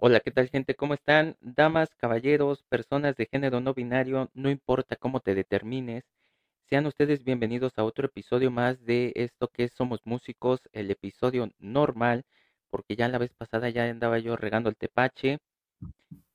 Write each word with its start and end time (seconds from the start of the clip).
Hola, 0.00 0.20
¿qué 0.20 0.30
tal 0.30 0.48
gente? 0.48 0.74
¿Cómo 0.76 0.94
están? 0.94 1.36
Damas, 1.40 1.90
caballeros, 1.96 2.62
personas 2.68 3.16
de 3.16 3.26
género 3.26 3.60
no 3.60 3.74
binario, 3.74 4.30
no 4.32 4.48
importa 4.50 4.94
cómo 4.96 5.20
te 5.20 5.34
determines, 5.34 6.04
sean 6.68 6.86
ustedes 6.86 7.24
bienvenidos 7.24 7.72
a 7.78 7.84
otro 7.84 8.06
episodio 8.06 8.50
más 8.50 8.84
de 8.84 9.12
esto 9.16 9.48
que 9.48 9.64
es 9.64 9.72
Somos 9.74 10.00
Músicos, 10.04 10.60
el 10.72 10.90
episodio 10.90 11.50
normal, 11.58 12.24
porque 12.70 12.96
ya 12.96 13.08
la 13.08 13.18
vez 13.18 13.34
pasada 13.34 13.70
ya 13.70 13.84
andaba 13.90 14.18
yo 14.20 14.36
regando 14.36 14.70
el 14.70 14.76
tepache. 14.76 15.38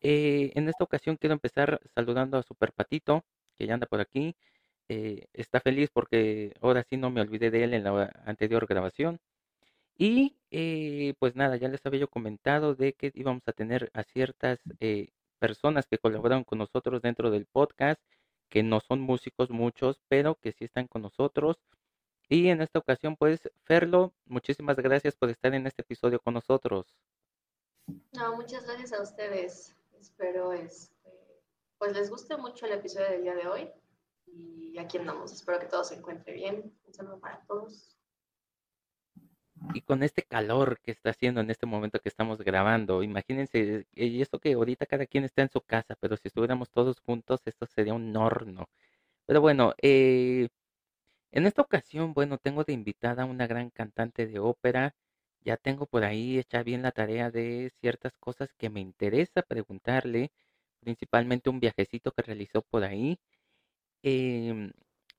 Eh, 0.02 0.52
en 0.56 0.70
esta 0.70 0.84
ocasión 0.84 1.18
quiero 1.18 1.34
empezar 1.34 1.80
saludando 1.96 2.38
a 2.38 2.44
Super 2.44 2.74
Patito, 2.74 3.24
que 3.56 3.68
ya 3.68 3.76
anda 3.76 3.88
por 3.88 4.02
aquí. 4.02 4.36
Eh, 4.90 5.28
está 5.34 5.60
feliz 5.62 5.90
porque 5.94 6.54
ahora 6.62 6.84
sí 6.90 6.98
no 6.98 7.10
me 7.12 7.22
olvidé 7.22 7.52
de 7.52 7.64
él 7.64 7.74
en 7.74 7.84
la 7.86 8.12
anterior 8.26 8.66
grabación. 8.68 9.20
Y 9.98 10.38
eh, 10.52 11.14
pues 11.20 11.36
nada, 11.36 11.56
ya 11.58 11.68
les 11.68 11.86
había 11.86 12.02
yo 12.02 12.10
comentado 12.10 12.76
de 12.76 12.94
que 12.94 13.12
íbamos 13.14 13.44
a 13.48 13.54
tener 13.54 13.92
a 13.94 14.04
ciertas 14.04 14.60
eh, 14.80 15.10
personas 15.40 15.88
que 15.88 15.98
colaboran 15.98 16.44
con 16.44 16.60
nosotros 16.60 17.02
dentro 17.02 17.30
del 17.32 17.46
podcast, 17.46 18.02
que 18.50 18.64
no 18.64 18.80
son 18.80 19.02
músicos 19.02 19.50
muchos, 19.50 20.00
pero 20.08 20.36
que 20.36 20.52
sí 20.52 20.66
están 20.66 20.88
con 20.88 21.02
nosotros. 21.04 21.58
Y 22.30 22.48
en 22.50 22.62
esta 22.62 22.80
ocasión, 22.80 23.16
pues, 23.18 23.50
Ferlo, 23.64 24.14
muchísimas 24.26 24.78
gracias 24.78 25.16
por 25.16 25.30
estar 25.30 25.54
en 25.54 25.68
este 25.68 25.82
episodio 25.82 26.20
con 26.20 26.36
nosotros. 26.36 26.98
No, 28.14 28.36
muchas 28.36 28.66
gracias 28.66 28.94
a 28.94 29.02
ustedes. 29.02 29.76
Espero 30.00 30.54
este, 30.54 31.12
pues 31.78 31.94
les 31.94 32.10
guste 32.10 32.38
mucho 32.38 32.66
el 32.66 32.74
episodio 32.74 33.10
del 33.10 33.24
día 33.24 33.36
de 33.36 33.48
hoy. 33.48 33.70
Y 34.26 34.78
aquí 34.80 34.98
andamos. 34.98 35.32
Espero 35.34 35.60
que 35.60 35.68
todo 35.68 35.84
se 35.84 35.96
encuentre 35.96 36.34
bien. 36.34 36.74
Un 36.86 36.94
saludo 36.94 37.20
para 37.20 37.42
todos 37.46 37.93
y 39.72 39.82
con 39.82 40.04
este 40.04 40.24
calor 40.24 40.80
que 40.82 40.92
está 40.92 41.12
haciendo 41.12 41.42
en 41.42 41.50
este 41.50 41.66
momento 41.66 42.00
que 42.00 42.10
estamos 42.10 42.40
grabando, 42.40 43.04
imagínense, 43.04 43.88
eh, 43.96 44.06
y 44.08 44.22
esto 44.22 44.40
que 44.40 44.54
ahorita 44.54 44.86
cada 44.86 45.06
quien 45.08 45.24
está 45.24 45.42
en 45.44 45.50
su 45.50 45.62
casa, 45.62 45.96
pero 46.00 46.18
si 46.18 46.28
estuviéramos 46.28 46.70
todos 46.72 47.00
juntos, 47.02 47.42
esto 47.46 47.66
sería 47.66 47.94
un 47.94 48.16
horno. 48.18 48.70
Pero 49.26 49.42
bueno, 49.42 49.74
eh, 49.82 50.50
en 51.32 51.46
esta 51.48 51.62
ocasión, 51.64 52.14
bueno, 52.14 52.38
tengo 52.38 52.64
de 52.64 52.74
invitada 52.74 53.24
a 53.24 53.26
una 53.26 53.48
gran 53.48 53.70
cantante 53.72 54.28
de 54.28 54.40
ópera. 54.40 54.96
Ya 55.42 55.58
tengo 55.58 55.86
por 55.88 56.04
ahí 56.06 56.40
hecha 56.40 56.64
bien 56.64 56.82
la 56.84 56.92
tarea 56.92 57.32
de 57.32 57.72
ciertas 57.82 58.14
cosas 58.20 58.54
que 58.54 58.70
me 58.70 58.82
interesa 58.82 59.42
preguntarle, 59.44 60.32
principalmente 60.80 61.50
un 61.50 61.60
viajecito 61.60 62.12
que 62.12 62.22
realizó 62.24 62.62
por 62.64 62.84
ahí. 62.84 63.20
Em, 64.04 64.72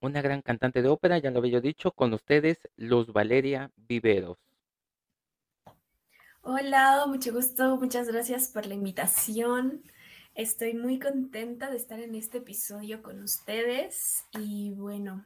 una 0.04 0.22
gran 0.22 0.42
cantante 0.42 0.82
de 0.82 0.88
ópera, 0.88 1.18
ya 1.18 1.30
lo 1.30 1.38
había 1.38 1.60
dicho, 1.60 1.90
con 1.92 2.12
ustedes, 2.12 2.58
Luz 2.76 3.12
Valeria 3.12 3.70
Viveros. 3.76 4.38
Hola, 6.42 7.04
mucho 7.06 7.32
gusto, 7.32 7.76
muchas 7.78 8.08
gracias 8.08 8.48
por 8.48 8.66
la 8.66 8.74
invitación. 8.74 9.82
Estoy 10.34 10.74
muy 10.74 10.98
contenta 10.98 11.70
de 11.70 11.78
estar 11.78 12.00
en 12.00 12.14
este 12.14 12.38
episodio 12.38 13.02
con 13.02 13.22
ustedes 13.22 14.24
y 14.32 14.72
bueno, 14.72 15.24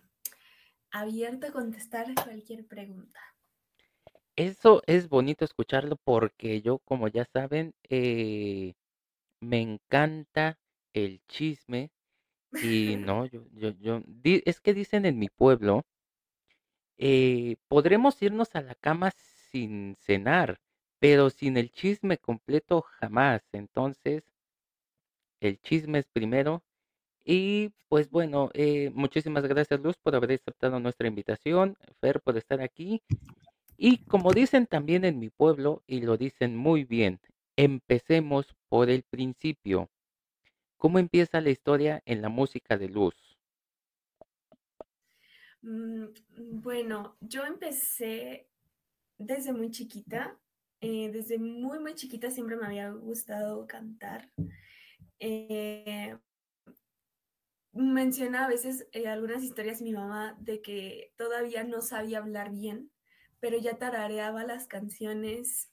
abierto 0.93 1.49
a 1.49 1.53
contestar 1.53 2.07
cualquier 2.15 2.65
pregunta. 2.67 3.21
Eso 4.37 4.83
es 4.87 5.09
bonito 5.09 5.45
escucharlo 5.45 5.97
porque 6.05 6.63
yo, 6.63 6.79
como 6.85 7.09
ya 7.09 7.25
saben, 7.33 7.75
eh, 7.89 8.75
me 9.41 9.61
encanta 9.61 10.57
el 10.93 11.21
chisme, 11.27 11.91
y 12.53 12.97
no, 12.97 13.27
yo, 13.27 13.45
yo, 13.53 13.71
yo, 13.81 14.03
es 14.25 14.61
que 14.61 14.75
dicen 14.75 15.07
en 15.07 15.19
mi 15.19 15.29
pueblo, 15.29 15.85
eh, 16.99 17.57
podremos 17.69 18.21
irnos 18.23 18.55
a 18.55 18.63
la 18.63 18.75
cama 18.75 19.13
sin 19.51 19.97
cenar, 20.01 20.61
pero 20.99 21.31
sin 21.31 21.57
el 21.57 21.71
chisme 21.71 22.19
completo 22.19 22.83
jamás. 22.83 23.43
Entonces, 23.53 24.25
el 25.41 25.61
chisme 25.61 26.01
es 26.01 26.07
primero. 26.09 26.63
Y 27.25 27.73
pues 27.89 28.11
bueno, 28.11 28.51
eh, 28.55 28.91
muchísimas 28.95 29.45
gracias 29.47 29.81
Luz 29.81 29.97
por 29.99 30.15
haber 30.17 30.33
aceptado 30.33 30.81
nuestra 30.81 31.09
invitación, 31.09 31.77
Fer 32.01 32.21
por 32.21 32.37
estar 32.37 32.61
aquí. 32.63 33.03
Y 33.77 33.99
como 33.99 34.33
dicen 34.33 34.67
también 34.67 35.05
en 35.05 35.19
mi 35.19 35.31
pueblo, 35.31 35.83
y 35.87 36.01
lo 36.01 36.17
dicen 36.17 36.57
muy 36.57 36.85
bien, 36.85 37.21
empecemos 37.57 38.47
por 38.69 38.91
el 38.91 39.05
principio. 39.05 39.91
¿Cómo 40.79 41.01
empieza 41.01 41.41
la 41.41 41.51
historia 41.51 42.03
en 42.07 42.23
la 42.23 42.29
música 42.29 42.79
de 42.79 42.89
Luz? 42.89 43.17
Mm, 45.63 46.07
bueno, 46.61 47.17
yo 47.21 47.45
empecé 47.45 48.49
desde 49.19 49.53
muy 49.53 49.71
chiquita. 49.71 50.39
Eh, 50.81 51.11
desde 51.13 51.39
muy, 51.39 51.81
muy 51.81 51.95
chiquita 51.95 52.31
siempre 52.31 52.57
me 52.57 52.67
había 52.67 52.91
gustado 52.91 53.67
cantar. 53.67 54.33
Eh, 55.19 56.17
menciona 57.73 58.45
a 58.45 58.49
veces 58.49 58.89
eh, 58.93 59.09
algunas 59.09 59.43
historias 59.43 59.83
mi 59.83 59.93
mamá 59.93 60.37
de 60.41 60.63
que 60.63 61.13
todavía 61.17 61.65
no 61.65 61.81
sabía 61.83 62.19
hablar 62.19 62.51
bien, 62.53 62.91
pero 63.41 63.59
ya 63.59 63.79
tarareaba 63.79 64.45
las 64.45 64.67
canciones 64.67 65.73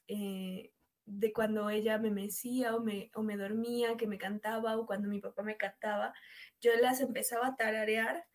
de 1.06 1.32
cuando 1.32 1.70
ella 1.70 1.98
me 1.98 2.10
mecía 2.10 2.74
o 2.76 2.80
me, 2.80 3.10
o 3.14 3.22
me 3.22 3.36
dormía, 3.36 3.96
que 3.96 4.06
me 4.06 4.18
cantaba 4.18 4.76
o 4.76 4.86
cuando 4.86 5.08
mi 5.08 5.20
papá 5.20 5.42
me 5.42 5.56
cantaba, 5.56 6.12
yo 6.60 6.72
las 6.80 7.00
empezaba 7.00 7.48
a 7.48 7.56
tararear. 7.56 8.26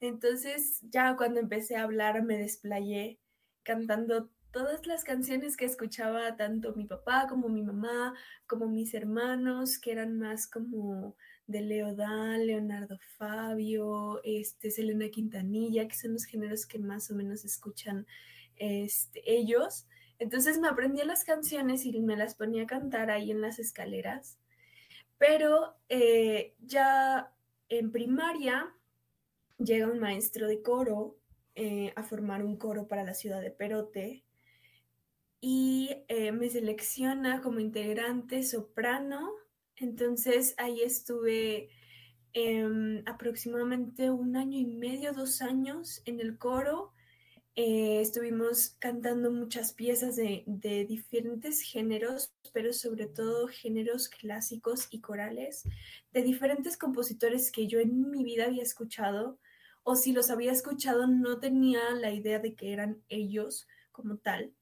Entonces 0.00 0.80
ya 0.82 1.16
cuando 1.16 1.40
empecé 1.40 1.76
a 1.76 1.82
hablar 1.82 2.22
me 2.22 2.38
desplayé 2.38 3.20
cantando 3.62 4.30
todas 4.52 4.86
las 4.86 5.04
canciones 5.04 5.56
que 5.56 5.64
escuchaba 5.64 6.36
tanto 6.36 6.74
mi 6.74 6.86
papá 6.86 7.26
como 7.28 7.48
mi 7.48 7.62
mamá, 7.62 8.14
como 8.46 8.66
mis 8.66 8.94
hermanos, 8.94 9.78
que 9.78 9.92
eran 9.92 10.18
más 10.18 10.46
como 10.48 11.16
de 11.46 11.60
Leodán, 11.62 12.46
Leonardo 12.46 12.98
Fabio, 13.16 14.20
este, 14.24 14.70
Selena 14.70 15.08
Quintanilla, 15.08 15.86
que 15.88 15.96
son 15.96 16.12
los 16.14 16.24
géneros 16.24 16.66
que 16.66 16.78
más 16.78 17.10
o 17.10 17.14
menos 17.14 17.44
escuchan 17.44 18.06
este, 18.56 19.22
ellos. 19.26 19.86
Entonces 20.20 20.58
me 20.58 20.68
aprendía 20.68 21.06
las 21.06 21.24
canciones 21.24 21.86
y 21.86 21.98
me 21.98 22.14
las 22.14 22.34
ponía 22.34 22.64
a 22.64 22.66
cantar 22.66 23.10
ahí 23.10 23.30
en 23.30 23.40
las 23.40 23.58
escaleras. 23.58 24.38
Pero 25.16 25.74
eh, 25.88 26.54
ya 26.60 27.32
en 27.70 27.90
primaria 27.90 28.74
llega 29.58 29.90
un 29.90 29.98
maestro 29.98 30.46
de 30.46 30.60
coro 30.60 31.16
eh, 31.54 31.94
a 31.96 32.02
formar 32.02 32.44
un 32.44 32.56
coro 32.58 32.86
para 32.86 33.02
la 33.02 33.14
ciudad 33.14 33.40
de 33.40 33.50
Perote 33.50 34.22
y 35.40 36.04
eh, 36.08 36.32
me 36.32 36.50
selecciona 36.50 37.40
como 37.40 37.60
integrante 37.60 38.42
soprano. 38.42 39.32
Entonces 39.76 40.54
ahí 40.58 40.82
estuve 40.82 41.70
em, 42.34 43.02
aproximadamente 43.06 44.10
un 44.10 44.36
año 44.36 44.58
y 44.58 44.66
medio, 44.66 45.14
dos 45.14 45.40
años 45.40 46.02
en 46.04 46.20
el 46.20 46.36
coro 46.36 46.92
eh, 47.62 48.00
estuvimos 48.00 48.74
cantando 48.78 49.30
muchas 49.30 49.74
piezas 49.74 50.16
de, 50.16 50.44
diferentes 50.88 51.60
géneros, 51.60 52.32
pero 52.54 52.72
sobre 52.72 53.06
todo 53.06 53.48
géneros 53.48 54.08
clásicos 54.08 54.88
y 54.90 55.02
corales, 55.02 55.64
de 56.10 56.22
diferentes 56.22 56.78
compositores 56.78 57.52
que 57.52 57.66
yo 57.66 57.78
en 57.78 58.10
mi 58.10 58.24
vida 58.24 58.46
había 58.46 58.62
escuchado, 58.62 59.38
o 59.82 59.94
si 59.94 60.12
los 60.12 60.30
había 60.30 60.52
escuchado 60.52 61.06
no 61.06 61.38
tenía 61.38 61.90
la 61.90 62.12
idea 62.12 62.38
de 62.38 62.54
que 62.54 62.72
eran 62.72 63.02
ellos 63.10 63.68
como 63.92 64.16
tal. 64.16 64.54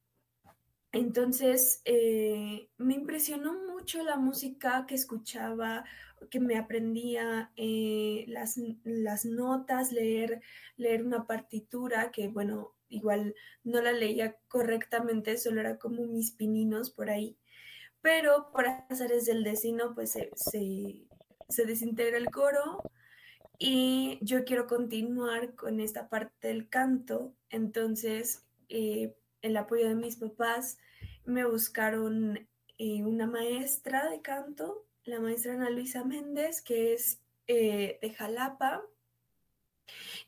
Entonces, 0.90 1.82
eh, 1.84 2.68
me 2.78 2.94
impresionó 2.94 3.52
mucho 3.52 4.02
la 4.02 4.16
música 4.16 4.86
que 4.88 4.96
escuchaba, 4.96 5.84
que 6.30 6.40
me 6.40 6.56
aprendía 6.56 7.52
eh, 7.54 8.24
las, 8.26 8.56
las, 8.82 9.24
notas, 9.24 9.92
leer, 9.92 10.40
leer 10.76 11.04
una 11.04 11.28
partitura, 11.28 12.10
que 12.10 12.26
bueno, 12.26 12.74
igual 12.88 13.34
no 13.64 13.80
la 13.80 13.92
leía 13.92 14.36
correctamente, 14.48 15.36
solo 15.38 15.60
era 15.60 15.78
como 15.78 16.06
mis 16.06 16.32
pininos 16.32 16.90
por 16.90 17.10
ahí. 17.10 17.36
Pero 18.00 18.50
por 18.52 18.66
azares 18.66 19.26
del 19.26 19.44
destino, 19.44 19.94
pues 19.94 20.12
se, 20.12 20.30
se, 20.34 21.66
desintegra 21.66 22.16
el 22.16 22.30
coro 22.30 22.82
y 23.58 24.18
yo 24.22 24.44
quiero 24.44 24.66
continuar 24.66 25.54
con 25.54 25.80
esta 25.80 26.08
parte 26.08 26.48
del 26.48 26.68
canto. 26.68 27.34
Entonces, 27.50 28.44
eh, 28.68 29.14
el 29.42 29.56
apoyo 29.56 29.88
de 29.88 29.94
mis 29.94 30.16
papás, 30.16 30.78
me 31.24 31.44
buscaron 31.44 32.48
eh, 32.78 33.02
una 33.02 33.26
maestra 33.26 34.08
de 34.08 34.22
canto, 34.22 34.86
la 35.04 35.20
maestra 35.20 35.54
Ana 35.54 35.70
Luisa 35.70 36.04
Méndez, 36.04 36.62
que 36.62 36.94
es 36.94 37.20
eh, 37.46 37.98
de 38.00 38.10
Jalapa, 38.10 38.82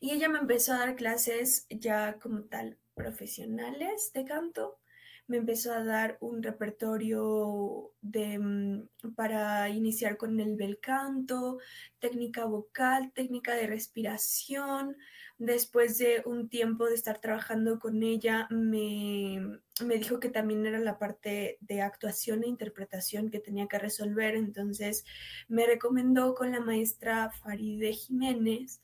y 0.01 0.13
ella 0.13 0.29
me 0.29 0.39
empezó 0.39 0.73
a 0.73 0.79
dar 0.79 0.97
clases 0.97 1.67
ya 1.71 2.19
como 2.19 2.43
tal 2.45 2.79
profesionales 2.95 4.13
de 4.15 4.25
canto. 4.25 4.79
me 5.27 5.37
empezó 5.37 5.73
a 5.73 5.85
dar 5.85 6.19
un 6.21 6.43
repertorio 6.43 7.93
de, 8.01 8.37
mm, 8.39 8.89
para 9.15 9.69
iniciar 9.69 10.17
con 10.17 10.41
el 10.41 10.57
bel 10.57 10.81
canto, 10.81 11.59
técnica 12.01 12.47
vocal, 12.47 13.13
técnica 13.15 13.55
de 13.55 13.69
respiración. 13.69 14.97
Después 15.39 15.99
de 15.99 16.23
un 16.27 16.49
tiempo 16.49 16.87
de 16.87 16.97
estar 16.97 17.21
trabajando 17.21 17.79
con 17.79 18.03
ella, 18.03 18.49
me, 18.51 19.61
me 19.85 19.97
dijo 19.99 20.19
que 20.21 20.31
también 20.31 20.67
era 20.67 20.81
la 20.81 20.99
parte 20.99 21.59
de 21.61 21.81
actuación 21.81 22.43
e 22.43 22.49
interpretación 22.49 23.31
que 23.31 23.39
tenía 23.41 23.69
que 23.69 23.79
resolver. 23.79 24.35
Entonces 24.35 25.05
me 25.49 25.65
recomendó 25.67 26.35
con 26.35 26.51
la 26.51 26.61
maestra 26.61 27.31
Faride 27.31 27.93
Jiménez, 27.93 28.83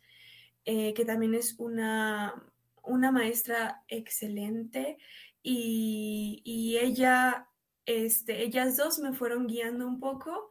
eh, 0.68 0.94
que 0.94 1.04
también 1.04 1.32
es 1.34 1.54
una, 1.60 2.34
una 2.82 3.12
maestra 3.12 3.84
excelente 3.86 4.98
y, 5.40 6.76
ella, 6.80 7.48
este, 7.84 8.42
ellas 8.42 8.76
dos 8.76 8.98
me 8.98 9.12
fueron 9.12 9.46
guiando 9.46 9.86
un 9.86 10.00
poco 10.00 10.50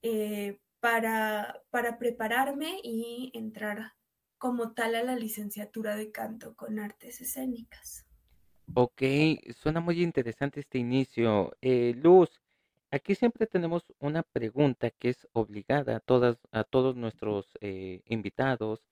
eh, 0.00 0.60
para, 0.80 1.62
para 1.68 1.98
prepararme 1.98 2.80
y 2.82 3.30
entrar 3.34 3.92
como 4.38 4.72
tal 4.72 4.94
a 4.94 5.04
la 5.04 5.14
licenciatura 5.14 5.94
de 5.94 6.10
canto 6.10 6.56
con 6.56 6.78
artes 6.78 7.20
escénicas. 7.20 8.06
Ok, 8.72 9.02
suena 9.54 9.80
muy 9.80 10.02
interesante 10.02 10.60
este 10.60 10.78
inicio. 10.78 11.54
Eh, 11.60 11.92
Luz, 11.98 12.30
aquí 12.90 13.14
siempre 13.14 13.46
tenemos 13.46 13.84
una 13.98 14.22
pregunta 14.22 14.90
que 14.90 15.10
es 15.10 15.28
obligada 15.34 15.96
a, 15.96 16.00
todas, 16.00 16.38
a 16.50 16.64
todos 16.64 16.96
nuestros 16.96 17.46
invitados 18.06 18.89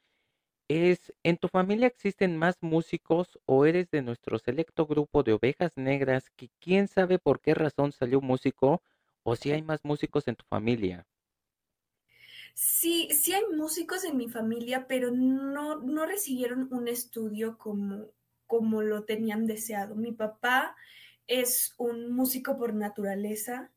es, 0.68 1.12
¿en 1.22 1.36
tu 1.38 1.48
familia 1.48 1.86
existen 1.88 2.36
más 2.36 2.56
músicos 2.62 3.38
o 3.46 3.66
eres 3.66 3.90
de 3.90 4.02
nuestro 4.02 4.38
selecto 4.38 4.86
grupo 4.86 5.22
de 5.22 5.32
ovejas 5.34 5.76
negras 5.76 6.30
que 6.36 6.50
quién 6.60 6.88
sabe 6.88 7.18
por 7.18 7.40
qué 7.40 7.54
razón 7.54 7.92
salió 7.92 8.20
músico 8.20 8.82
o 9.24 9.36
si 9.36 9.52
hay 9.52 9.62
más 9.62 9.84
músicos 9.84 10.28
en 10.28 10.36
tu 10.36 10.44
familia? 10.46 11.06
Sí, 12.54 13.08
sí 13.12 13.32
hay 13.32 13.44
músicos 13.54 14.04
en 14.04 14.16
mi 14.16 14.28
familia, 14.28 14.86
pero 14.88 15.10
no, 15.10 15.80
no 15.80 16.06
recibieron 16.06 16.68
un 16.72 16.88
estudio 16.88 17.56
como, 17.58 18.06
como 18.46 18.82
lo 18.82 19.04
tenían 19.04 19.46
deseado. 19.46 19.94
Mi 19.94 20.12
papá 20.12 20.76
es 21.26 21.74
un 21.78 22.12
músico 22.12 22.58
por 22.58 22.74
naturaleza, 22.74 23.72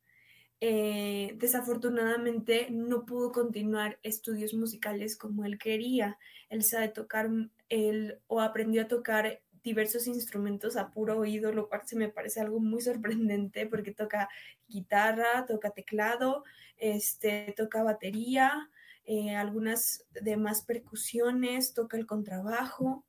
eh, 0.64 1.34
desafortunadamente 1.38 2.68
no 2.70 3.04
pudo 3.06 3.32
continuar 3.32 4.00
estudios 4.04 4.54
musicales 4.54 5.18
como 5.18 5.44
él 5.44 5.58
quería. 5.58 6.20
Él 6.50 6.64
sabe 6.64 6.90
tocar, 6.90 7.30
él 7.70 8.20
o 8.28 8.42
aprendió 8.42 8.84
a 8.84 8.88
tocar 8.88 9.42
diversos 9.64 10.06
instrumentos 10.06 10.78
a 10.78 10.92
puro 10.92 11.18
oído, 11.18 11.52
lo 11.52 11.68
cual 11.68 11.82
se 11.86 11.96
me 11.96 12.10
parece 12.10 12.42
algo 12.42 12.60
muy 12.60 12.82
sorprendente 12.82 13.66
porque 13.66 13.92
toca 13.92 14.30
guitarra, 14.68 15.46
toca 15.48 15.72
teclado, 15.72 16.44
este, 16.78 17.54
toca 17.58 17.82
batería, 17.82 18.70
eh, 19.06 19.36
algunas 19.36 20.06
demás 20.12 20.64
percusiones, 20.64 21.74
toca 21.74 21.98
el 21.98 22.06
contrabajo 22.06 23.04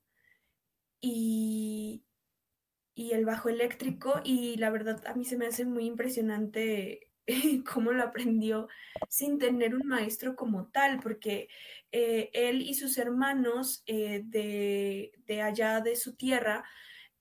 y, 1.02 2.02
y 2.94 3.12
el 3.12 3.26
bajo 3.26 3.50
eléctrico 3.50 4.20
y 4.24 4.56
la 4.56 4.70
verdad 4.70 5.06
a 5.06 5.14
mí 5.14 5.26
se 5.26 5.36
me 5.36 5.46
hace 5.46 5.66
muy 5.66 5.84
impresionante 5.84 7.11
cómo 7.72 7.92
lo 7.92 8.02
aprendió 8.02 8.68
sin 9.08 9.38
tener 9.38 9.74
un 9.74 9.86
maestro 9.86 10.34
como 10.36 10.66
tal, 10.68 11.00
porque 11.00 11.48
eh, 11.92 12.30
él 12.32 12.62
y 12.62 12.74
sus 12.74 12.98
hermanos 12.98 13.82
eh, 13.86 14.22
de, 14.24 15.42
allá 15.42 15.80
de 15.80 15.96
su 15.96 16.14
tierra 16.14 16.64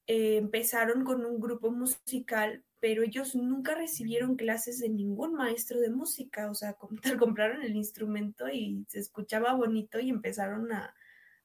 eh, 0.07 0.37
empezaron 0.37 1.03
con 1.03 1.25
un 1.25 1.39
grupo 1.39 1.71
musical, 1.71 2.63
pero 2.79 3.03
ellos 3.03 3.35
nunca 3.35 3.75
recibieron 3.75 4.35
clases 4.35 4.79
de 4.79 4.89
ningún 4.89 5.33
maestro 5.33 5.79
de 5.79 5.91
música, 5.91 6.49
o 6.49 6.55
sea, 6.55 6.75
compraron 7.19 7.61
el 7.61 7.75
instrumento 7.75 8.49
y 8.49 8.85
se 8.89 8.99
escuchaba 8.99 9.53
bonito 9.53 9.99
y 9.99 10.09
empezaron 10.09 10.71
a, 10.71 10.95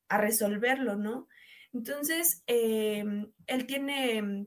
a 0.08 0.18
resolverlo, 0.18 0.96
¿no? 0.96 1.28
Entonces, 1.72 2.42
él 2.46 3.66
tiene 3.66 4.46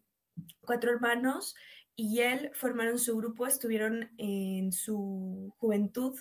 cuatro 0.62 0.92
hermanos 0.92 1.56
y 2.00 2.22
él 2.22 2.50
formaron 2.54 2.98
su 2.98 3.18
grupo, 3.18 3.46
estuvieron 3.46 4.10
en 4.18 4.72
su 4.72 5.54
juventud 5.58 6.18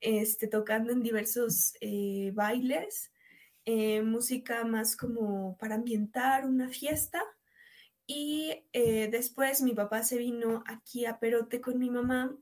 este, 0.00 0.46
tocando 0.46 0.92
en 0.92 1.02
diversos 1.02 1.74
eh, 1.80 2.30
bailes, 2.32 3.10
eh, 3.64 4.02
música 4.02 4.62
más 4.62 4.96
como 4.96 5.58
para 5.58 5.74
ambientar 5.74 6.46
una 6.46 6.68
fiesta. 6.68 7.24
Y 8.06 8.68
eh, 8.72 9.08
después 9.10 9.62
mi 9.62 9.74
papá 9.74 10.04
se 10.04 10.16
vino 10.16 10.62
aquí 10.64 11.06
a 11.06 11.18
Perote 11.18 11.60
con 11.60 11.80
mi 11.80 11.90
mamá, 11.90 12.32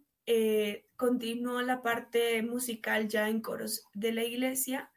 continuó 0.96 1.62
la 1.62 1.80
parte 1.80 2.42
musical 2.42 3.08
ya 3.08 3.30
en 3.30 3.40
coros 3.40 3.86
de 3.94 4.12
la 4.12 4.24
iglesia 4.24 4.90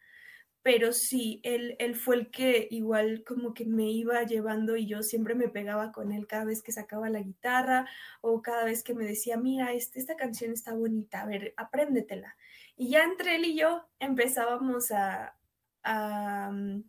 pero 0.68 0.92
sí, 0.92 1.40
él, 1.46 1.78
él 1.80 1.96
fue 1.96 2.18
el 2.18 2.30
que 2.30 2.68
igual 2.72 3.24
como 3.26 3.54
que 3.54 3.64
me 3.64 3.90
iba 3.90 4.24
llevando 4.24 4.76
y 4.76 4.86
yo 4.86 5.02
siempre 5.02 5.34
me 5.34 5.48
pegaba 5.48 5.94
con 5.94 6.12
él 6.12 6.28
cada 6.28 6.44
vez 6.44 6.62
que 6.62 6.74
sacaba 6.74 7.10
la 7.10 7.22
guitarra 7.22 7.88
o 8.20 8.42
cada 8.42 8.66
vez 8.66 8.84
que 8.84 8.94
me 8.94 9.06
decía, 9.06 9.38
mira, 9.38 9.72
este, 9.72 9.98
esta 9.98 10.18
canción 10.18 10.52
está 10.52 10.74
bonita, 10.74 11.22
a 11.22 11.26
ver, 11.26 11.54
apréndetela. 11.56 12.36
Y 12.76 12.90
ya 12.90 13.06
entre 13.06 13.38
él 13.38 13.46
y 13.46 13.58
yo 13.58 13.88
empezábamos 14.02 14.92
a, 14.92 15.38
a, 15.84 16.52
mm, 16.52 16.84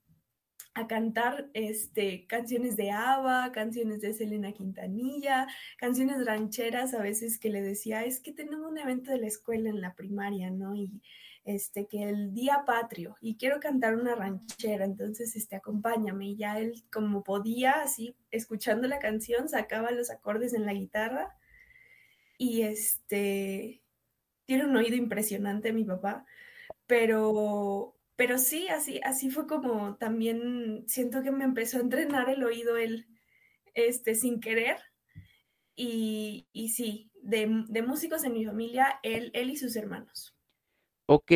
a 0.74 0.86
cantar 0.88 1.48
este, 1.54 2.26
canciones 2.26 2.74
de 2.74 2.90
ABBA, 2.90 3.52
canciones 3.52 4.00
de 4.00 4.12
Selena 4.12 4.50
Quintanilla, 4.54 5.46
canciones 5.76 6.26
rancheras 6.26 6.94
a 6.94 7.02
veces 7.02 7.38
que 7.38 7.50
le 7.50 7.62
decía, 7.62 8.04
es 8.04 8.18
que 8.18 8.32
tenemos 8.32 8.72
un 8.72 8.78
evento 8.78 9.12
de 9.12 9.18
la 9.18 9.28
escuela 9.28 9.70
en 9.70 9.80
la 9.80 9.94
primaria, 9.94 10.50
¿no? 10.50 10.74
Y 10.74 11.00
este, 11.48 11.86
que 11.86 12.02
el 12.02 12.34
día 12.34 12.64
patrio 12.66 13.16
y 13.22 13.38
quiero 13.38 13.58
cantar 13.58 13.96
una 13.96 14.14
ranchera, 14.14 14.84
entonces, 14.84 15.34
este, 15.34 15.56
acompáñame. 15.56 16.28
Y 16.28 16.36
ya 16.36 16.58
él, 16.58 16.84
como 16.92 17.24
podía, 17.24 17.80
así, 17.82 18.14
escuchando 18.30 18.86
la 18.86 18.98
canción, 18.98 19.48
sacaba 19.48 19.90
los 19.90 20.10
acordes 20.10 20.52
en 20.52 20.66
la 20.66 20.74
guitarra 20.74 21.34
y 22.36 22.62
este, 22.62 23.82
tiene 24.44 24.66
un 24.66 24.76
oído 24.76 24.96
impresionante 24.96 25.72
mi 25.72 25.84
papá, 25.84 26.26
pero, 26.86 27.96
pero 28.14 28.36
sí, 28.36 28.68
así, 28.68 29.00
así 29.02 29.30
fue 29.30 29.46
como 29.46 29.96
también 29.96 30.84
siento 30.86 31.22
que 31.22 31.30
me 31.32 31.44
empezó 31.44 31.78
a 31.78 31.80
entrenar 31.80 32.28
el 32.28 32.44
oído 32.44 32.76
él, 32.76 33.08
este, 33.72 34.14
sin 34.14 34.40
querer. 34.40 34.76
Y, 35.74 36.46
y 36.52 36.70
sí, 36.70 37.10
de, 37.22 37.64
de 37.68 37.82
músicos 37.82 38.24
en 38.24 38.34
mi 38.34 38.44
familia, 38.44 39.00
él, 39.02 39.30
él 39.32 39.48
y 39.48 39.56
sus 39.56 39.76
hermanos. 39.76 40.37
Ok, 41.10 41.32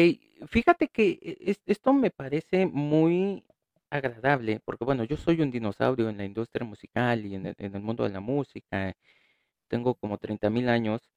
fíjate 0.49 0.89
que 0.89 1.19
e, 1.23 1.57
esto 1.67 1.95
me 1.95 2.11
parece 2.11 2.67
muy 2.67 3.43
agradable, 3.89 4.61
porque 4.61 4.85
bueno, 4.85 5.05
yo 5.05 5.17
soy 5.17 5.41
un 5.41 5.51
dinosaurio 5.51 6.11
en 6.11 6.19
la 6.19 6.27
industria 6.27 6.67
musical 6.67 7.25
y 7.25 7.37
en 7.37 7.47
el, 7.57 7.81
mundo 7.81 8.05
de 8.05 8.11
la 8.11 8.21
música, 8.21 8.95
tengo 9.69 9.95
como 9.95 10.19
30 10.19 10.51
mil 10.51 10.69
años, 10.69 11.11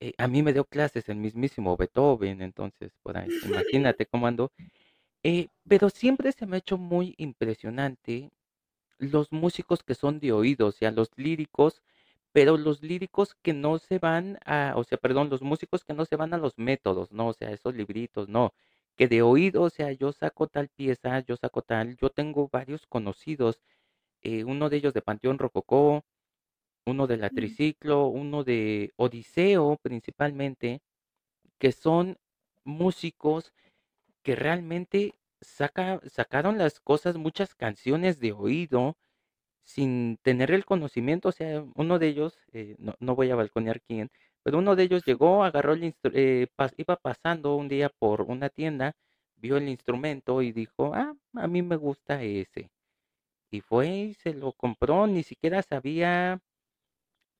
eh, 0.00 0.14
a 0.18 0.28
mí 0.28 0.42
me 0.42 0.52
dio 0.52 0.64
clases 0.64 1.08
el 1.08 1.16
mismísimo 1.16 1.76
Beethoven, 1.76 2.42
entonces, 2.42 2.92
por 3.02 3.18
ahí, 3.18 3.28
imagínate 3.74 4.06
cómo 4.06 4.28
ando, 4.28 4.52
eh, 5.24 5.48
pero 5.68 5.90
siempre 5.90 6.32
se 6.32 6.46
me 6.46 6.56
ha 6.56 6.60
hecho 6.60 6.78
muy 6.78 7.14
impresionante 7.18 8.30
los 8.98 9.32
músicos 9.32 9.82
que 9.82 9.94
son 9.96 10.20
de 10.20 10.32
oído, 10.32 10.68
o 10.68 10.72
sea, 10.72 10.92
los 10.92 11.10
líricos 11.16 11.82
pero 12.36 12.58
los 12.58 12.82
líricos 12.82 13.34
que 13.42 13.54
no 13.54 13.78
se 13.78 13.98
van 13.98 14.38
a, 14.44 14.74
o 14.76 14.84
sea, 14.84 14.98
perdón, 14.98 15.30
los 15.30 15.40
músicos 15.40 15.84
que 15.84 15.94
no 15.94 16.04
se 16.04 16.16
van 16.16 16.34
a 16.34 16.36
los 16.36 16.58
métodos, 16.58 17.10
no, 17.10 17.28
o 17.28 17.32
sea, 17.32 17.50
esos 17.50 17.74
libritos, 17.74 18.28
no, 18.28 18.52
que 18.94 19.08
de 19.08 19.22
oído, 19.22 19.62
o 19.62 19.70
sea, 19.70 19.90
yo 19.92 20.12
saco 20.12 20.46
tal 20.46 20.68
pieza, 20.68 21.20
yo 21.20 21.36
saco 21.38 21.62
tal, 21.62 21.96
yo 21.96 22.10
tengo 22.10 22.50
varios 22.52 22.86
conocidos, 22.86 23.62
eh, 24.20 24.44
uno 24.44 24.68
de 24.68 24.76
ellos 24.76 24.92
de 24.92 25.00
Panteón 25.00 25.38
Rococó, 25.38 26.04
uno 26.84 27.06
de 27.06 27.16
la 27.16 27.30
Triciclo, 27.30 28.08
uno 28.08 28.44
de 28.44 28.92
Odiseo 28.96 29.78
principalmente, 29.80 30.82
que 31.58 31.72
son 31.72 32.18
músicos 32.64 33.54
que 34.22 34.36
realmente 34.36 35.14
saca, 35.40 36.02
sacaron 36.06 36.58
las 36.58 36.80
cosas, 36.80 37.16
muchas 37.16 37.54
canciones 37.54 38.20
de 38.20 38.32
oído, 38.32 38.98
sin 39.66 40.18
tener 40.22 40.52
el 40.52 40.64
conocimiento, 40.64 41.30
o 41.30 41.32
sea, 41.32 41.64
uno 41.76 41.98
de 41.98 42.08
ellos, 42.08 42.38
eh, 42.52 42.76
no, 42.78 42.94
no, 43.00 43.16
voy 43.16 43.30
a 43.30 43.36
balconear 43.36 43.82
quién, 43.82 44.10
pero 44.42 44.58
uno 44.58 44.76
de 44.76 44.84
ellos 44.84 45.04
llegó, 45.04 45.44
agarró 45.44 45.74
el 45.74 45.94
eh, 46.14 46.48
iba 46.78 46.96
pasando 46.96 47.56
un 47.56 47.68
día 47.68 47.90
por 47.90 48.22
una 48.22 48.48
tienda, 48.48 48.96
vio 49.36 49.56
el 49.58 49.68
instrumento 49.68 50.42
y 50.42 50.52
dijo, 50.52 50.94
ah, 50.94 51.14
a 51.34 51.46
mí 51.48 51.62
me 51.62 51.76
gusta 51.76 52.22
ese. 52.22 52.70
Y 53.50 53.60
fue 53.60 53.88
y 53.88 54.14
se 54.14 54.34
lo 54.34 54.52
compró, 54.52 55.06
ni 55.08 55.22
siquiera 55.24 55.62
sabía 55.62 56.40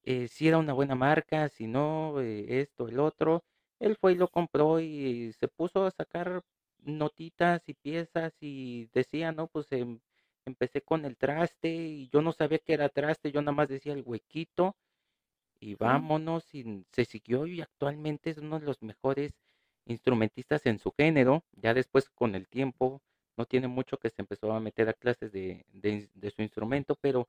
eh, 0.05 0.29
si 0.29 0.49
era 0.49 0.59
una 0.59 0.73
buena 0.73 0.95
marca, 0.95 1.49
si 1.49 1.67
no, 1.67 2.21
esto, 2.21 2.89
el 2.89 3.01
otro. 3.01 3.45
Él 3.81 3.97
fue 4.01 4.13
y 4.13 4.17
lo 4.17 4.29
compró 4.29 4.81
y 4.81 5.33
se 5.35 5.49
puso 5.49 5.85
a 5.85 5.91
sacar 5.91 6.43
notitas 6.81 7.63
y 7.69 7.75
piezas 7.75 8.33
y 8.41 8.89
decía, 8.95 9.33
no, 9.33 9.49
pues 9.49 9.71
em, 9.73 10.01
empecé 10.47 10.81
con 10.83 11.05
el 11.05 11.17
traste 11.17 11.69
y 11.69 12.09
yo 12.09 12.23
no 12.23 12.33
sabía 12.33 12.59
que 12.59 12.75
era 12.75 12.89
traste, 12.89 13.33
yo 13.33 13.43
nada 13.43 13.53
más 13.53 13.69
decía 13.69 13.93
el 13.93 14.03
huequito 14.05 14.77
y 15.61 15.75
vámonos, 15.75 16.55
y 16.55 16.85
se 16.93 17.05
siguió 17.05 17.47
y 17.47 17.61
actualmente 17.61 18.31
es 18.31 18.39
uno 18.39 18.61
de 18.61 18.67
los 18.67 18.83
mejores 18.83 19.33
instrumentistas 19.87 20.67
en 20.67 20.79
su 20.79 20.93
género. 20.93 21.45
Ya 21.53 21.75
después 21.75 22.09
con 22.11 22.35
el 22.35 22.49
tiempo, 22.49 23.03
no 23.37 23.47
tiene 23.47 23.69
mucho 23.69 23.99
que 23.99 24.11
se 24.11 24.23
empezó 24.23 24.53
a 24.53 24.61
meter 24.61 24.89
a 24.89 24.95
clases 24.95 25.33
de, 25.33 25.65
de 25.73 26.31
su 26.31 26.43
instrumento, 26.43 26.97
pero 27.01 27.29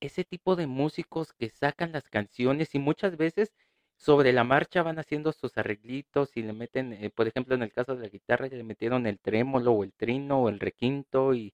ese 0.00 0.24
tipo 0.24 0.56
de 0.56 0.66
músicos 0.66 1.32
que 1.32 1.50
sacan 1.50 1.92
las 1.92 2.08
canciones 2.08 2.74
y 2.74 2.78
muchas 2.78 3.16
veces 3.16 3.52
sobre 3.96 4.32
la 4.32 4.44
marcha 4.44 4.82
van 4.82 4.98
haciendo 4.98 5.32
sus 5.32 5.58
arreglitos 5.58 6.36
y 6.36 6.42
le 6.42 6.54
meten, 6.54 6.94
eh, 6.94 7.10
por 7.10 7.28
ejemplo, 7.28 7.54
en 7.54 7.62
el 7.62 7.72
caso 7.72 7.94
de 7.94 8.02
la 8.02 8.08
guitarra, 8.08 8.48
le 8.48 8.64
metieron 8.64 9.06
el 9.06 9.18
trémolo 9.20 9.72
o 9.72 9.84
el 9.84 9.92
trino 9.92 10.42
o 10.42 10.48
el 10.48 10.58
requinto 10.58 11.34
y 11.34 11.52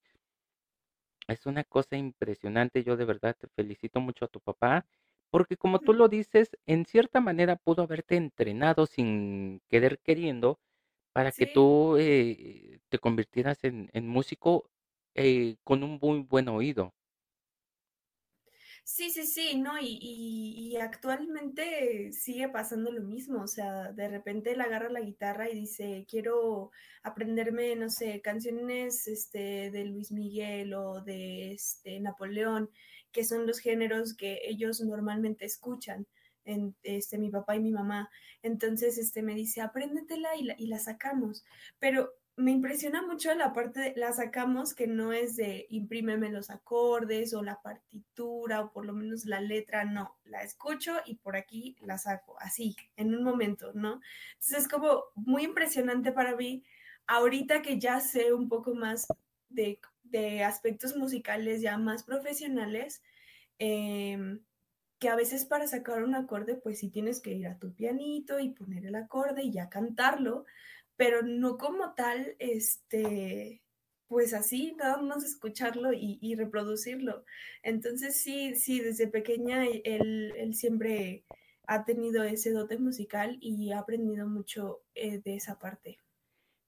es 1.28 1.47
una 1.47 1.64
cosa 1.64 1.97
impresionante. 1.97 2.85
Yo 2.85 2.97
de 2.97 3.04
verdad 3.04 3.37
te 3.38 3.49
felicito 3.49 4.00
mucho 4.00 4.25
a 4.26 4.28
tu 4.28 4.40
papá, 4.40 4.87
porque 5.30 5.56
como 5.56 5.80
tú 5.80 5.92
lo 5.92 6.09
dices, 6.09 6.56
en 6.66 6.87
cierta 6.87 7.21
manera 7.21 7.56
pudo 7.56 7.83
haberte 7.83 8.16
entrenado 8.16 8.87
sin 8.87 9.61
querer 9.68 9.99
queriendo 10.00 10.61
para 11.12 11.33
que 11.33 11.47
tú 11.47 11.97
eh, 11.99 12.80
te 12.88 12.99
convirtieras 12.99 13.64
en, 13.64 13.90
músico 14.06 14.71
eh, 15.14 15.56
con 15.64 15.83
un 15.83 15.99
muy 16.00 16.21
buen 16.21 16.49
oído. 16.49 16.92
Sí, 18.88 19.11
sí, 19.11 19.26
sí, 19.26 19.59
no, 19.59 19.81
y, 19.81 19.99
y, 20.00 20.76
actualmente 20.76 22.12
sigue 22.12 22.49
pasando 22.49 22.93
lo 22.93 23.02
mismo, 23.02 23.43
o 23.43 23.49
sea, 23.49 23.90
de 23.93 24.07
repente 24.07 24.52
él 24.52 24.61
agarra 24.61 24.88
la 24.88 25.00
guitarra 25.00 25.50
y 25.50 25.55
dice, 25.57 26.07
quiero 26.09 26.71
aprenderme, 27.02 27.75
no 27.75 27.90
sé, 27.90 28.21
canciones 28.23 29.09
este, 29.09 29.73
de 29.73 29.85
Luis 29.87 30.12
Miguel 30.12 30.73
o 30.75 31.02
de 31.02 31.52
este, 31.52 31.99
Napoleón, 31.99 32.71
que 33.11 33.25
son 33.25 33.45
los 33.45 33.59
géneros 33.59 34.14
que 34.14 34.38
ellos 34.45 34.81
normalmente 34.81 35.45
escuchan, 35.47 36.07
en, 36.45 36.76
este, 36.85 37.19
mi 37.19 37.28
papá 37.31 37.57
y 37.57 37.61
mi 37.61 37.73
mamá. 37.73 38.09
Entonces, 38.43 38.99
este, 38.99 39.21
me 39.21 39.35
dice, 39.35 39.62
apréndetela 39.62 40.37
y 40.37 40.45
la, 40.45 40.55
y 40.59 40.69
la 40.69 40.78
sacamos, 40.78 41.45
pero 41.81 42.12
me 42.37 42.50
impresiona 42.50 43.00
mucho 43.00 43.35
la 43.35 43.55
parte 43.55 43.81
de 43.81 43.95
la 43.97 44.12
sacamos 44.12 44.75
que 44.75 44.87
no 44.87 45.12
es 45.12 45.37
de 45.37 45.66
imprímeme 45.71 46.31
los 46.31 46.50
acordes 46.50 47.33
o 47.33 47.43
la 47.43 47.62
partitura 47.62 48.61
o 48.61 48.73
por 48.73 48.85
lo 48.85 48.93
menos 48.93 49.25
la 49.25 49.40
letra, 49.40 49.87
no, 49.87 50.19
la 50.25 50.43
escucho 50.43 50.97
y 51.07 51.16
por 51.16 51.37
aquí 51.37 51.76
la 51.81 51.97
saco, 51.97 52.37
así, 52.40 52.76
en 52.97 53.14
un 53.14 53.25
momento, 53.25 53.73
¿no? 53.73 54.00
Entonces 54.35 54.64
es 54.64 54.69
como 54.69 55.05
muy 55.14 55.45
impresionante 55.45 56.12
para 56.12 56.37
mí, 56.37 56.62
ahorita 57.07 57.62
que 57.62 57.78
ya 57.78 58.00
sé 58.00 58.35
un 58.35 58.49
poco 58.50 58.75
más 58.75 59.07
de, 59.49 59.81
aspectos 60.45 60.97
musicales 60.97 61.61
ya 61.62 61.78
más 61.78 62.05
profesionales, 62.05 63.02
em, 63.59 64.40
que 64.99 65.09
a 65.09 65.16
veces 65.16 65.45
para 65.45 65.66
sacar 65.66 66.02
un 66.05 66.14
acorde, 66.14 66.55
pues 66.55 66.78
sí 66.78 66.90
tienes 66.90 67.21
que 67.21 67.33
ir 67.33 67.47
a 67.49 67.59
tu 67.59 67.75
pianito 67.75 68.38
y 68.40 68.50
poner 68.50 68.87
el 68.87 68.95
acorde 68.95 69.43
y 69.43 69.52
ya 69.52 69.69
cantarlo, 69.69 70.47
pero 70.97 71.23
no 71.23 71.59
como 71.59 71.95
tal, 71.95 72.37
este, 72.38 73.62
pues 74.09 74.35
así, 74.35 74.75
nada 74.79 74.99
más 74.99 75.25
escucharlo 75.25 75.93
y, 75.93 76.35
reproducirlo. 76.37 77.25
Entonces 77.62 78.21
sí, 78.21 78.55
sí, 78.55 78.81
desde 78.81 79.09
pequeña 79.09 79.67
él, 79.67 80.33
él, 80.37 80.55
siempre 80.55 81.25
ha 81.67 81.85
tenido 81.85 82.23
ese 82.25 82.53
dote 82.53 82.79
musical 82.79 83.38
y 83.41 83.73
ha 83.73 83.81
aprendido 83.81 84.26
mucho 84.29 84.83
eh, 84.95 85.19
de 85.19 85.37
esa 85.37 85.59
parte. 85.59 85.99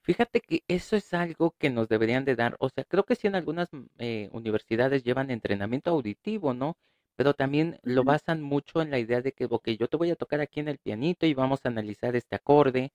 Fíjate 0.02 0.40
que 0.40 0.64
eso 0.68 0.97
es 0.97 1.12
algo 1.12 1.54
que 1.58 1.70
nos 1.70 1.88
deberían 1.88 2.25
de 2.25 2.35
dar, 2.35 2.56
o 2.61 2.70
sea, 2.70 2.85
creo 2.85 3.04
que 3.04 3.14
sí 3.14 3.26
en 3.26 3.35
algunas 3.35 3.70
mm, 3.73 3.85
eh, 3.99 4.30
universidades 4.32 5.04
llevan 5.04 5.30
entrenamiento 5.30 5.90
auditivo, 5.90 6.54
¿no? 6.54 6.78
Pero 7.14 7.35
también 7.35 7.78
lo 7.82 8.04
basan 8.04 8.40
mucho 8.42 8.80
en 8.80 8.90
la 8.90 8.99
idea 8.99 9.20
de 9.20 9.32
que, 9.32 9.44
ok, 9.44 9.68
yo 9.78 9.88
te 9.88 9.97
voy 9.97 10.11
a 10.11 10.16
tocar 10.16 10.40
aquí 10.40 10.61
en 10.61 10.68
el 10.68 10.78
pianito 10.78 11.26
y 11.26 11.35
vamos 11.35 11.61
a 11.64 11.68
analizar 11.68 12.16
este 12.16 12.37
acorde, 12.37 12.92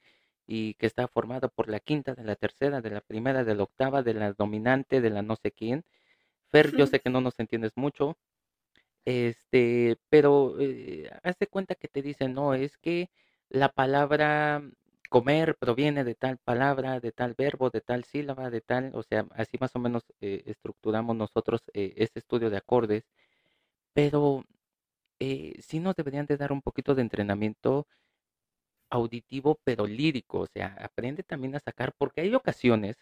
y 0.47 0.75
que 0.75 0.87
está 0.87 1.07
formada 1.07 1.47
por 1.47 1.69
la 1.69 1.79
quinta, 1.79 2.15
de 2.15 2.23
la 2.23 2.35
tercera, 2.35 2.81
de 2.81 2.89
la 2.91 3.01
primera, 3.01 3.43
de 3.43 3.55
la 3.55 3.63
octava, 3.63 4.03
de 4.03 4.13
la 4.13 4.33
dominante, 4.33 5.01
de 5.01 5.09
la 5.09 5.21
no 5.21 5.35
sé 5.35 5.51
quién. 5.51 5.85
Fer, 6.51 6.75
yo 6.77 6.87
sé 6.87 6.99
que 6.99 7.09
no 7.09 7.21
nos 7.21 7.39
entiendes 7.39 7.73
mucho, 7.75 8.17
este, 9.05 9.97
pero 10.09 10.55
eh, 10.59 11.09
haz 11.23 11.37
de 11.39 11.47
cuenta 11.47 11.75
que 11.75 11.87
te 11.87 12.01
dicen, 12.01 12.33
no, 12.33 12.53
es 12.53 12.77
que 12.77 13.09
la 13.49 13.69
palabra 13.69 14.63
comer 15.13 15.55
proviene 15.57 16.03
de 16.03 16.15
tal 16.15 16.39
palabra, 16.39 16.99
de 16.99 17.11
tal 17.11 17.35
verbo, 17.37 17.69
de 17.69 17.81
tal 17.81 18.03
sílaba, 18.03 18.49
de 18.49 18.61
tal, 18.61 18.91
o 18.95 19.03
sea, 19.03 19.27
así 19.35 19.57
más 19.59 19.75
o 19.75 19.79
menos 19.79 20.03
eh, 20.21 20.43
estructuramos 20.47 21.15
nosotros 21.15 21.61
eh, 21.73 21.93
este 21.97 22.19
estudio 22.19 22.49
de 22.49 22.57
acordes, 22.57 23.03
pero 23.93 24.43
eh, 25.19 25.53
sí 25.61 25.79
nos 25.79 25.95
deberían 25.95 26.25
de 26.25 26.37
dar 26.37 26.51
un 26.51 26.61
poquito 26.61 26.95
de 26.95 27.03
entrenamiento 27.03 27.87
auditivo, 28.93 29.59
pero 29.63 29.87
lírico, 29.87 30.41
o 30.41 30.47
sea, 30.47 30.75
aprende 30.81 31.23
también 31.23 31.55
a 31.55 31.59
sacar, 31.59 31.93
porque 31.97 32.21
hay 32.21 32.33
ocasiones 32.35 32.97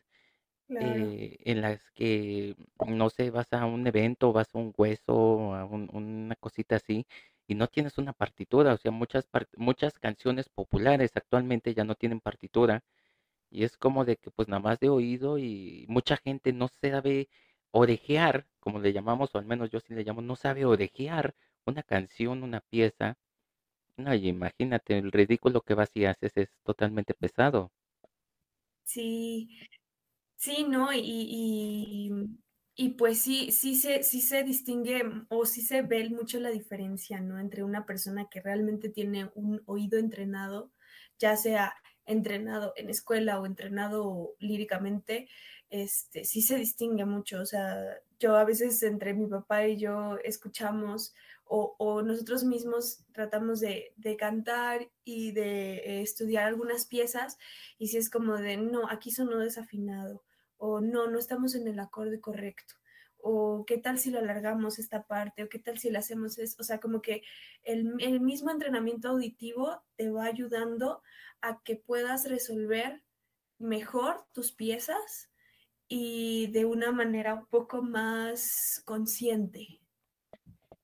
eh, 0.79 1.37
en 1.45 1.61
las 1.61 1.81
que, 1.93 2.55
no 2.87 3.09
sé, 3.09 3.31
vas 3.31 3.53
a 3.53 3.65
un 3.65 3.87
evento, 3.87 4.33
vas 4.33 4.49
a 4.55 4.59
un 4.59 4.73
hueso, 4.77 5.55
a 5.55 5.65
una 5.65 6.35
cosita 6.37 6.77
así, 6.77 7.05
y 7.47 7.55
no 7.55 7.67
tienes 7.67 7.97
una 7.97 8.13
partitura, 8.13 8.73
o 8.73 8.77
sea, 8.77 8.91
muchas, 8.91 9.27
muchas 9.57 9.99
canciones 9.99 10.49
populares 10.49 11.11
actualmente 11.15 11.73
ya 11.73 11.83
no 11.83 11.95
tienen 11.95 12.21
partitura, 12.21 12.83
y 13.49 13.63
es 13.65 13.77
como 13.77 14.05
de 14.05 14.17
que 14.17 14.31
pues 14.31 14.47
nada 14.47 14.61
más 14.61 14.79
de 14.79 14.89
oído 14.89 15.37
y 15.37 15.85
mucha 15.89 16.17
gente 16.17 16.53
no 16.53 16.69
sabe 16.81 17.29
orejear, 17.71 18.47
como 18.59 18.79
le 18.79 18.93
llamamos, 18.93 19.35
o 19.35 19.37
al 19.39 19.45
menos 19.45 19.69
yo 19.71 19.79
sí 19.79 19.93
le 19.93 20.03
llamo, 20.03 20.21
no 20.21 20.35
sabe 20.35 20.65
orejear 20.65 21.35
una 21.65 21.83
canción, 21.83 22.43
una 22.43 22.61
pieza, 22.61 23.17
no, 24.01 24.13
y 24.13 24.27
imagínate, 24.27 24.97
el 24.97 25.11
ridículo 25.11 25.61
que 25.61 25.73
vas 25.75 25.89
y 25.93 26.05
haces 26.05 26.31
es 26.35 26.49
totalmente 26.63 27.13
pesado. 27.13 27.71
Sí, 28.83 29.49
sí, 30.37 30.65
¿no? 30.69 30.93
Y, 30.93 32.11
y, 32.75 32.89
pues 32.91 33.21
sí, 33.21 33.51
sí 33.51 33.75
se, 33.75 34.03
sí 34.03 34.21
se 34.21 34.43
distingue 34.43 35.03
o 35.29 35.45
sí 35.45 35.61
se 35.61 35.81
ve 35.83 36.09
mucho 36.09 36.39
la 36.39 36.49
diferencia, 36.51 37.21
¿no? 37.21 37.39
Entre 37.39 37.63
una 37.63 37.85
persona 37.85 38.27
que 38.29 38.41
realmente 38.41 38.89
tiene 38.89 39.31
un 39.35 39.61
oído 39.67 39.99
entrenado, 39.99 40.71
ya 41.19 41.37
sea 41.37 41.75
entrenado 42.05 42.73
en 42.77 42.89
escuela 42.89 43.39
o 43.39 43.45
entrenado 43.45 44.35
líricamente, 44.39 45.29
este, 45.69 46.25
sí 46.25 46.41
se 46.41 46.57
distingue 46.57 47.05
mucho. 47.05 47.41
O 47.41 47.45
sea, 47.45 47.77
yo 48.19 48.35
a 48.37 48.45
veces 48.45 48.83
entre 48.83 49.13
mi 49.13 49.27
papá 49.27 49.67
y 49.67 49.77
yo 49.77 50.17
escuchamos 50.23 51.13
o, 51.53 52.01
nosotros 52.01 52.45
mismos 52.45 53.03
tratamos 53.11 53.59
de, 53.59 53.93
cantar 54.17 54.89
y 55.03 55.33
de 55.33 56.01
estudiar 56.01 56.45
algunas 56.45 56.85
piezas 56.85 57.37
y 57.77 57.87
si 57.87 57.97
es 57.97 58.09
como 58.09 58.37
de, 58.37 58.55
no, 58.55 58.89
aquí 58.89 59.11
sonó 59.11 59.37
desafinado 59.39 60.23
o 60.57 60.79
no, 60.79 61.07
no 61.07 61.19
estamos 61.19 61.55
en 61.55 61.67
el 61.67 61.79
acorde 61.79 62.21
correcto 62.21 62.75
o 63.17 63.65
qué 63.67 63.77
tal 63.77 63.99
si 63.99 64.09
lo 64.11 64.19
alargamos 64.19 64.79
esta 64.79 65.05
parte, 65.05 65.43
o 65.43 65.49
qué 65.49 65.59
tal 65.59 65.77
si 65.77 65.91
lo 65.91 65.99
hacemos 65.99 66.39
eso, 66.39 66.55
o 66.59 66.63
sea, 66.63 66.79
como 66.79 67.03
que 67.03 67.21
el, 67.61 67.93
el, 67.99 68.19
mismo 68.19 68.49
entrenamiento 68.49 69.09
auditivo 69.09 69.83
te 69.95 70.09
va 70.09 70.25
ayudando 70.25 71.03
a 71.41 71.61
que 71.61 71.75
puedas 71.75 72.27
resolver 72.27 73.03
mejor 73.59 74.25
tus 74.31 74.53
piezas 74.53 75.29
y 75.87 76.47
de 76.47 76.65
una 76.65 76.91
manera 76.91 77.35
un 77.35 77.45
poco 77.45 77.83
más 77.83 78.81
consciente. 78.85 79.80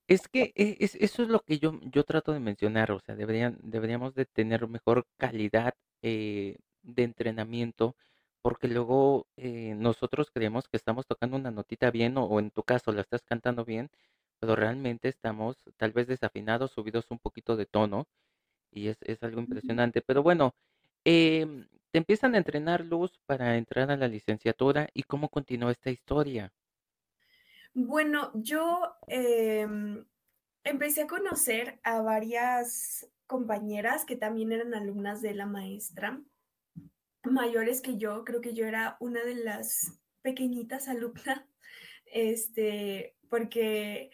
Es 0.08 0.26
que 0.28 0.52
e, 0.56 0.76
eso 0.80 1.22
es 1.22 1.28
lo 1.28 1.40
que 1.40 1.58
yo, 1.58 1.78
yo 1.82 2.02
trato 2.04 2.32
de 2.32 2.40
mencionar, 2.40 2.90
o 2.92 3.00
sea, 3.00 3.14
deberían, 3.14 3.58
deberíamos 3.62 4.14
de 4.14 4.24
tener 4.24 4.66
mejor 4.66 5.06
calidad 5.18 5.74
eh, 6.02 6.56
de 6.82 7.02
entrenamiento, 7.04 7.94
porque 8.40 8.68
luego 8.68 9.26
eh, 9.36 9.74
nosotros 9.76 10.30
creemos 10.32 10.66
que 10.68 10.78
estamos 10.78 11.06
tocando 11.06 11.36
una 11.36 11.50
notita 11.50 11.90
bien, 11.90 12.16
o, 12.16 12.38
en 12.40 12.50
tu 12.50 12.62
caso 12.62 12.92
la 12.92 13.02
estás 13.02 13.22
cantando 13.22 13.64
bien, 13.66 13.90
pero 14.40 14.56
realmente 14.56 15.08
estamos 15.08 15.56
tal 15.76 15.92
vez 15.92 16.06
desafinados, 16.06 16.72
subidos 16.72 17.06
un 17.10 17.18
poquito 17.18 17.56
de 17.56 17.66
tono, 17.66 18.06
y 18.72 18.88
es, 18.88 18.98
es 19.02 19.22
algo 19.22 19.40
impresionante. 19.40 20.02
Pero 20.02 20.22
bueno, 20.22 20.54
em, 21.04 21.68
te 21.92 21.98
empiezan 21.98 22.34
a 22.34 22.38
entrenar 22.38 22.84
luz 22.84 23.18
para 23.26 23.56
entrar 23.58 23.90
a 23.90 23.96
la 23.98 24.08
licenciatura, 24.08 24.88
¿y 24.94 25.04
cómo 25.04 25.28
continúa 25.30 25.72
esta 25.72 25.90
historia? 25.90 26.52
Bueno, 27.80 28.32
yo 28.34 28.96
em, 29.06 30.04
empecé 30.64 31.02
a 31.02 31.06
conocer 31.06 31.78
a 31.84 32.02
varias 32.02 33.08
compañeras 33.28 34.04
que 34.04 34.16
también 34.16 34.50
eran 34.50 34.74
alumnas 34.74 35.22
de 35.22 35.32
la 35.32 35.46
maestra, 35.46 36.20
mayores 37.22 37.80
que 37.80 37.96
yo, 37.96 38.24
creo 38.24 38.40
que 38.40 38.52
yo 38.52 38.66
era 38.66 38.96
una 38.98 39.22
de 39.22 39.36
las 39.36 39.96
pequeñitas 40.22 40.88
alumnas, 40.88 41.44
este, 42.06 43.14
porque 43.30 44.10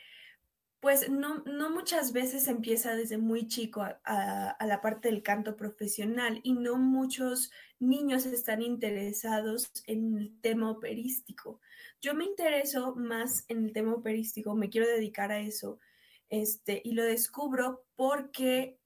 pues 0.85 1.09
no, 1.09 1.39
no 1.47 1.71
muchas 1.71 2.13
veces 2.13 2.47
empieza 2.47 2.95
desde 2.95 3.17
muy 3.17 3.49
chico 3.49 3.81
a, 3.81 4.57
la 4.61 4.83
parte 4.83 5.09
del 5.09 5.23
canto 5.23 5.57
profesional 5.57 6.41
y 6.43 6.53
no 6.53 6.77
muchos 6.77 7.51
niños 7.81 8.27
están 8.27 8.61
interesados 8.61 9.73
en 9.87 10.19
el 10.19 10.39
tema 10.43 10.71
operístico. 10.71 11.59
Yo 12.03 12.15
me 12.15 12.27
intereso 12.27 12.95
más 12.97 13.47
en 13.49 13.65
el 13.65 13.73
tema 13.73 13.95
operístico, 13.95 14.55
me 14.55 14.69
quiero 14.69 14.87
dedicar 14.87 15.33
a 15.33 15.41
eso 15.41 15.81
Este, 16.29 16.83
y 16.85 16.93
lo 16.93 17.03
descubro 17.03 17.87
porque 17.97 18.79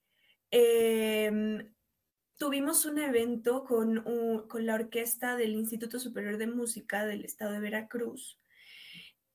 em, 0.53 1.75
tuvimos 2.37 2.87
un 2.87 2.99
evento 2.99 3.65
con, 3.65 4.05
con 4.47 4.67
la 4.67 4.77
orquesta 4.77 5.35
del 5.35 5.55
Instituto 5.55 5.99
Superior 5.99 6.39
de 6.39 6.47
Música 6.47 7.05
del 7.07 7.25
Estado 7.25 7.55
de 7.55 7.61
Veracruz 7.61 8.38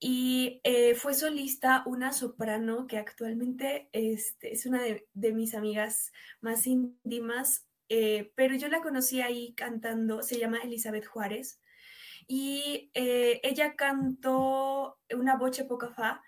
y 0.06 0.60
eh, 0.66 0.96
fue 0.96 1.14
solista 1.14 1.82
una 1.86 2.12
soprano 2.12 2.88
que 2.88 2.98
actualmente 2.98 3.88
este, 3.94 4.52
es 4.52 4.66
una 4.66 4.82
de, 4.84 5.32
mis 5.32 5.56
amigas 5.56 6.12
más 6.42 6.68
íntimas, 6.68 7.66
eh, 7.88 8.34
pero 8.36 8.54
yo 8.56 8.68
la 8.68 8.82
conocí 8.82 9.22
ahí 9.22 9.54
cantando, 9.54 10.22
se 10.22 10.38
llama 10.38 10.58
Elizabeth 10.58 11.06
Juárez, 11.06 11.62
y 12.28 12.92
eh, 12.94 13.40
ella 13.44 13.78
cantó 13.78 15.00
una 15.16 15.38
boche 15.38 15.64
poca 15.64 15.90
fa 15.94 16.22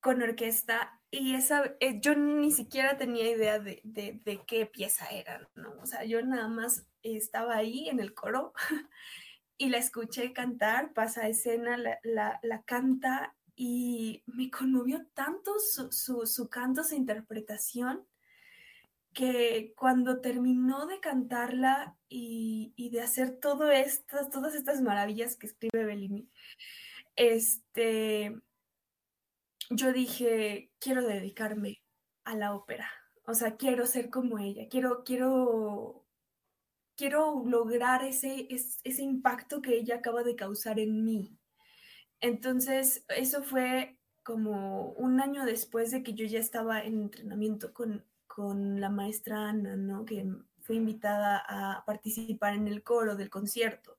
con 0.00 0.20
orquesta 0.20 1.00
y 1.12 1.36
esa, 1.36 1.76
yo 2.00 2.16
ni 2.16 2.50
siquiera 2.50 2.96
tenía 2.96 3.30
idea 3.30 3.60
de, 3.60 3.80
de, 3.84 4.42
qué 4.44 4.66
pieza 4.66 5.06
era, 5.06 5.48
¿no? 5.54 5.72
O 5.80 5.86
sea, 5.86 6.04
yo 6.04 6.20
nada 6.22 6.48
más 6.48 6.88
estaba 7.04 7.54
ahí 7.54 7.88
en 7.88 8.00
el 8.00 8.12
coro 8.12 8.54
y 9.60 9.68
la 9.68 9.76
escuché 9.76 10.32
cantar, 10.32 10.94
pasa 10.94 11.28
escena, 11.28 11.76
la, 11.76 12.62
canta 12.64 13.36
y 13.54 14.22
me 14.24 14.50
conmovió 14.50 15.06
tanto 15.12 15.52
su, 15.58 16.48
canto, 16.48 16.82
su 16.82 16.94
interpretación, 16.94 18.06
que 19.12 19.74
cuando 19.76 20.22
terminó 20.22 20.86
de 20.86 20.98
cantarla 21.00 21.98
y, 22.08 22.88
de 22.90 23.02
hacer 23.02 23.38
todo 23.38 23.70
estas, 23.70 24.30
todas 24.30 24.54
estas 24.54 24.80
maravillas 24.80 25.36
que 25.36 25.48
escribe 25.48 25.84
Bellini, 25.84 26.26
este, 27.14 28.40
yo 29.68 29.92
dije, 29.92 30.72
quiero 30.78 31.06
dedicarme 31.06 31.82
a 32.24 32.34
la 32.34 32.54
ópera. 32.54 32.90
O 33.26 33.34
sea, 33.34 33.58
quiero 33.58 33.84
ser 33.84 34.08
como 34.08 34.38
ella, 34.38 34.68
quiero, 34.70 35.04
quiero 35.04 35.99
quiero 37.00 37.42
lograr 37.46 38.04
ese, 38.04 38.46
ese 38.50 39.02
impacto 39.02 39.62
que 39.62 39.74
ella 39.74 39.96
acaba 39.96 40.22
de 40.22 40.36
causar 40.36 40.78
en 40.78 41.02
mí. 41.02 41.34
Entonces, 42.20 43.06
eso 43.08 43.42
fue 43.42 43.96
como 44.22 44.90
un 44.92 45.18
año 45.18 45.46
después 45.46 45.90
de 45.92 46.02
que 46.02 46.12
yo 46.12 46.26
ya 46.26 46.38
estaba 46.38 46.82
en 46.82 47.00
entrenamiento 47.00 47.72
con, 47.72 48.04
con 48.26 48.82
la 48.82 48.90
maestra 48.90 49.48
Ana, 49.48 49.76
¿no? 49.76 50.04
Que 50.04 50.26
fue 50.60 50.76
invitada 50.76 51.42
a 51.48 51.86
participar 51.86 52.52
en 52.52 52.68
el 52.68 52.82
coro 52.82 53.16
del 53.16 53.30
concierto. 53.30 53.96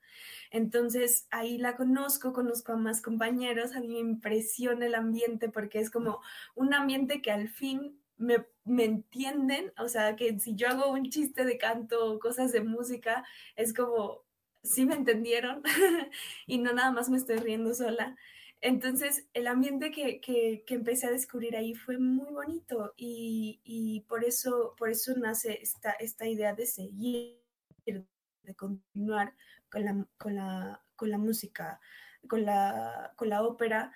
Entonces 0.52 1.26
ahí 1.32 1.58
la 1.58 1.76
conozco, 1.76 2.34
conozco 2.34 2.74
a 2.74 2.78
más 2.78 3.02
compañeros, 3.02 3.74
a 3.74 3.80
mí 3.80 3.88
me 3.88 4.00
impresiona 4.00 4.86
el 4.86 4.94
ambiente 4.94 5.50
porque 5.50 5.80
es 5.80 5.90
como 5.90 6.22
un 6.54 6.76
ambiente 6.76 7.24
que 7.24 7.32
al 7.32 7.50
fin 7.50 8.00
me, 8.22 8.46
entienden, 8.84 9.74
o 9.78 9.90
sea, 9.90 10.16
que 10.16 10.40
si 10.40 10.56
yo 10.56 10.70
hago 10.70 10.92
un 10.92 11.10
chiste 11.10 11.46
de 11.46 11.58
canto 11.58 12.14
o 12.14 12.20
cosas 12.20 12.52
de 12.52 12.62
música, 12.62 13.26
es 13.56 13.74
como, 13.74 14.24
sí 14.64 14.86
me 14.86 14.96
entendieron 14.96 15.64
y 16.48 16.60
no 16.60 16.74
nada 16.74 16.92
más 16.92 17.10
me 17.10 17.18
estoy 17.18 17.38
riendo 17.38 17.74
sola. 17.74 18.16
Entonces, 18.62 19.28
el 19.34 19.48
ambiente 19.48 19.92
que, 19.92 20.22
que, 20.22 20.64
empecé 20.68 21.08
a 21.08 21.12
descubrir 21.12 21.58
ahí 21.58 21.74
fue 21.74 21.98
muy 21.98 22.32
bonito 22.32 22.94
y, 22.96 23.60
y, 23.64 24.02
por, 24.02 24.24
eso, 24.24 24.76
por 24.78 24.92
eso 24.92 25.14
nace 25.18 25.60
esta, 25.62 25.92
esta 25.94 26.28
idea 26.28 26.54
de 26.54 26.68
seguir, 26.68 27.42
de 27.86 28.56
continuar 28.56 29.34
con 29.72 29.84
la, 29.84 30.08
con 30.18 30.36
la, 30.36 30.84
con 30.96 31.10
la 31.10 31.18
música, 31.18 31.80
con 32.28 32.46
la, 32.46 33.14
con 33.16 33.30
la 33.30 33.42
ópera 33.44 33.92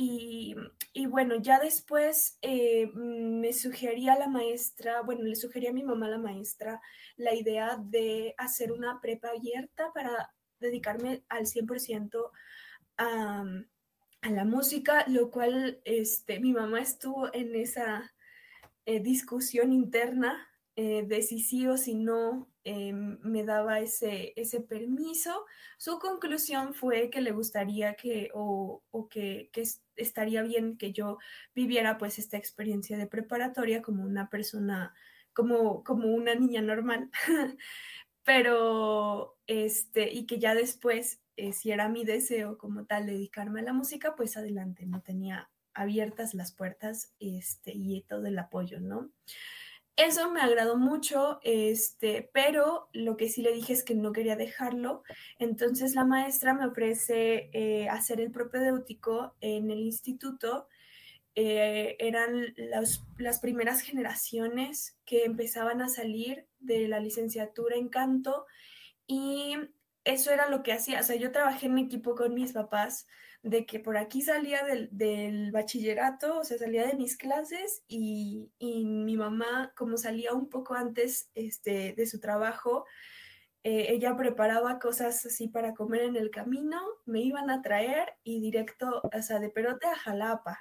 y, 0.00 1.06
bueno, 1.06 1.40
ya 1.40 1.58
después 1.58 2.38
eh, 2.40 2.88
me 2.94 3.52
sugería 3.52 4.16
la 4.16 4.28
maestra, 4.28 5.02
bueno, 5.02 5.24
le 5.24 5.34
sugería 5.34 5.70
a 5.70 5.72
mi 5.72 5.82
mamá 5.82 6.08
la 6.08 6.18
maestra 6.18 6.80
la 7.16 7.34
idea 7.34 7.76
de 7.82 8.32
hacer 8.38 8.70
una 8.70 9.00
prepa 9.00 9.30
abierta 9.30 9.92
para 9.92 10.32
dedicarme 10.60 11.24
al 11.28 11.46
100% 11.46 12.30
a, 12.96 13.44
a, 14.22 14.30
la 14.30 14.44
música, 14.44 15.04
lo 15.08 15.32
cual 15.32 15.80
este, 15.84 16.38
mi 16.38 16.52
mamá 16.52 16.80
estuvo 16.80 17.34
en 17.34 17.56
esa 17.56 18.14
eh, 18.86 19.00
discusión 19.00 19.72
interna 19.72 20.48
eh, 20.80 21.02
de 21.04 21.22
si 21.22 21.40
sí 21.40 21.66
o 21.66 21.76
si 21.76 21.96
no 21.96 22.48
em, 22.62 23.18
me 23.24 23.42
daba 23.42 23.80
ese, 23.80 24.32
ese 24.36 24.60
permiso. 24.60 25.44
Su 25.76 25.98
conclusión 25.98 26.72
fue 26.72 27.10
que 27.10 27.20
le 27.20 27.32
gustaría 27.32 27.94
que, 27.94 28.30
o, 28.32 28.80
que, 29.10 29.50
estaría 29.98 30.42
bien 30.42 30.78
que 30.78 30.92
yo 30.92 31.18
viviera 31.54 31.98
pues 31.98 32.18
esta 32.18 32.36
experiencia 32.36 32.96
de 32.96 33.06
preparatoria 33.06 33.82
como 33.82 34.04
una 34.04 34.30
persona, 34.30 34.94
como, 35.32 35.84
como 35.84 36.08
una 36.08 36.34
niña 36.34 36.62
normal, 36.62 37.10
pero 38.24 39.38
este, 39.46 40.12
y 40.12 40.26
que 40.26 40.38
ya 40.38 40.54
después, 40.54 41.22
eh, 41.36 41.52
si 41.52 41.70
era 41.70 41.88
mi 41.88 42.04
deseo 42.04 42.58
como 42.58 42.86
tal 42.86 43.06
dedicarme 43.06 43.60
a 43.60 43.64
la 43.64 43.72
música, 43.72 44.14
pues 44.16 44.36
adelante, 44.36 44.86
no 44.86 45.02
tenía 45.02 45.50
abiertas 45.74 46.34
las 46.34 46.52
puertas 46.52 47.14
este, 47.20 47.72
y 47.74 48.02
todo 48.02 48.26
el 48.26 48.38
apoyo, 48.38 48.80
¿no? 48.80 49.10
Eso 49.98 50.30
me 50.30 50.40
agradó 50.40 50.76
mucho, 50.76 51.40
este, 51.42 52.30
pero 52.32 52.88
lo 52.92 53.16
que 53.16 53.28
sí 53.28 53.42
le 53.42 53.52
dije 53.52 53.72
es 53.72 53.82
que 53.82 53.96
no 53.96 54.12
quería 54.12 54.36
dejarlo. 54.36 55.02
Entonces 55.40 55.96
la 55.96 56.04
maestra 56.04 56.54
me 56.54 56.66
ofrece 56.66 57.50
eh, 57.52 57.88
hacer 57.88 58.20
el 58.20 58.30
propedéutico 58.30 59.34
en 59.40 59.72
el 59.72 59.80
instituto. 59.80 60.68
Eh, 61.34 61.96
eran 61.98 62.54
las 62.56 63.40
primeras 63.40 63.80
generaciones 63.80 64.96
que 65.04 65.24
empezaban 65.24 65.82
a 65.82 65.88
salir 65.88 66.46
de 66.60 66.86
la 66.86 67.00
licenciatura 67.00 67.74
en 67.74 67.88
canto 67.88 68.46
y 69.08 69.56
eso 70.04 70.30
era 70.30 70.48
lo 70.48 70.62
que 70.62 70.72
hacía. 70.72 71.00
O 71.00 71.02
sea, 71.02 71.16
yo 71.16 71.32
trabajé 71.32 71.66
en 71.66 71.76
equipo 71.76 72.14
con 72.14 72.34
mis 72.34 72.52
papás 72.52 73.08
de 73.42 73.66
que 73.66 73.78
por 73.78 73.96
aquí 73.96 74.22
salía 74.22 74.62
del, 74.64 75.50
bachillerato, 75.52 76.40
o 76.40 76.44
sea, 76.44 76.58
salía 76.58 76.86
de 76.86 76.96
mis 76.96 77.16
clases 77.16 77.82
y, 77.88 78.50
mi 78.60 79.16
mamá, 79.16 79.72
como 79.76 79.96
salía 79.96 80.32
un 80.32 80.48
poco 80.48 80.74
antes 80.74 81.30
este, 81.34 81.94
de 81.96 82.06
su 82.06 82.20
trabajo, 82.20 82.84
eh, 83.64 83.86
ella 83.90 84.16
preparaba 84.16 84.78
cosas 84.78 85.24
así 85.26 85.48
para 85.48 85.74
comer 85.74 86.02
en 86.02 86.16
el 86.16 86.30
camino, 86.30 86.80
me 87.06 87.20
iban 87.20 87.50
a 87.50 87.62
traer 87.62 88.14
y 88.22 88.40
directo, 88.40 89.02
o 89.02 89.22
sea, 89.22 89.38
de 89.38 89.50
Perote 89.50 89.86
a 89.86 89.96
Jalapa, 89.96 90.60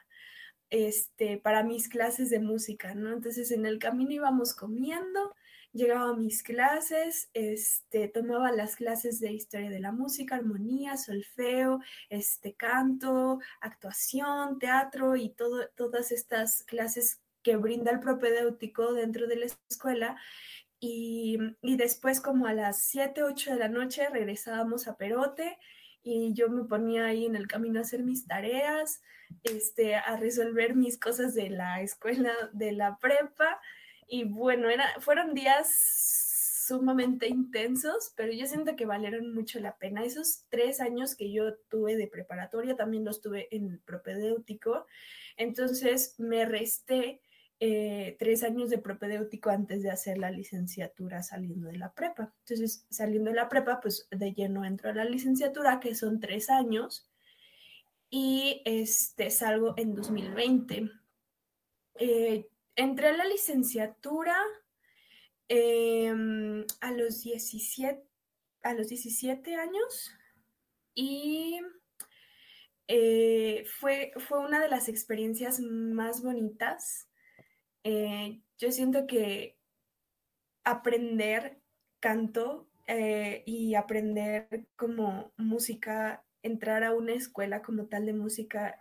este, 0.69 1.37
para 1.37 1.63
mis 1.63 1.89
clases 1.89 2.29
de 2.29 2.39
música, 2.39 2.93
¿no? 2.95 3.13
Entonces 3.13 3.51
en 3.51 3.65
el 3.65 3.79
camino 3.79 4.11
íbamos 4.11 4.53
comiendo 4.53 5.33
llegaba 5.77 6.09
a 6.09 6.15
mis 6.15 6.43
clases, 6.43 7.29
este, 7.33 8.07
tomaba 8.09 8.51
las 8.51 8.75
clases 8.75 9.19
de 9.19 9.31
historia 9.31 9.69
de 9.69 9.79
la 9.79 9.91
música, 9.91 10.35
armonía, 10.35 10.97
solfeo, 10.97 11.79
este, 12.09 12.55
canto, 12.55 13.39
actuación, 13.61 14.59
teatro 14.59 15.15
y 15.15 15.29
todo, 15.29 15.69
todas 15.75 16.11
estas 16.11 16.63
clases 16.63 17.21
que 17.43 17.55
brinda 17.55 17.91
el 17.91 17.99
propedéutico 17.99 18.93
dentro 18.93 19.27
de 19.27 19.37
la 19.37 19.45
escuela. 19.69 20.17
Y, 20.79 21.37
y 21.61 21.77
después 21.77 22.19
como 22.21 22.47
a 22.47 22.53
las 22.53 22.83
7, 22.83 23.23
8 23.23 23.53
de 23.53 23.59
la 23.59 23.69
noche 23.69 24.09
regresábamos 24.09 24.87
a 24.87 24.97
Perote 24.97 25.57
y 26.03 26.33
yo 26.33 26.49
me 26.49 26.65
ponía 26.65 27.05
ahí 27.05 27.25
en 27.25 27.35
el 27.35 27.47
camino 27.47 27.79
a 27.79 27.81
hacer 27.81 28.03
mis 28.03 28.27
tareas, 28.27 29.01
este, 29.43 29.95
a 29.95 30.17
resolver 30.17 30.75
mis 30.75 30.97
cosas 30.99 31.33
de 31.33 31.49
la 31.49 31.81
escuela, 31.81 32.33
de 32.53 32.71
la 32.71 32.97
prepa 32.97 33.59
y 34.07 34.23
bueno, 34.23 34.69
era, 34.69 34.87
fueron 34.99 35.33
días 35.33 36.63
sumamente 36.67 37.27
intensos, 37.27 38.13
pero 38.15 38.33
yo 38.33 38.45
siento 38.45 38.75
que 38.75 38.85
valieron 38.85 39.33
mucho 39.33 39.59
la 39.59 39.77
pena. 39.77 40.03
Esos 40.03 40.43
tres 40.49 40.81
años 40.81 41.15
que 41.15 41.31
yo 41.31 41.55
tuve 41.69 41.95
de 41.95 42.07
preparatoria 42.07 42.75
también 42.75 43.05
los 43.05 43.21
tuve 43.21 43.47
en 43.55 43.79
propedéutico, 43.85 44.85
entonces 45.37 46.15
me 46.17 46.45
resté 46.45 47.21
eh, 47.59 48.15
tres 48.19 48.43
años 48.43 48.69
de 48.69 48.77
propedéutico 48.77 49.49
antes 49.49 49.81
de 49.81 49.89
hacer 49.89 50.17
la 50.19 50.29
licenciatura 50.29 51.23
saliendo 51.23 51.67
de 51.67 51.77
la 51.77 51.93
prepa. 51.93 52.33
Entonces, 52.41 52.85
saliendo 52.89 53.31
de 53.31 53.35
la 53.35 53.49
prepa, 53.49 53.79
pues 53.81 54.07
de 54.11 54.33
lleno 54.33 54.63
entro 54.63 54.89
a 54.89 54.93
la 54.93 55.05
licenciatura, 55.05 55.79
que 55.79 55.95
son 55.95 56.19
tres 56.19 56.49
años, 56.49 57.09
y 58.09 58.61
este, 58.65 59.31
salgo 59.31 59.73
en 59.77 59.95
2020. 59.95 60.91
Eh, 61.95 62.47
entré 62.77 63.09
a 63.09 63.17
la 63.17 63.25
licenciatura 63.25 64.37
em, 65.49 66.65
a, 66.79 66.91
los 66.91 67.21
17, 67.23 68.01
a 68.63 68.73
los 68.73 68.87
17 68.87 69.55
años 69.55 70.11
y 70.95 71.59
eh, 72.87 73.65
fue, 73.79 74.13
fue 74.27 74.39
una 74.39 74.61
de 74.61 74.69
las 74.69 74.87
experiencias 74.87 75.59
más 75.59 76.21
bonitas. 76.21 77.09
Eh, 77.83 78.41
yo 78.57 78.71
siento 78.71 79.05
que 79.07 79.57
aprender 80.63 81.59
canto 81.99 82.69
eh, 82.87 83.43
y 83.45 83.75
aprender 83.75 84.67
como 84.75 85.33
música, 85.35 86.23
entrar 86.43 86.83
a 86.83 86.93
una 86.93 87.13
escuela 87.13 87.61
como 87.61 87.87
tal 87.87 88.05
de 88.05 88.13
música 88.13 88.79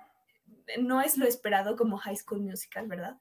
no 0.79 1.01
es 1.01 1.17
lo 1.17 1.27
esperado 1.27 1.77
como 1.77 1.99
High 1.99 2.17
School 2.17 2.41
Musical, 2.41 2.87
¿verdad? 2.89 3.19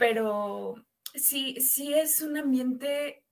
Pero 0.00 0.76
sí, 1.14 1.60
sí 1.60 1.92
es 1.92 2.22
un 2.22 2.38
ambiente 2.38 3.22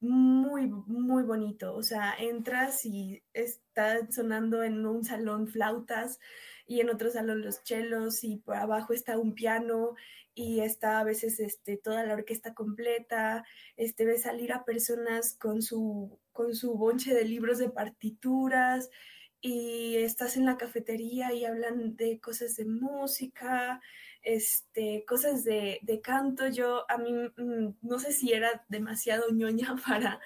muy, 0.00 0.66
muy 0.66 1.24
bonito. 1.24 1.74
O 1.76 1.82
sea, 1.82 2.14
entras 2.18 2.86
y 2.86 3.22
está 3.34 4.10
sonando 4.10 4.62
en 4.62 4.86
un 4.86 5.04
salón 5.04 5.46
flautas 5.46 6.18
y 6.66 6.80
en 6.80 6.88
otro 6.88 7.10
salón 7.10 7.42
los 7.42 7.62
chelos 7.64 8.24
y 8.24 8.38
por 8.38 8.56
abajo 8.56 8.94
está 8.94 9.18
un 9.18 9.34
piano 9.34 9.94
y 10.34 10.60
está 10.60 11.00
a 11.00 11.04
veces 11.04 11.38
este, 11.38 11.76
toda 11.76 12.02
la 12.06 12.14
orquesta 12.14 12.54
completa, 12.54 13.44
este, 13.76 14.06
ves 14.06 14.22
salir 14.22 14.54
a 14.54 14.64
personas 14.64 15.34
con 15.34 15.60
su, 15.60 16.18
con 16.32 16.54
su 16.54 16.78
bonche 16.78 17.12
de 17.12 17.26
libros 17.26 17.58
de 17.58 17.68
partituras 17.68 18.88
y 19.42 19.96
estás 19.96 20.38
en 20.38 20.46
la 20.46 20.56
cafetería 20.56 21.34
y 21.34 21.44
hablan 21.44 21.94
de 21.96 22.20
cosas 22.20 22.56
de 22.56 22.64
música, 22.64 23.82
este, 24.26 25.04
cosas 25.06 25.44
de, 25.44 25.78
de 25.82 26.00
canto. 26.00 26.48
Yo 26.48 26.84
a 26.90 26.98
mí 26.98 27.12
mm, 27.12 27.76
no 27.80 27.98
sé 28.00 28.12
si 28.12 28.32
era 28.32 28.64
demasiado 28.68 29.30
ñoña 29.32 29.76
para, 29.86 30.20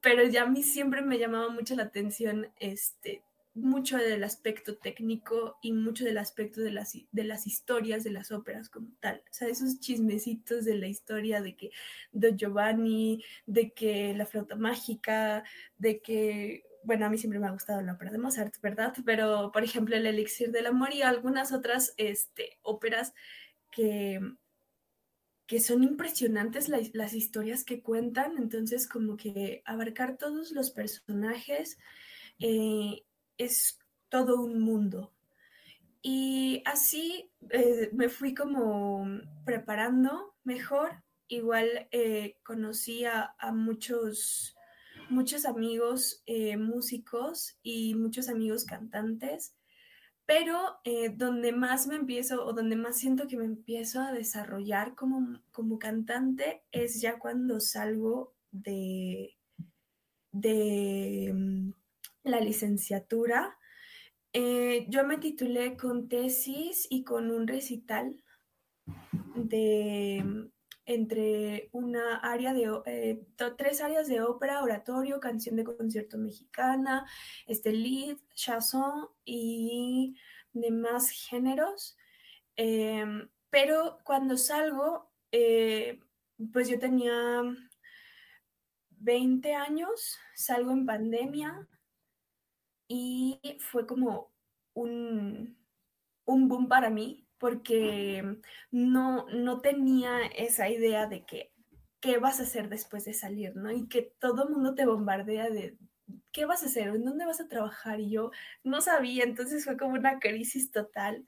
pero 0.00 0.24
ya 0.24 0.42
a 0.44 0.46
mí 0.46 0.62
siempre 0.62 1.02
me 1.02 1.18
llamaba 1.18 1.50
mucho 1.50 1.76
la 1.76 1.84
atención 1.84 2.48
este, 2.58 3.22
mucho 3.54 3.98
del 3.98 4.24
aspecto 4.24 4.78
técnico 4.78 5.58
y 5.60 5.72
mucho 5.72 6.04
del 6.04 6.18
aspecto 6.18 6.62
de 6.62 6.70
las, 6.70 6.96
de 7.12 7.24
las 7.24 7.46
historias 7.46 8.02
de 8.02 8.12
las 8.12 8.30
óperas 8.30 8.70
como 8.70 8.88
tal. 9.00 9.22
O 9.30 9.32
sea, 9.34 9.48
esos 9.48 9.78
chismecitos 9.80 10.64
de 10.64 10.76
la 10.76 10.86
historia 10.86 11.42
de 11.42 11.56
que 11.56 11.70
Don 12.12 12.38
Giovanni, 12.38 13.22
de 13.46 13.72
que 13.72 14.14
la 14.14 14.24
flauta 14.24 14.56
mágica, 14.56 15.44
de 15.76 16.00
que, 16.00 16.64
bueno, 16.84 17.06
a 17.06 17.10
mí 17.10 17.18
siempre 17.18 17.38
me 17.38 17.46
ha 17.46 17.52
gustado 17.52 17.80
la 17.82 17.94
ópera 17.94 18.10
de 18.10 18.18
Mozart, 18.18 18.60
¿verdad? 18.60 18.94
Pero, 19.04 19.50
por 19.52 19.64
ejemplo, 19.64 19.96
el 19.96 20.06
elixir 20.06 20.50
del 20.50 20.66
amor 20.66 20.92
y 20.92 21.02
algunas 21.02 21.52
otras 21.52 21.94
este, 21.96 22.58
óperas 22.62 23.12
que 23.70 24.20
que 25.50 25.58
son 25.58 25.82
impresionantes 25.82 26.68
las 26.68 27.12
historias 27.12 27.64
que 27.64 27.82
cuentan, 27.82 28.38
entonces 28.38 28.86
como 28.86 29.16
que 29.16 29.64
abarcar 29.64 30.16
todos 30.16 30.52
los 30.52 30.70
personajes 30.70 31.76
eh, 32.38 33.02
es 33.36 33.80
todo 34.08 34.40
un 34.40 34.60
mundo. 34.60 35.12
Y 36.02 36.62
así 36.66 37.32
eh, 37.50 37.90
me 37.92 38.08
fui 38.08 38.32
como 38.32 39.04
preparando 39.44 40.36
mejor. 40.44 41.02
Igual 41.26 41.88
eh, 41.90 42.36
conocí 42.44 43.04
a, 43.04 43.34
muchos, 43.52 44.56
muchos 45.10 45.44
amigos 45.44 46.22
eh, 46.26 46.56
músicos 46.56 47.58
y 47.62 47.94
muchos 47.94 48.28
amigos 48.28 48.64
cantantes, 48.64 49.54
pero 50.26 50.76
donde 51.16 51.50
más 51.50 51.88
me 51.88 51.96
empiezo 51.96 52.44
o 52.46 52.52
donde 52.52 52.76
más 52.76 52.98
siento 52.98 53.26
que 53.26 53.36
me 53.36 53.44
empiezo 53.44 54.00
a 54.00 54.12
desarrollar 54.12 54.94
como, 54.94 55.40
como 55.50 55.80
cantante 55.80 56.62
es 56.70 57.00
ya 57.00 57.18
cuando 57.18 57.58
salgo 57.58 58.32
de, 58.52 59.36
de 60.32 61.32
mm, 61.34 61.72
la 62.24 62.40
licenciatura. 62.40 63.56
Eh, 64.32 64.86
yo 64.88 65.04
me 65.06 65.18
titulé 65.18 65.76
con 65.76 66.08
tesis 66.08 66.86
y 66.88 67.02
con 67.02 67.30
un 67.30 67.48
recital 67.48 68.22
de 69.34 70.50
entre 70.90 71.68
una 71.70 72.16
área 72.16 72.52
de 72.52 72.68
eh, 72.86 73.24
tres 73.56 73.80
áreas 73.80 74.08
de 74.08 74.22
ópera, 74.22 74.60
oratorio, 74.60 75.20
canción 75.20 75.54
de 75.54 75.62
concierto 75.62 76.18
mexicana, 76.18 77.06
este 77.46 77.72
lead, 77.72 78.18
chanson 78.34 79.08
y 79.24 80.16
demás 80.52 81.10
géneros. 81.10 81.96
Em, 82.56 83.28
pero 83.50 83.98
cuando 84.04 84.36
salgo, 84.36 85.12
eh, 85.30 86.00
pues 86.52 86.68
yo 86.68 86.78
tenía 86.80 87.42
20 88.90 89.54
años, 89.54 90.18
salgo 90.34 90.72
en 90.72 90.86
pandemia, 90.86 91.68
y 92.88 93.40
fue 93.60 93.86
como 93.86 94.32
un, 94.74 95.56
un 96.24 96.48
boom 96.48 96.66
para 96.66 96.90
mí 96.90 97.29
porque 97.40 98.36
no, 98.70 99.26
no 99.30 99.60
tenía 99.60 100.20
esa 100.36 100.68
idea 100.68 101.06
de 101.06 101.24
que 101.24 101.50
qué 102.00 102.18
vas 102.18 102.38
a 102.38 102.44
hacer 102.44 102.68
después 102.68 103.06
de 103.06 103.14
salir, 103.14 103.56
¿no? 103.56 103.72
Y 103.72 103.88
que 103.88 104.12
todo 104.20 104.44
el 104.44 104.50
mundo 104.50 104.74
te 104.74 104.86
bombardea 104.86 105.48
de 105.48 105.76
qué 106.32 106.44
vas 106.44 106.62
a 106.62 106.66
hacer, 106.66 106.88
en 106.88 107.04
dónde 107.04 107.24
vas 107.24 107.40
a 107.40 107.48
trabajar 107.48 107.98
y 107.98 108.10
yo 108.10 108.30
no 108.62 108.82
sabía, 108.82 109.24
entonces 109.24 109.64
fue 109.64 109.78
como 109.78 109.94
una 109.94 110.18
crisis 110.20 110.70
total. 110.70 111.26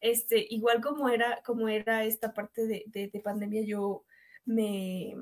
Este, 0.00 0.46
igual 0.48 0.80
como 0.80 1.08
era, 1.08 1.42
como 1.44 1.68
era 1.68 2.04
esta 2.04 2.32
parte 2.34 2.66
de, 2.66 2.84
de 3.12 3.20
pandemia, 3.20 3.62
yo 3.64 4.04
me, 4.44 5.14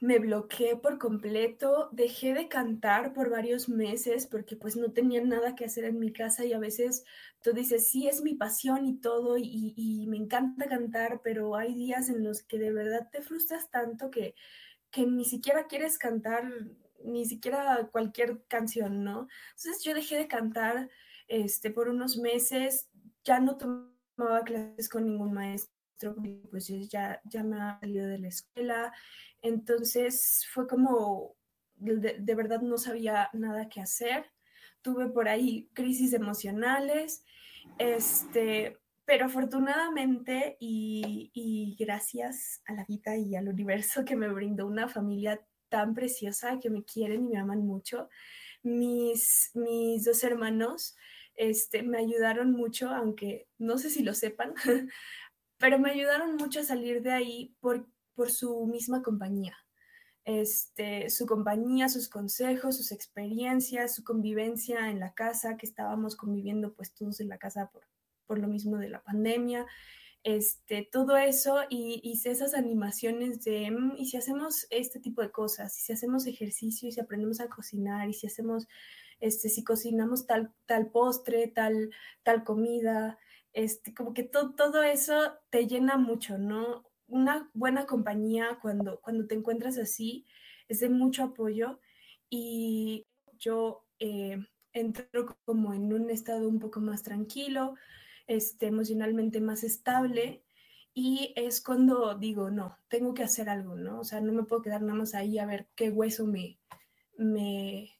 me 0.00 0.18
bloqueé 0.18 0.76
por 0.76 0.98
completo, 0.98 1.88
dejé 1.92 2.34
de 2.34 2.48
cantar 2.48 3.12
por 3.12 3.30
varios 3.30 3.68
meses 3.68 4.26
porque 4.26 4.56
pues 4.56 4.76
no 4.76 4.92
tenía 4.92 5.22
nada 5.24 5.54
que 5.54 5.64
hacer 5.64 5.84
en 5.84 5.98
mi 5.98 6.12
casa 6.12 6.44
y 6.44 6.52
a 6.52 6.58
veces 6.58 7.04
tú 7.42 7.52
dices, 7.52 7.88
sí, 7.88 8.08
es 8.08 8.22
mi 8.22 8.34
pasión 8.34 8.86
y 8.86 9.00
todo 9.00 9.36
y, 9.38 10.06
me 10.08 10.16
encanta 10.16 10.68
cantar, 10.68 11.20
pero 11.22 11.56
hay 11.56 11.74
días 11.74 12.08
en 12.08 12.24
los 12.24 12.42
que 12.42 12.58
de 12.58 12.72
verdad 12.72 13.08
te 13.10 13.22
frustras 13.22 13.70
tanto 13.70 14.10
que, 14.10 14.34
que 14.90 15.06
ni 15.06 15.24
siquiera 15.24 15.66
quieres 15.66 15.98
cantar 15.98 16.50
ni 17.04 17.24
siquiera 17.26 17.88
cualquier 17.92 18.42
canción, 18.48 19.04
¿no? 19.04 19.28
Entonces 19.56 19.84
yo 19.84 19.94
dejé 19.94 20.16
de 20.16 20.28
cantar 20.28 20.90
este, 21.28 21.70
por 21.70 21.88
unos 21.88 22.16
meses, 22.16 22.88
ya 23.24 23.38
no 23.40 23.56
tomaba 23.56 24.42
clases 24.44 24.88
con 24.88 25.04
ningún 25.04 25.32
maestro, 25.32 25.77
pues 26.50 26.68
ya, 26.88 27.20
ya 27.24 27.42
me 27.42 27.60
ha 27.60 27.78
salido 27.80 28.06
de 28.06 28.18
la 28.18 28.28
escuela, 28.28 28.92
entonces 29.42 30.46
fue 30.52 30.66
como, 30.66 31.36
de, 31.76 32.34
verdad 32.34 32.60
no 32.60 32.78
sabía 32.78 33.30
nada 33.32 33.68
que 33.68 33.80
hacer. 33.80 34.26
Tuve 34.82 35.08
por 35.08 35.28
ahí 35.28 35.68
crisis 35.74 36.12
emocionales, 36.12 37.24
este, 37.78 38.78
pero 39.04 39.26
afortunadamente 39.26 40.56
y, 40.60 41.30
y, 41.34 41.76
gracias 41.78 42.62
a 42.66 42.74
la 42.74 42.84
vida 42.84 43.16
y 43.16 43.34
al 43.36 43.48
universo 43.48 44.04
que 44.04 44.16
me 44.16 44.28
brindó 44.28 44.66
una 44.66 44.88
familia 44.88 45.40
tan 45.68 45.94
preciosa 45.94 46.58
que 46.60 46.70
me 46.70 46.84
quieren 46.84 47.26
y 47.26 47.28
me 47.28 47.38
aman 47.38 47.60
mucho, 47.66 48.08
mis, 48.62 49.50
mis 49.54 50.04
dos 50.04 50.24
hermanos 50.24 50.96
este, 51.38 51.84
me 51.84 51.98
ayudaron 51.98 52.50
mucho, 52.50 52.90
aunque 52.90 53.46
no 53.58 53.78
sé 53.78 53.90
si 53.90 54.02
lo 54.02 54.12
sepan, 54.12 54.54
pero 55.58 55.78
me 55.78 55.90
ayudaron 55.90 56.36
mucho 56.36 56.60
a 56.60 56.64
salir 56.64 57.02
de 57.02 57.12
ahí 57.12 57.56
por, 57.60 57.86
por 58.14 58.30
su 58.30 58.66
misma 58.66 59.02
compañía. 59.02 59.56
Este, 60.24 61.08
su 61.08 61.26
compañía, 61.26 61.88
sus 61.88 62.08
consejos, 62.08 62.76
sus 62.76 62.92
experiencias, 62.92 63.94
su 63.94 64.04
convivencia 64.04 64.90
en 64.90 65.00
la 65.00 65.14
casa, 65.14 65.56
que 65.56 65.66
estábamos 65.66 66.16
conviviendo 66.16 66.74
pues 66.74 66.92
todos 66.92 67.20
en 67.20 67.28
la 67.28 67.38
casa 67.38 67.70
por, 67.70 67.84
por 68.26 68.38
lo 68.38 68.46
mismo 68.46 68.76
de 68.76 68.90
la 68.90 69.02
pandemia, 69.02 69.66
este, 70.24 70.86
todo 70.90 71.16
eso 71.16 71.60
y 71.70 72.00
hice 72.02 72.30
esas 72.30 72.54
animaciones 72.54 73.42
de, 73.44 73.70
mm, 73.70 73.94
y 73.96 74.06
si 74.06 74.16
hacemos 74.16 74.66
este 74.70 75.00
tipo 75.00 75.22
de 75.22 75.30
cosas, 75.30 75.76
y 75.78 75.80
si 75.82 75.92
hacemos 75.92 76.26
ejercicio, 76.26 76.88
y 76.88 76.92
si 76.92 77.00
aprendemos 77.00 77.40
a 77.40 77.48
cocinar, 77.48 78.08
y 78.08 78.12
si 78.12 78.26
hacemos, 78.26 78.66
este, 79.20 79.48
si 79.48 79.64
cocinamos 79.64 80.26
tal, 80.26 80.52
tal 80.66 80.90
postre, 80.90 81.48
tal, 81.48 81.90
tal 82.24 82.44
comida, 82.44 83.18
este, 83.58 83.94
como 83.94 84.14
que 84.14 84.22
todo 84.22 84.82
eso 84.82 85.32
te 85.50 85.66
llena 85.66 85.96
mucho, 85.96 86.38
¿no? 86.38 86.88
una 87.08 87.50
buena 87.54 87.86
compañía 87.86 88.58
cuando, 88.62 89.00
cuando 89.00 89.26
te 89.26 89.34
encuentras 89.34 89.78
así 89.78 90.26
es 90.68 90.80
de 90.80 90.90
mucho 90.90 91.24
apoyo 91.24 91.80
y 92.30 93.06
yo 93.38 93.86
eh, 93.98 94.38
entro 94.72 95.36
como 95.44 95.72
en 95.72 95.92
un 95.92 96.10
estado 96.10 96.48
un 96.48 96.60
poco 96.60 96.80
más 96.80 97.02
tranquilo, 97.02 97.74
este, 98.26 98.66
emocionalmente 98.66 99.40
más 99.40 99.64
estable 99.64 100.44
y 100.92 101.32
es 101.36 101.62
cuando 101.62 102.14
digo, 102.14 102.50
no, 102.50 102.76
tengo 102.88 103.14
que 103.14 103.22
hacer 103.22 103.48
algo, 103.48 103.76
¿no? 103.76 104.00
O 104.00 104.04
sea, 104.04 104.20
no 104.20 104.32
me 104.32 104.42
puedo 104.42 104.62
quedar 104.62 104.82
nada 104.82 104.94
más 104.94 105.14
ahí 105.14 105.38
a 105.38 105.46
ver 105.46 105.68
qué 105.74 105.90
hueso 105.90 106.26
me, 106.26 106.58
me, 107.16 107.90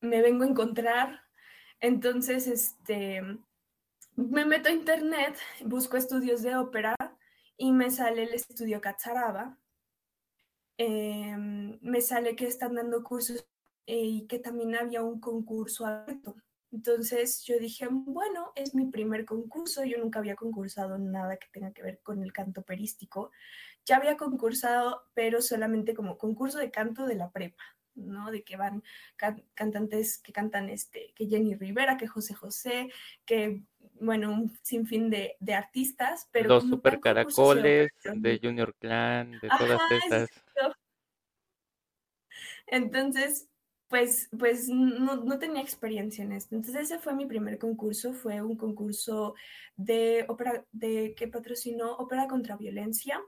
me 0.00 0.20
vengo 0.22 0.44
a 0.44 0.48
encontrar. 0.48 1.22
Entonces, 1.80 2.46
este, 2.46 3.22
me 4.16 4.44
meto 4.44 4.68
a 4.68 4.72
internet, 4.72 5.36
busco 5.64 5.96
estudios 5.96 6.42
de 6.42 6.56
ópera 6.56 6.96
y 7.56 7.72
me 7.72 7.90
sale 7.90 8.24
el 8.24 8.34
estudio 8.34 8.80
Catzaraba. 8.80 9.58
Em, 10.78 11.78
me 11.80 12.00
sale 12.00 12.34
que 12.34 12.46
están 12.46 12.74
dando 12.74 13.02
cursos 13.02 13.46
eh, 13.86 13.96
y 13.98 14.26
que 14.26 14.38
también 14.38 14.74
había 14.74 15.02
un 15.02 15.20
concurso 15.20 15.86
abierto. 15.86 16.36
Entonces 16.72 17.44
yo 17.44 17.58
dije, 17.58 17.86
bueno, 17.90 18.52
es 18.56 18.74
mi 18.74 18.86
primer 18.86 19.24
concurso, 19.26 19.84
yo 19.84 19.98
nunca 19.98 20.18
había 20.18 20.36
concursado 20.36 20.98
nada 20.98 21.36
que 21.36 21.48
tenga 21.52 21.72
que 21.72 21.82
ver 21.82 22.00
con 22.02 22.22
el 22.22 22.32
canto 22.32 22.62
perístico. 22.62 23.30
Ya 23.84 23.96
había 23.96 24.16
concursado, 24.16 25.02
pero 25.14 25.42
solamente 25.42 25.94
como 25.94 26.16
concurso 26.18 26.58
de 26.58 26.70
canto 26.70 27.06
de 27.06 27.16
la 27.16 27.30
prepa, 27.30 27.62
¿no? 27.94 28.30
De 28.30 28.42
que 28.42 28.56
van 28.56 28.82
cantantes 29.54 30.18
que 30.18 30.32
cantan 30.32 30.70
este, 30.70 31.12
que 31.14 31.26
Jenny 31.26 31.54
Rivera, 31.54 31.96
que 31.98 32.06
José 32.08 32.34
José, 32.34 32.90
que 33.26 33.62
bueno, 34.02 34.32
un 34.32 34.52
sinfín 34.62 35.10
de, 35.10 35.36
de 35.40 35.54
artistas, 35.54 36.28
pero... 36.32 36.48
Los 36.48 36.64
super 36.64 37.00
caracoles 37.00 37.90
de 38.14 38.40
Junior 38.42 38.74
Clan, 38.78 39.32
de 39.32 39.48
todas 39.48 39.80
estas. 39.90 40.28
Entonces, 42.66 43.48
pues, 43.88 44.30
pues 44.38 44.68
no, 44.70 45.16
no, 45.16 45.38
tenía 45.38 45.60
experiencia 45.60 46.24
en 46.24 46.32
esto. 46.32 46.54
Entonces 46.54 46.84
ese 46.84 46.98
fue 46.98 47.14
mi 47.14 47.26
primer 47.26 47.58
concurso, 47.58 48.14
fue 48.14 48.40
un 48.40 48.56
concurso 48.56 49.34
de 49.76 50.24
ópera, 50.28 50.64
de 50.72 51.14
que 51.14 51.28
patrocinó 51.28 51.92
Ópera 51.96 52.26
contra 52.26 52.56
Violencia. 52.56 53.20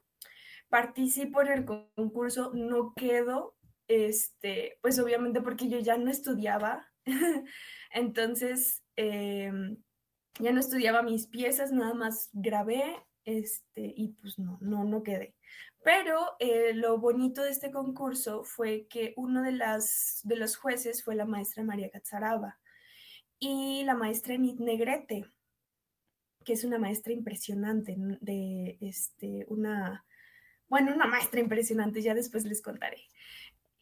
Participo 0.71 1.43
en 1.43 1.49
el 1.49 1.65
concurso, 1.67 2.53
no 2.55 2.95
quedo, 2.95 3.55
este, 3.89 4.79
pues 4.81 4.99
obviamente 4.99 5.43
porque 5.43 5.69
yo 5.69 5.79
ya 5.79 5.99
no 5.99 6.11
estudiaba, 6.11 6.91
entonces 7.91 8.83
em, 8.97 9.77
ya 10.41 10.53
no 10.53 10.61
estudiaba 10.61 11.03
mis 11.03 11.27
piezas, 11.27 11.73
nada 11.73 11.95
más 11.95 12.31
grabé, 12.33 12.83
este, 13.25 13.95
y 13.97 14.09
pues 14.21 14.39
no, 14.39 14.59
no, 14.61 14.85
no 14.85 15.03
quedé. 15.03 15.35
Pero 15.83 16.37
eh, 16.39 16.73
lo 16.75 16.99
bonito 16.99 17.43
de 17.43 17.51
este 17.51 17.71
concurso 17.71 18.45
fue 18.45 18.87
que 18.89 19.13
uno 19.17 19.43
de, 19.43 19.53
las, 19.53 20.21
de 20.25 20.37
los 20.37 20.57
jueces 20.57 21.05
fue 21.05 21.15
la 21.15 21.27
maestra 21.27 21.63
María 21.63 21.91
Catzaraba 21.91 22.59
y 23.39 23.85
la 23.85 23.95
maestra 23.95 24.35
Enid 24.35 24.59
Negrete, 24.61 25.27
que 26.45 26.55
es 26.55 26.65
una 26.65 26.79
maestra 26.79 27.13
impresionante, 27.13 27.97
de 27.99 28.79
este, 28.81 29.45
una, 29.49 30.05
bueno, 30.69 30.95
una 30.95 31.07
maestra 31.07 31.41
impresionante, 31.41 32.03
ya 32.03 32.15
después 32.15 32.45
les 32.45 32.63
contaré. 32.63 33.03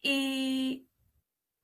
Y, 0.01 0.87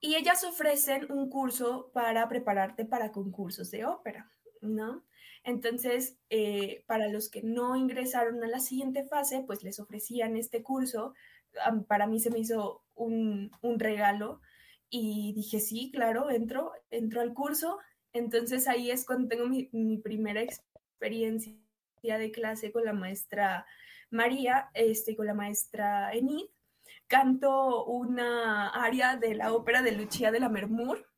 y 0.00 0.14
ellas 0.14 0.44
ofrecen 0.44 1.10
un 1.12 1.28
curso 1.28 1.90
para 1.92 2.28
prepararte 2.28 2.86
para 2.86 3.12
concursos 3.12 3.70
de 3.70 3.84
ópera, 3.84 4.30
¿no? 4.60 5.04
Entonces, 5.44 6.18
eh, 6.28 6.84
para 6.86 7.08
los 7.08 7.30
que 7.30 7.42
no 7.42 7.76
ingresaron 7.76 8.42
a 8.44 8.48
la 8.48 8.60
siguiente 8.60 9.04
fase, 9.04 9.42
pues 9.46 9.62
les 9.62 9.80
ofrecían 9.80 10.36
este 10.36 10.62
curso. 10.62 11.14
Para 11.88 12.06
mí 12.06 12.20
se 12.20 12.30
me 12.30 12.38
hizo 12.40 12.82
un, 12.94 13.50
regalo 13.78 14.40
y 14.90 15.32
dije, 15.34 15.60
sí, 15.60 15.90
claro, 15.92 16.30
entro, 16.30 16.72
entro 16.90 17.20
al 17.20 17.34
curso. 17.34 17.78
Entonces 18.12 18.68
ahí 18.68 18.90
es 18.90 19.06
cuando 19.06 19.28
tengo 19.28 19.46
mi, 19.46 19.98
primera 19.98 20.42
experiencia 20.42 21.54
de 22.02 22.30
clase 22.32 22.72
con 22.72 22.84
la 22.84 22.92
maestra 22.92 23.66
María, 24.10 24.70
este, 24.74 25.16
con 25.16 25.26
la 25.26 25.34
maestra 25.34 26.12
Enid. 26.12 26.46
Canto 27.06 27.84
una 27.86 28.68
aria 28.68 29.16
de 29.16 29.34
la 29.34 29.52
ópera 29.52 29.82
de 29.82 29.92
Lucia 29.92 30.30
de 30.30 30.40
la 30.40 30.48
Mermur 30.48 31.09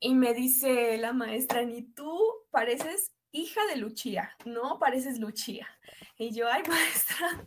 y 0.00 0.14
me 0.14 0.34
dice 0.34 0.98
la 0.98 1.12
maestra, 1.12 1.64
ni 1.64 1.82
tú 1.82 2.18
pareces 2.50 3.12
hija 3.32 3.60
de 3.66 3.76
Lucía, 3.76 4.30
no 4.44 4.78
pareces 4.78 5.18
Lucía. 5.18 5.66
Y 6.16 6.32
yo, 6.32 6.48
ay, 6.48 6.62
maestra, 6.68 7.46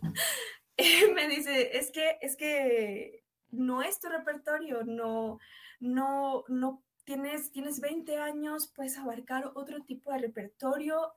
me 1.14 1.28
dice, 1.28 1.78
es 1.78 1.92
que, 1.92 2.18
es 2.22 2.36
que 2.36 3.24
no 3.50 3.82
es 3.82 4.00
tu 4.00 4.10
repertorio, 4.10 4.84
no, 4.84 5.40
no, 5.80 6.44
no 6.50 6.84
tienes, 7.06 7.52
tienes 7.52 7.80
20 7.80 8.18
años, 8.18 8.72
puedes 8.76 8.98
abarcar 8.98 9.52
otro 9.56 9.82
tipo 9.84 10.12
de 10.12 10.20
repertorio 10.20 11.14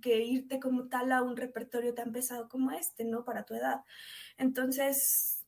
que 0.00 0.22
irte 0.22 0.60
como 0.60 0.88
tal 0.88 1.12
a 1.12 1.22
un 1.22 1.36
repertorio 1.36 1.94
tan 1.94 2.12
pesado 2.12 2.48
como 2.48 2.70
este, 2.72 3.04
¿no? 3.04 3.24
Para 3.24 3.44
tu 3.44 3.54
edad. 3.54 3.82
Entonces, 4.36 5.41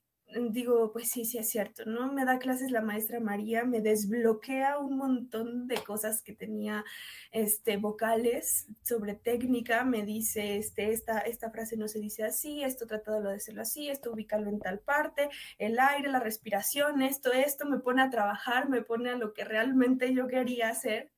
digo, 0.51 0.93
pues 0.93 1.11
sí, 1.11 1.25
sí 1.25 1.39
es 1.39 1.49
cierto, 1.49 1.85
¿no? 1.85 2.13
Me 2.13 2.25
da 2.25 2.39
clases 2.39 2.71
la 2.71 2.81
maestra 2.81 3.21
María, 3.21 3.65
me 3.65 3.81
desbloquea 3.81 4.79
un 4.79 4.97
montón 4.97 5.67
de 5.69 5.77
cosas 5.77 6.23
que 6.23 6.33
tenía, 6.35 6.85
este, 7.33 7.77
vocales 7.77 8.67
sobre 8.83 9.15
técnica, 9.15 9.85
me 9.85 10.05
dice, 10.05 10.57
este, 10.57 10.93
esta, 10.93 11.21
esta 11.21 11.51
frase 11.51 11.77
no 11.77 11.89
se 11.89 12.01
dice 12.01 12.25
así, 12.25 12.63
esto 12.63 12.87
trata 12.87 13.21
de 13.21 13.33
decirlo 13.33 13.63
así, 13.63 13.89
esto 13.89 14.13
ubícalo 14.13 14.49
en 14.49 14.61
tal 14.61 14.81
parte, 14.81 15.29
el 15.59 15.79
aire, 15.79 16.11
la 16.11 16.21
respiración, 16.21 17.03
esto, 17.03 17.33
esto, 17.33 17.67
me 17.67 17.79
pone 17.79 18.03
a 18.03 18.11
trabajar, 18.11 18.69
me 18.69 18.83
pone 18.83 19.11
a 19.11 19.17
lo 19.17 19.33
que 19.33 19.45
realmente 19.45 20.15
yo 20.15 20.27
quería 20.27 20.69
hacer. 20.71 21.13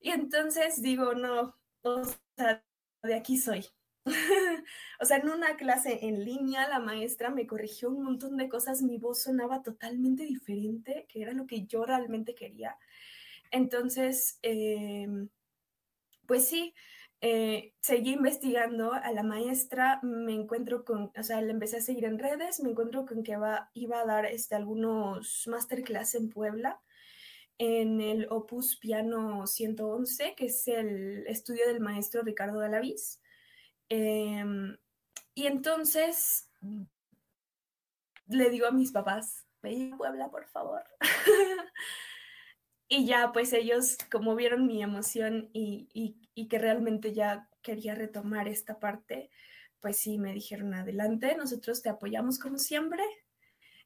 Y 0.00 0.10
entonces 0.10 0.82
digo, 0.82 1.14
no, 1.14 1.56
o 1.82 2.02
sea, 2.36 2.64
de 3.02 3.14
aquí 3.14 3.36
soy, 3.38 3.64
o 5.00 5.04
sea, 5.04 5.18
en 5.18 5.28
una 5.28 5.56
clase 5.56 6.00
en 6.02 6.24
línea, 6.24 6.68
la 6.68 6.80
maestra 6.80 7.30
me 7.30 7.46
corrigió 7.46 7.90
un 7.90 8.02
montón 8.02 8.36
de 8.36 8.48
cosas, 8.48 8.82
mi 8.82 8.98
voz 8.98 9.22
sonaba 9.22 9.62
totalmente 9.62 10.24
diferente, 10.24 11.06
que 11.08 11.22
era 11.22 11.32
lo 11.32 11.46
que 11.46 11.66
yo 11.66 11.84
realmente 11.84 12.34
quería. 12.34 12.76
Entonces, 13.50 14.38
em, 14.42 15.28
pues 16.26 16.46
sí, 16.48 16.74
eh, 17.20 17.74
seguí 17.80 18.12
investigando 18.12 18.92
a 18.92 19.10
la 19.12 19.22
maestra, 19.22 20.00
me 20.02 20.34
encuentro 20.34 20.84
con, 20.84 21.12
o 21.16 21.22
sea, 21.22 21.40
le 21.42 21.50
empecé 21.52 21.78
a 21.78 21.80
seguir 21.80 22.04
en 22.04 22.18
redes, 22.18 22.60
me 22.60 22.70
encuentro 22.70 23.06
con 23.06 23.22
que 23.24 23.36
va, 23.36 23.70
iba 23.74 24.00
a 24.00 24.06
dar 24.06 24.26
este, 24.26 24.54
algunos 24.54 25.46
masterclass 25.48 26.14
en 26.14 26.30
Puebla 26.30 26.80
en 27.58 28.00
el 28.00 28.28
Opus 28.30 28.76
Piano 28.76 29.46
111, 29.46 30.34
que 30.36 30.46
es 30.46 30.68
el 30.68 31.26
estudio 31.26 31.66
del 31.66 31.80
maestro 31.80 32.22
Ricardo 32.22 32.60
Galaviz. 32.60 33.20
Em, 33.88 34.76
y 35.34 35.46
entonces 35.46 36.50
le 38.28 38.50
digo 38.50 38.66
a 38.66 38.72
mis 38.72 38.92
papás, 38.92 39.46
ve 39.62 39.90
a 39.92 39.96
Puebla, 39.96 40.30
por 40.30 40.46
favor. 40.46 40.84
y 42.88 43.06
ya, 43.06 43.32
pues 43.32 43.52
ellos, 43.52 43.96
como 44.10 44.34
vieron 44.34 44.66
mi 44.66 44.82
emoción 44.82 45.50
y, 45.52 45.88
y, 46.34 46.48
que 46.48 46.58
realmente 46.58 47.12
ya 47.12 47.48
quería 47.62 47.94
retomar 47.94 48.48
esta 48.48 48.78
parte, 48.78 49.30
pues 49.80 49.98
sí, 49.98 50.18
me 50.18 50.32
dijeron, 50.32 50.74
adelante, 50.74 51.36
nosotros 51.36 51.82
te 51.82 51.88
apoyamos 51.88 52.38
como 52.38 52.58
siempre. 52.58 53.02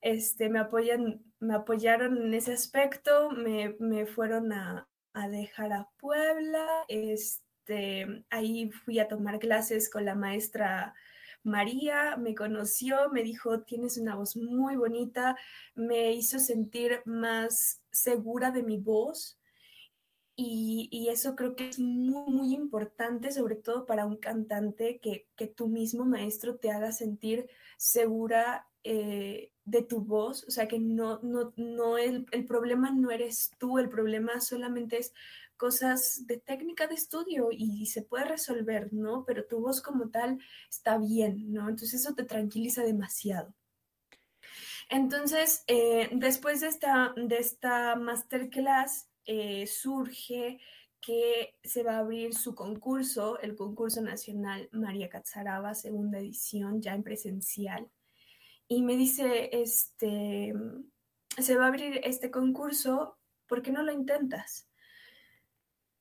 Este, 0.01 0.49
me, 0.49 0.59
apoyan, 0.59 1.23
me 1.39 1.55
apoyaron 1.55 2.17
en 2.19 2.35
ese 2.35 2.53
aspecto, 2.53 3.31
me, 3.31 3.77
me 3.79 4.07
fueron 4.07 4.53
a, 4.53 4.89
a 5.13 5.29
dejar 5.29 5.73
a 5.73 5.89
Puebla. 5.99 6.85
Este, 6.89 7.52
este, 7.63 8.25
ahí 8.31 8.71
fui 8.71 8.99
a 8.99 9.09
tomar 9.09 9.39
clases 9.39 9.89
con 9.89 10.05
la 10.05 10.15
maestra 10.15 10.95
María, 11.45 12.17
me 12.17 12.35
conoció, 12.35 13.11
me 13.11 13.23
dijo, 13.23 13.63
tienes 13.63 13.99
una 13.99 14.15
voz 14.15 14.37
muy 14.37 14.77
bonita, 14.77 15.37
me 15.75 16.13
hizo 16.13 16.39
sentir 16.39 17.03
más 17.05 17.81
segura 17.91 18.51
de 18.51 18.63
mi 18.63 18.79
voz. 18.79 19.39
Y, 20.35 21.09
eso 21.11 21.37
creo 21.37 21.55
que 21.55 21.69
es 21.69 21.79
muy, 21.79 22.33
muy 22.33 22.55
importante, 22.55 23.31
sobre 23.33 23.55
todo 23.55 23.87
para 23.87 24.07
un 24.07 24.17
cantante, 24.17 24.99
que, 25.01 25.29
que 25.37 25.47
tu 25.47 25.69
mismo 25.69 26.05
maestro 26.05 26.57
te 26.57 26.71
haga 26.71 26.91
sentir 26.91 27.49
segura 27.77 28.67
eh, 28.83 29.53
de 29.65 29.83
tu 29.83 30.01
voz, 30.01 30.45
o 30.49 30.51
sea 30.51 30.67
que 30.67 30.79
no, 30.81 31.21
no, 31.23 31.53
no, 31.57 31.99
el, 31.99 32.27
el 32.33 32.45
problema 32.47 32.91
no 32.91 33.11
eres 33.11 33.53
tú, 33.59 33.79
el 33.79 33.89
problema 33.89 34.41
solamente 34.41 34.99
es 34.99 35.13
cosas 35.63 36.27
de 36.27 36.39
técnica 36.39 36.89
de 36.89 36.97
estudio 36.97 37.51
y 37.53 37.87
se 37.87 38.03
puede 38.03 38.25
resolver, 38.25 38.93
¿no? 38.93 39.25
Pero 39.25 39.47
tu 39.47 39.61
voz 39.61 39.81
como 39.81 40.11
tal 40.11 40.41
está 40.69 40.99
bien, 40.99 41.53
¿no? 41.53 41.69
Entonces 41.69 42.01
eso 42.01 42.17
te 42.17 42.25
tranquiliza 42.25 42.83
demasiado. 42.83 43.55
Entonces, 44.91 45.63
eh, 45.69 46.11
después 46.15 46.63
de 46.63 46.67
esta, 46.67 47.15
de 47.15 47.39
esta 47.39 47.95
masterclass, 47.95 49.09
eh, 49.25 49.69
surge 49.69 50.59
que 51.01 51.55
se 51.63 51.85
va 51.85 51.93
a 51.95 52.01
abrir 52.01 52.35
su 52.35 52.57
concurso, 52.57 53.39
el 53.39 53.55
concurso 53.55 54.01
nacional 54.01 54.69
María 54.73 55.09
Catzaraba, 55.09 55.75
segunda 55.75 56.19
edición, 56.19 56.83
ya 56.83 56.93
en 56.93 57.05
presencial. 57.05 57.89
Y 58.67 58.83
me 58.83 58.97
dice, 58.97 59.49
este, 59.53 60.55
se 61.39 61.57
va 61.57 61.67
a 61.67 61.69
abrir 61.69 62.01
este 62.03 62.33
concurso, 62.33 63.17
¿por 63.47 63.63
qué 63.63 63.71
no 63.71 63.85
lo 63.85 63.93
intentas? 63.93 64.67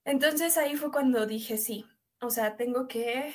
Entonces 0.04 0.56
ahí 0.56 0.76
fue 0.76 0.90
cuando 0.90 1.26
dije, 1.26 1.58
sí, 1.58 1.86
o 2.20 2.30
sea, 2.30 2.56
tengo 2.56 2.88
que, 2.88 3.34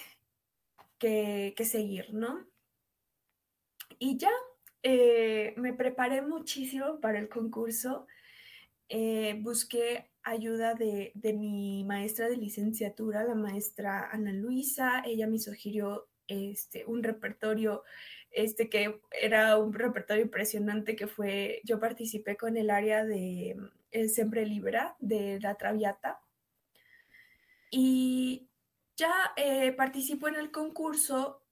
que, 1.00 1.54
seguir, 1.66 2.14
¿no? 2.14 2.46
Y 4.00 4.18
ya 4.18 4.32
eh, 4.84 5.54
me 5.58 5.74
preparé 5.74 6.22
muchísimo 6.22 7.00
para 7.00 7.20
el 7.20 7.30
concurso. 7.30 8.08
Eh, 8.90 9.38
busqué 9.42 10.12
ayuda 10.24 10.74
de, 10.74 11.14
mi 11.34 11.84
maestra 11.86 12.30
de 12.30 12.38
licenciatura, 12.38 13.24
la 13.24 13.36
maestra 13.36 14.10
Ana 14.12 14.34
Luisa. 14.34 15.02
Ella 15.06 15.28
me 15.28 15.40
sugirió 15.40 16.08
este, 16.28 16.86
un 16.86 17.02
repertorio 17.04 17.84
este, 18.32 18.70
que 18.70 19.02
era 19.12 19.58
un 19.58 19.74
repertorio 19.74 20.24
impresionante 20.24 20.96
que 20.96 21.08
fue, 21.08 21.62
yo 21.64 21.80
participé 21.80 22.36
con 22.38 22.58
el 22.58 22.70
área 22.70 23.06
de 23.06 23.56
eh, 23.92 24.10
Siempre 24.10 24.46
Libera 24.46 24.96
de 25.00 25.40
la 25.40 25.56
Traviata 25.56 26.20
y 27.72 28.50
ya 28.96 29.14
eh, 29.36 29.72
participo 29.74 30.28
en 30.28 30.36
el 30.36 30.52
concurso 30.52 31.44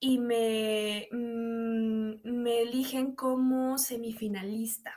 y 0.00 0.18
me, 0.18 1.08
mm, 1.10 2.20
me 2.24 2.62
eligen 2.62 3.14
como 3.14 3.78
semifinalista. 3.78 4.94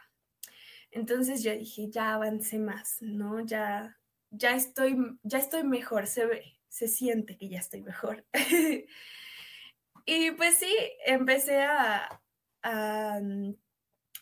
Entonces 0.91 1.44
yo 1.44 1.52
dije, 1.54 1.89
ya 1.89 2.13
avancé 2.13 2.60
más, 2.60 2.98
¿no? 3.02 3.39
Ya, 3.46 3.98
ya 4.30 4.56
estoy, 4.56 4.98
ya 5.24 5.38
estoy 5.39 5.63
mejor, 5.63 6.08
se 6.08 6.26
ve, 6.26 6.60
se 6.67 6.88
siente 6.88 7.38
que 7.38 7.50
ya 7.50 7.60
estoy 7.60 7.82
mejor. 7.82 8.26
y 10.06 10.32
pues 10.32 10.58
sí, 10.58 10.76
empecé 11.06 11.62
a, 11.63 12.20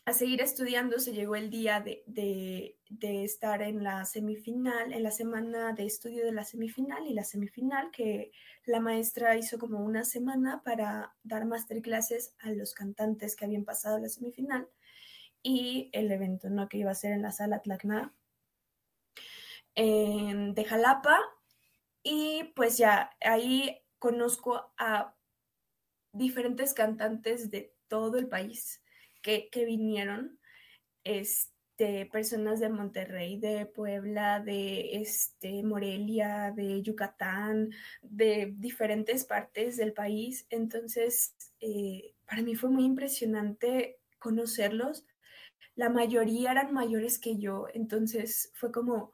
a, 0.05 0.13
seguir 0.13 0.41
estudiando, 0.41 0.99
se 0.99 1.13
llegó 1.13 1.35
el 1.35 1.49
día 1.49 1.81
de, 1.81 2.03
de, 2.05 3.23
estar 3.23 3.61
en 3.61 3.83
la 3.83 4.05
semifinal, 4.05 4.93
en 4.93 5.03
la 5.03 5.11
semana 5.11 5.73
de 5.73 5.85
estudio 5.85 6.25
de 6.25 6.31
la 6.31 6.43
semifinal 6.43 7.07
y 7.07 7.13
la 7.13 7.23
semifinal 7.23 7.91
que 7.91 8.31
la 8.65 8.79
maestra 8.79 9.37
hizo 9.37 9.59
como 9.59 9.79
una 9.79 10.03
semana 10.03 10.61
para 10.63 11.15
dar 11.23 11.45
masterclasses 11.45 12.33
a 12.39 12.51
los 12.51 12.73
cantantes 12.73 13.35
que 13.35 13.45
habían 13.45 13.65
pasado 13.65 13.99
la 13.99 14.09
semifinal 14.09 14.67
y 15.43 15.89
el 15.93 16.11
evento, 16.11 16.49
¿no? 16.49 16.67
Que 16.67 16.79
iba 16.79 16.91
a 16.91 16.95
ser 16.95 17.13
en 17.13 17.21
la 17.21 17.31
sala 17.31 17.61
Tlacna 17.61 18.13
de 19.75 20.65
Jalapa. 20.67 21.19
Y 22.03 22.45
pues 22.55 22.77
ya 22.77 23.11
ahí 23.21 23.77
conozco 23.99 24.73
a 24.77 25.15
diferentes 26.13 26.73
cantantes 26.73 27.49
de 27.51 27.75
todo 27.87 28.17
el 28.17 28.27
país 28.27 28.81
que, 29.21 29.49
vinieron, 29.65 30.39
este, 31.03 32.05
personas 32.07 32.59
de 32.59 32.69
Monterrey, 32.69 33.39
de 33.39 33.65
Puebla, 33.65 34.39
de 34.39 34.97
este, 35.01 35.63
Morelia, 35.63 36.53
de 36.55 36.81
Yucatán, 36.81 37.71
de 38.01 38.53
diferentes 38.57 39.25
partes 39.25 39.77
del 39.77 39.93
país. 39.93 40.45
Entonces, 40.49 41.35
eh, 41.59 42.13
para 42.25 42.41
mí 42.41 42.55
fue 42.55 42.69
muy 42.69 42.85
impresionante 42.85 43.99
conocerlos 44.19 45.05
la 45.79 45.89
mayoría 45.89 46.51
eran 46.51 46.73
mayores 46.73 47.19
que 47.19 47.37
yo, 47.37 47.67
entonces 47.73 48.51
fue 48.53 48.69
como, 48.69 49.13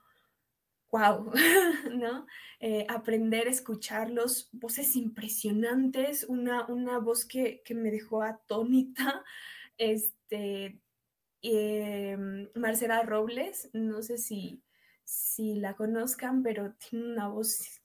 wow, 0.92 1.32
¿no? 1.94 2.26
Eh, 2.60 2.88
aprender 2.90 3.46
a 3.48 3.52
escucharlos, 3.52 4.50
voces 4.52 4.96
impresionantes, 4.96 6.24
una, 6.24 6.66
una 6.66 6.98
voz 6.98 7.24
que, 7.24 7.62
me 7.70 7.92
dejó 7.92 8.24
atónita, 8.24 9.24
este, 9.78 10.80
em, 11.42 12.50
Marcela 12.56 13.04
Robles, 13.04 13.70
no 13.74 14.02
sé 14.02 14.18
si, 14.18 14.64
si 15.04 15.56
la 15.56 15.76
conozcan, 15.76 16.44
pero 16.44 16.74
tiene 16.74 17.06
una 17.06 17.28
voz 17.28 17.82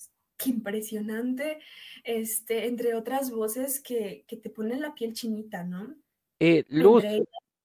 impresionante, 0.46 1.60
este, 2.04 2.66
entre 2.66 2.94
otras 2.94 3.30
voces 3.30 3.80
que, 3.80 4.24
te 4.28 4.50
ponen 4.50 4.80
la 4.80 4.94
piel 4.94 5.12
chinita, 5.12 5.64
¿no? 5.64 5.94
Eh, 6.38 6.64
Luz, 6.68 7.04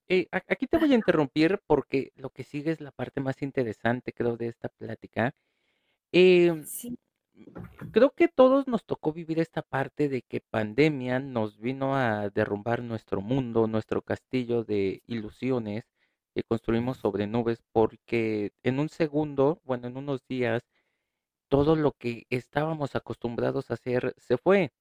eh, 0.07 0.27
aquí 0.31 0.67
te 0.67 0.77
voy 0.77 0.91
a 0.91 0.95
interrumpir 0.95 1.59
porque 1.65 2.11
lo 2.15 2.29
que 2.29 2.43
sigue 2.43 2.71
es 2.71 2.81
la 2.81 2.91
parte 2.91 3.21
más 3.21 3.41
interesante, 3.41 4.13
creo, 4.13 4.37
de 4.37 4.47
esta 4.47 4.69
plática. 4.69 5.33
Em, 6.11 6.63
creo 7.91 8.11
que 8.11 8.27
todos 8.27 8.67
nos 8.67 8.85
tocó 8.85 9.13
vivir 9.13 9.39
esta 9.39 9.61
parte 9.61 10.09
de 10.09 10.21
que 10.21 10.41
pandemia 10.41 11.19
nos 11.19 11.59
vino 11.59 11.95
a 11.95 12.29
derrumbar 12.29 12.81
nuestro 12.83 13.21
mundo, 13.21 13.67
nuestro 13.67 14.01
castillo 14.01 14.63
de 14.63 15.01
ilusiones 15.07 15.85
que 16.33 16.43
construimos 16.43 16.97
sobre 16.97 17.27
nubes, 17.27 17.63
porque 17.71 18.51
en 18.63 18.79
un 18.79 18.89
segundo, 18.89 19.61
bueno, 19.63 19.87
en 19.87 19.97
unos 19.97 20.25
días, 20.27 20.63
todo 21.49 21.75
lo 21.75 21.93
que 21.93 22.25
estábamos 22.29 22.95
acostumbrados 22.95 23.71
a 23.71 23.75
hacer 23.75 24.13
se 24.17 24.37
fue. 24.37 24.73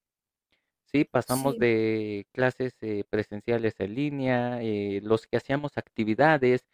Sí, 0.87 1.05
pasamos 1.05 1.59
de 1.59 2.27
clases 2.33 2.75
eh, 2.83 3.05
presenciales 3.11 3.75
en 3.81 3.95
línea, 3.95 4.63
eh, 4.63 5.01
los 5.03 5.27
que 5.27 5.37
hacíamos 5.37 5.77
actividades 5.79 6.67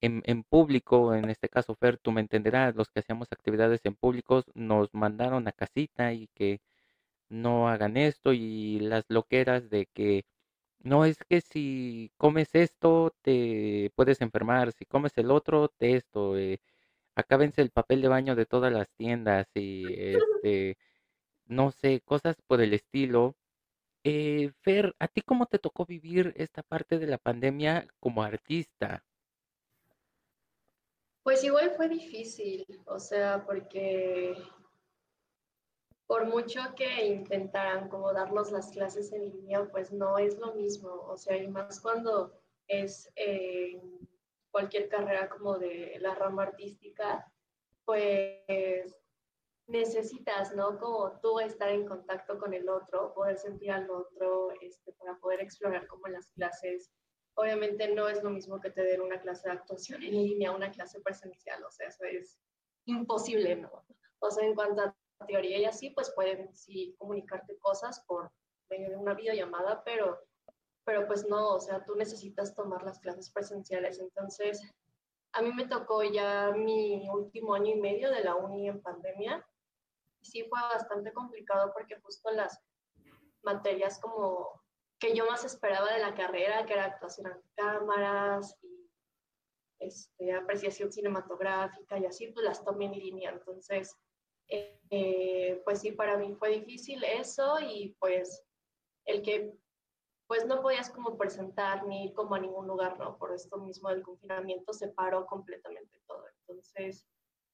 en, 0.00 0.22
en 0.26 0.44
público, 0.44 1.14
en 1.14 1.30
este 1.30 1.48
caso 1.48 1.74
Fer, 1.76 1.98
tú 1.98 2.12
me 2.12 2.20
entenderás, 2.20 2.74
los 2.76 2.88
que 2.90 3.00
hacíamos 3.00 3.28
actividades 3.32 3.80
en 3.84 3.94
públicos 3.96 4.44
nos 4.54 4.92
mandaron 4.94 5.48
a 5.48 5.52
casita 5.52 6.12
y 6.12 6.28
que 6.34 6.60
no 7.28 7.68
hagan 7.68 7.96
esto 7.96 8.32
y 8.32 8.80
las 8.80 9.04
loqueras 9.08 9.70
de 9.70 9.86
que 9.94 10.24
no 10.80 11.04
es 11.04 11.18
que 11.28 11.40
si 11.42 12.12
comes 12.18 12.54
esto 12.54 13.14
te 13.22 13.92
puedes 13.96 14.20
enfermar, 14.22 14.72
si 14.72 14.86
comes 14.86 15.12
el 15.18 15.30
otro 15.32 15.68
te 15.68 15.96
esto, 15.96 16.38
eh, 16.38 16.60
acábense 17.16 17.62
el 17.62 17.70
papel 17.70 18.02
de 18.02 18.08
baño 18.08 18.36
de 18.36 18.46
todas 18.46 18.72
las 18.72 18.90
tiendas 18.96 19.48
y 19.54 19.84
este, 20.44 20.78
no 21.46 21.72
sé, 21.72 22.00
cosas 22.02 22.36
por 22.46 22.60
el 22.62 22.74
estilo 22.74 23.36
eh, 24.04 24.52
Fer, 24.62 24.94
¿a 24.98 25.08
ti 25.08 25.22
cómo 25.22 25.46
te 25.46 25.58
tocó 25.58 25.84
vivir 25.86 26.32
esta 26.36 26.62
parte 26.62 26.98
de 26.98 27.06
la 27.06 27.18
pandemia 27.18 27.86
como 28.00 28.22
artista? 28.22 29.04
Pues 31.28 31.44
igual 31.44 31.72
fue 31.76 31.90
difícil, 31.90 32.64
o 32.86 32.98
sea, 32.98 33.44
porque 33.44 34.34
por 36.06 36.24
mucho 36.24 36.58
que 36.74 37.04
intentaran 37.04 37.90
como 37.90 38.14
darnos 38.14 38.50
las 38.50 38.70
clases 38.70 39.12
en 39.12 39.28
línea, 39.28 39.68
pues 39.70 39.92
no 39.92 40.16
es 40.16 40.38
lo 40.38 40.54
mismo, 40.54 40.88
o 40.88 41.18
sea, 41.18 41.36
y 41.36 41.46
más 41.46 41.82
cuando 41.82 42.32
es 42.66 43.12
eh, 43.14 43.78
cualquier 44.50 44.88
carrera 44.88 45.28
como 45.28 45.58
de 45.58 45.98
la 46.00 46.14
rama 46.14 46.44
artística, 46.44 47.30
pues 47.84 48.96
necesitas, 49.66 50.56
¿no? 50.56 50.78
Como 50.78 51.20
tú 51.20 51.40
estar 51.40 51.68
en 51.68 51.84
contacto 51.84 52.38
con 52.38 52.54
el 52.54 52.70
otro, 52.70 53.12
poder 53.12 53.36
sentir 53.36 53.72
al 53.72 53.90
otro, 53.90 54.50
este, 54.62 54.94
para 54.94 55.18
poder 55.18 55.42
explorar 55.42 55.86
como 55.88 56.06
en 56.06 56.14
las 56.14 56.30
clases. 56.30 56.90
Obviamente 57.38 57.86
no 57.94 58.08
es 58.08 58.20
lo 58.24 58.30
mismo 58.30 58.60
que 58.60 58.70
te 58.70 58.82
den 58.82 59.00
una 59.00 59.20
clase 59.20 59.48
de 59.48 59.54
actuación 59.54 60.02
en 60.02 60.10
línea, 60.10 60.50
una 60.50 60.72
clase 60.72 61.00
presencial, 61.00 61.62
o 61.62 61.70
sea, 61.70 61.86
eso 61.86 62.02
es 62.02 62.36
imposible, 62.86 63.54
¿no? 63.54 63.84
O 64.18 64.28
sea, 64.28 64.44
en 64.44 64.56
cuanto 64.56 64.82
a 64.82 64.96
teoría 65.24 65.58
y 65.58 65.64
así, 65.64 65.90
pues 65.90 66.10
pueden 66.10 66.52
sí 66.52 66.96
comunicarte 66.98 67.56
cosas 67.58 68.00
por 68.08 68.32
medio 68.68 68.90
de 68.90 68.96
una 68.96 69.14
videollamada, 69.14 69.84
pero, 69.84 70.18
pero 70.84 71.06
pues 71.06 71.28
no, 71.28 71.54
o 71.54 71.60
sea, 71.60 71.84
tú 71.84 71.94
necesitas 71.94 72.56
tomar 72.56 72.82
las 72.82 72.98
clases 72.98 73.30
presenciales. 73.30 74.00
Entonces, 74.00 74.60
a 75.30 75.40
mí 75.40 75.52
me 75.52 75.68
tocó 75.68 76.02
ya 76.02 76.50
mi 76.50 77.08
último 77.08 77.54
año 77.54 77.72
y 77.72 77.80
medio 77.80 78.10
de 78.10 78.24
la 78.24 78.34
uni 78.34 78.66
en 78.66 78.82
pandemia 78.82 79.46
sí 80.22 80.44
fue 80.48 80.58
bastante 80.60 81.12
complicado 81.12 81.72
porque 81.72 82.00
justo 82.00 82.32
las 82.32 82.60
materias 83.42 84.00
como 84.00 84.57
que 84.98 85.14
yo 85.14 85.26
más 85.26 85.44
esperaba 85.44 85.92
de 85.92 86.00
la 86.00 86.14
carrera, 86.14 86.66
que 86.66 86.72
era 86.74 86.86
actuación 86.86 87.28
ante 87.28 87.48
cámaras 87.54 88.56
y 88.62 88.90
este, 89.78 90.32
apreciación 90.32 90.92
cinematográfica 90.92 91.98
y 91.98 92.06
así, 92.06 92.28
pues 92.28 92.44
las 92.44 92.64
tomé 92.64 92.86
en 92.86 92.98
línea. 92.98 93.30
Entonces, 93.30 93.96
eh, 94.48 95.60
pues 95.64 95.80
sí, 95.80 95.92
para 95.92 96.16
mí 96.16 96.34
fue 96.34 96.50
difícil 96.50 97.04
eso 97.04 97.58
y 97.60 97.94
pues 97.98 98.42
el 99.04 99.22
que 99.22 99.54
pues 100.26 100.44
no 100.44 100.60
podías 100.60 100.90
como 100.90 101.16
presentar 101.16 101.86
ni 101.86 102.04
ir 102.04 102.12
como 102.12 102.34
a 102.34 102.38
ningún 102.38 102.66
lugar, 102.66 102.98
¿no? 102.98 103.16
Por 103.16 103.32
esto 103.32 103.56
mismo 103.56 103.88
del 103.88 104.02
confinamiento 104.02 104.74
se 104.74 104.88
paró 104.88 105.24
completamente 105.26 105.98
todo. 106.06 106.22
Entonces, 106.40 107.06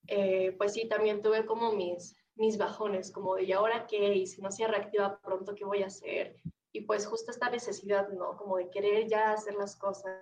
eh, 0.09 0.53
pues 0.59 0.73
sí, 0.73 0.89
también 0.89 1.23
tuve 1.23 1.47
como 1.47 1.73
mis, 1.73 2.17
mis 2.35 2.59
bajones, 2.59 3.13
como 3.13 3.37
de, 3.37 3.45
¿y 3.45 3.53
ahora 3.53 3.87
qué? 3.87 4.15
Y 4.15 4.27
si 4.27 4.43
no 4.43 4.51
se 4.51 4.67
reactiva 4.67 5.21
pronto, 5.21 5.55
¿qué 5.55 5.65
voy 5.65 5.85
a 5.85 5.87
hacer? 5.87 6.37
Y 6.75 6.81
pues 6.81 7.07
justo 7.07 7.31
esta 7.31 7.49
necesidad, 7.51 8.09
¿no? 8.09 8.37
Como 8.37 8.57
de 8.57 8.69
querer 8.69 9.07
ya 9.07 9.31
hacer 9.31 9.55
las 9.55 9.77
cosas, 9.77 10.21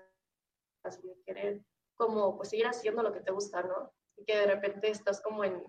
de 0.85 1.23
querer 1.25 1.65
como 1.97 2.37
pues 2.37 2.51
seguir 2.51 2.67
haciendo 2.67 3.03
lo 3.03 3.11
que 3.11 3.21
te 3.21 3.33
gusta, 3.33 3.62
¿no? 3.62 3.91
Y 4.17 4.25
que 4.27 4.37
de 4.37 4.47
repente 4.47 4.91
estás 4.91 5.23
como 5.23 5.45
en, 5.45 5.65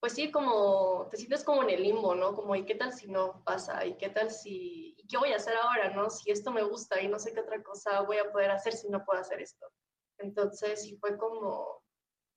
pues 0.00 0.14
sí, 0.14 0.32
como 0.32 1.06
te 1.12 1.16
sientes 1.16 1.44
como 1.44 1.62
en 1.62 1.70
el 1.70 1.84
limbo, 1.84 2.16
¿no? 2.16 2.34
Como, 2.34 2.56
¿y 2.56 2.66
qué 2.66 2.74
tal 2.74 2.92
si 2.92 3.06
no 3.06 3.44
pasa? 3.44 3.86
¿Y 3.86 3.96
qué 3.98 4.08
tal 4.08 4.32
si, 4.32 4.96
¿y 4.98 5.06
qué 5.06 5.16
voy 5.16 5.32
a 5.32 5.36
hacer 5.36 5.54
ahora, 5.56 5.90
no? 5.90 6.10
Si 6.10 6.32
esto 6.32 6.50
me 6.50 6.64
gusta 6.64 7.00
y 7.00 7.06
no 7.06 7.20
sé 7.20 7.32
qué 7.32 7.40
otra 7.40 7.62
cosa 7.62 8.00
voy 8.00 8.18
a 8.18 8.32
poder 8.32 8.50
hacer 8.50 8.72
si 8.72 8.88
no 8.88 9.04
puedo 9.04 9.20
hacer 9.20 9.40
esto. 9.40 9.64
Entonces, 10.18 10.82
sí 10.82 10.96
fue 10.96 11.16
como, 11.16 11.84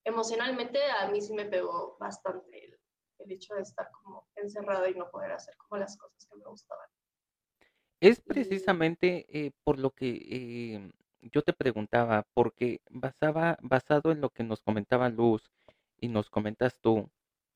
emocionalmente 0.03 0.79
a 0.91 1.07
mí 1.07 1.21
sí 1.21 1.33
me 1.33 1.45
pegó 1.45 1.97
bastante 1.99 2.77
el 3.17 3.31
hecho 3.31 3.55
de 3.55 3.63
estar 3.63 3.89
como 3.91 4.27
encerrada 4.35 4.87
y 4.89 4.93
no 4.93 5.09
poder 5.09 5.31
hacer 5.31 5.57
como 5.57 5.79
las 5.79 5.97
cosas 5.97 6.27
que 6.27 6.35
me 6.37 6.45
gustaban. 6.45 6.87
Es 8.03 8.19
precisamente 8.19 9.25
eh, 9.29 9.51
por 9.63 9.79
lo 9.79 9.91
que 9.91 10.09
eh, 10.29 10.91
yo 11.21 11.41
te 11.41 11.53
preguntaba, 11.53 12.27
porque 12.33 12.81
basaba, 12.89 13.57
basado 13.61 14.11
en 14.11 14.19
lo 14.19 14.29
que 14.29 14.43
nos 14.43 14.61
comentaba 14.61 15.07
Luz 15.07 15.49
y 16.01 16.09
nos 16.09 16.29
comentas 16.29 16.77
tú, 16.81 17.09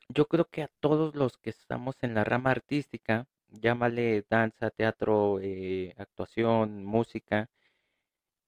yo 0.08 0.26
creo 0.28 0.46
que 0.46 0.64
a 0.64 0.70
todos 0.80 1.16
los 1.16 1.38
que 1.38 1.50
estamos 1.50 1.98
en 2.02 2.14
la 2.14 2.24
rama 2.24 2.52
artística, 2.52 3.28
llámale 3.50 4.26
danza, 4.30 4.70
teatro, 4.70 5.40
eh, 5.42 5.94
actuación, 5.98 6.86
música, 6.86 7.50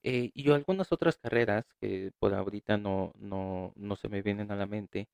y 0.02 0.50
algunas 0.52 0.94
otras 0.94 1.18
carreras 1.18 1.66
que 1.82 2.14
por 2.18 2.34
ahorita 2.34 2.78
no, 2.78 3.12
no, 3.18 3.74
no 3.76 3.96
se 3.98 4.08
me 4.08 4.22
vienen 4.22 4.52
a 4.52 4.56
la 4.56 4.68
mente, 4.68 5.10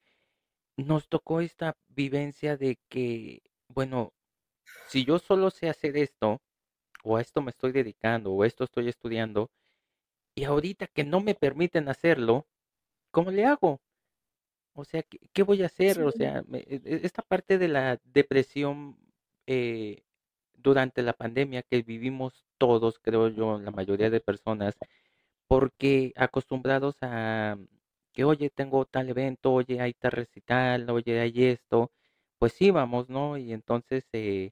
nos 0.78 1.10
tocó 1.10 1.42
esta 1.42 1.76
vivencia 1.88 2.58
de 2.58 2.78
que, 2.90 3.42
bueno, 3.70 4.14
si 4.88 5.06
yo 5.06 5.20
solo 5.20 5.50
sé 5.50 5.70
hacer 5.70 5.98
esto, 5.98 6.42
o 7.06 7.18
a 7.18 7.22
esto 7.22 7.42
me 7.42 7.52
estoy 7.52 7.72
dedicando, 7.72 8.34
o 8.34 8.44
esto 8.44 8.64
estoy 8.64 8.90
estudiando, 8.90 9.52
y 10.36 10.44
ahorita 10.46 10.88
que 10.88 11.04
no 11.06 11.22
me 11.22 11.36
permiten 11.36 11.88
hacerlo, 11.90 12.48
¿cómo 13.12 13.32
le 13.32 13.46
hago? 13.46 13.82
O 14.74 14.84
sea, 14.86 15.04
¿qué, 15.34 15.44
voy 15.44 15.64
a 15.64 15.68
hacer? 15.68 16.02
O 16.04 16.12
sea, 16.12 16.44
e, 16.54 16.82
e, 16.84 17.00
esta 17.04 17.22
parte 17.22 17.58
de 17.58 17.70
la 17.70 18.00
depresión 18.04 18.98
eh, 19.48 20.04
durante 20.54 21.02
la 21.04 21.14
pandemia 21.14 21.64
que 21.64 21.82
vivimos 21.84 22.46
todos, 22.58 23.00
creo 23.00 23.30
yo, 23.30 23.60
la 23.60 23.72
mayoría 23.72 24.10
de 24.10 24.20
personas, 24.20 24.76
porque 25.48 26.14
acostumbrados 26.18 26.98
a 27.02 27.58
que, 28.14 28.26
oye, 28.26 28.50
tengo 28.50 28.86
tal 28.86 29.10
evento, 29.10 29.54
oye, 29.54 29.82
hay 29.82 29.94
tal 29.94 30.12
recital, 30.14 30.90
oye, 30.90 31.20
hay 31.22 31.46
esto, 31.46 31.92
pues 32.40 32.62
íbamos, 32.62 33.10
¿no? 33.10 33.38
Y 33.38 33.54
entonces 33.54 34.06
eh, 34.14 34.52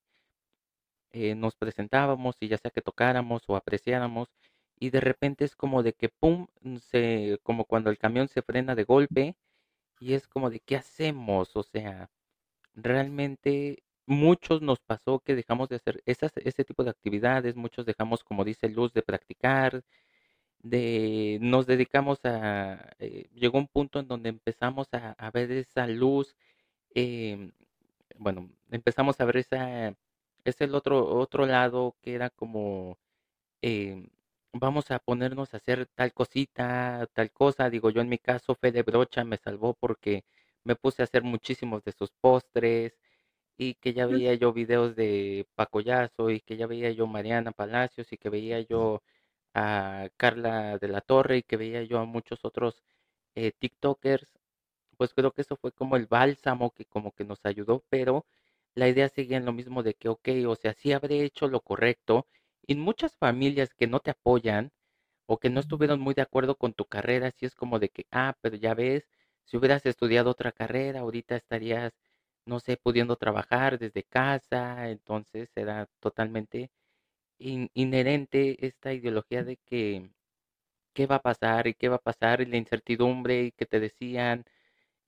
eh, 1.13 1.35
nos 1.35 1.55
presentábamos 1.55 2.35
y 2.39 2.47
ya 2.49 2.57
sea 2.57 2.71
que 2.71 2.81
tocáramos 2.81 3.43
o 3.47 3.55
apreciáramos, 3.55 4.29
y 4.79 4.89
de 4.91 5.01
repente 5.01 5.45
es 5.45 5.55
como 5.55 5.83
de 5.83 5.93
que, 5.93 6.09
¡pum!, 6.09 6.47
se, 6.81 7.39
como 7.43 7.65
cuando 7.65 7.89
el 7.89 7.97
camión 7.97 8.27
se 8.27 8.41
frena 8.41 8.75
de 8.75 8.83
golpe, 8.83 9.35
y 9.99 10.13
es 10.13 10.27
como 10.27 10.49
de, 10.49 10.59
¿qué 10.59 10.75
hacemos? 10.77 11.55
O 11.55 11.63
sea, 11.63 12.09
realmente 12.75 13.83
muchos 14.05 14.61
nos 14.61 14.79
pasó 14.81 15.19
que 15.19 15.35
dejamos 15.35 15.69
de 15.69 15.77
hacer 15.77 16.01
esas, 16.05 16.33
ese 16.37 16.63
tipo 16.65 16.83
de 16.83 16.91
actividades, 16.91 17.55
muchos 17.55 17.85
dejamos, 17.85 18.23
como 18.23 18.43
dice 18.45 18.69
Luz, 18.69 18.93
de 18.93 19.03
practicar, 19.03 19.83
de 20.63 21.39
nos 21.41 21.67
dedicamos 21.67 22.19
a, 22.25 22.93
eh, 22.99 23.29
llegó 23.35 23.57
un 23.59 23.67
punto 23.67 23.99
en 23.99 24.07
donde 24.07 24.29
empezamos 24.29 24.87
a, 24.93 25.31
ver 25.31 25.51
esa 25.51 25.87
luz, 25.87 26.35
em, 26.95 27.51
bueno, 28.17 28.49
empezamos 28.71 29.19
a 29.19 29.25
ver 29.25 29.37
esa, 29.37 29.95
es 30.45 30.61
el 30.61 30.75
otro, 30.75 31.05
otro 31.19 31.45
lado 31.45 31.95
que 32.01 32.13
era 32.15 32.29
como, 32.29 32.97
em, 33.61 34.09
vamos 34.53 34.91
a 34.91 34.99
ponernos 34.99 35.53
a 35.53 35.57
hacer 35.57 35.87
tal 35.95 36.13
cosita, 36.13 37.07
tal 37.13 37.31
cosa, 37.31 37.69
digo 37.69 37.89
yo 37.91 38.01
en 38.01 38.09
mi 38.09 38.19
caso, 38.19 38.55
Fede 38.55 38.83
Brocha 38.83 39.23
me 39.23 39.37
salvó 39.37 39.73
porque 39.75 40.25
me 40.63 40.75
puse 40.75 41.03
a 41.03 41.05
hacer 41.05 41.23
muchísimos 41.23 41.83
de 41.83 41.93
sus 41.93 42.11
postres, 42.11 42.93
y 43.57 43.75
que 43.75 43.93
ya 43.93 44.05
veía 44.07 44.33
yo 44.35 44.53
videos 44.53 44.95
de 44.95 45.47
Pacoyazo 45.55 46.29
y 46.29 46.41
que 46.41 46.57
ya 46.57 46.67
veía 46.67 46.91
yo 46.91 47.07
Mariana 47.07 47.51
Palacios 47.51 48.11
y 48.11 48.17
que 48.17 48.29
veía 48.29 48.61
yo 48.61 49.03
a 49.53 50.09
Carla 50.17 50.77
de 50.79 50.87
la 50.87 51.01
Torre 51.01 51.37
y 51.37 51.43
que 51.43 51.57
veía 51.57 51.83
yo 51.83 51.99
a 51.99 52.05
muchos 52.05 52.45
otros 52.45 52.83
eh, 53.35 53.51
TikTokers, 53.51 54.27
pues 54.97 55.13
creo 55.13 55.31
que 55.33 55.41
eso 55.41 55.57
fue 55.57 55.71
como 55.71 55.95
el 55.97 56.07
bálsamo 56.07 56.71
que 56.71 56.85
como 56.85 57.11
que 57.13 57.25
nos 57.25 57.45
ayudó, 57.45 57.83
pero 57.89 58.25
la 58.75 58.87
idea 58.89 59.09
seguía 59.09 59.37
en 59.37 59.45
lo 59.45 59.53
mismo 59.53 59.83
de 59.83 59.93
que, 59.95 60.09
ok, 60.09 60.29
o 60.47 60.55
sea, 60.55 60.73
sí 60.73 60.91
habré 60.93 61.23
hecho 61.23 61.47
lo 61.47 61.61
correcto. 61.61 62.27
Y 62.67 62.75
muchas 62.75 63.15
familias 63.17 63.73
que 63.75 63.87
no 63.87 63.99
te 63.99 64.11
apoyan 64.11 64.71
o 65.27 65.39
que 65.39 65.49
no 65.49 65.59
estuvieron 65.61 65.99
muy 66.01 66.13
de 66.15 66.21
acuerdo 66.23 66.57
con 66.57 66.73
tu 66.73 66.85
carrera, 66.85 67.31
sí 67.31 67.45
es 67.45 67.55
como 67.55 67.79
de 67.79 67.89
que, 67.89 68.05
ah, 68.11 68.35
pero 68.41 68.55
ya 68.57 68.73
ves, 68.75 69.09
si 69.45 69.57
hubieras 69.57 69.85
estudiado 69.85 70.31
otra 70.31 70.51
carrera, 70.53 71.01
ahorita 71.01 71.35
estarías 71.37 71.93
no 72.45 72.59
sé, 72.59 72.77
pudiendo 72.77 73.15
trabajar 73.17 73.79
desde 73.79 74.03
casa, 74.03 74.89
entonces 74.89 75.49
era 75.55 75.87
totalmente 75.99 76.71
inherente 77.39 78.65
esta 78.65 78.93
ideología 78.93 79.43
de 79.43 79.57
que 79.65 80.11
qué 80.93 81.07
va 81.07 81.17
a 81.17 81.21
pasar 81.21 81.67
y 81.67 81.73
qué 81.75 81.89
va 81.89 81.97
a 81.97 81.99
pasar 81.99 82.41
y 82.41 82.45
la 82.45 82.57
incertidumbre 82.57 83.43
y 83.45 83.51
que 83.51 83.65
te 83.65 83.79
decían, 83.79 84.45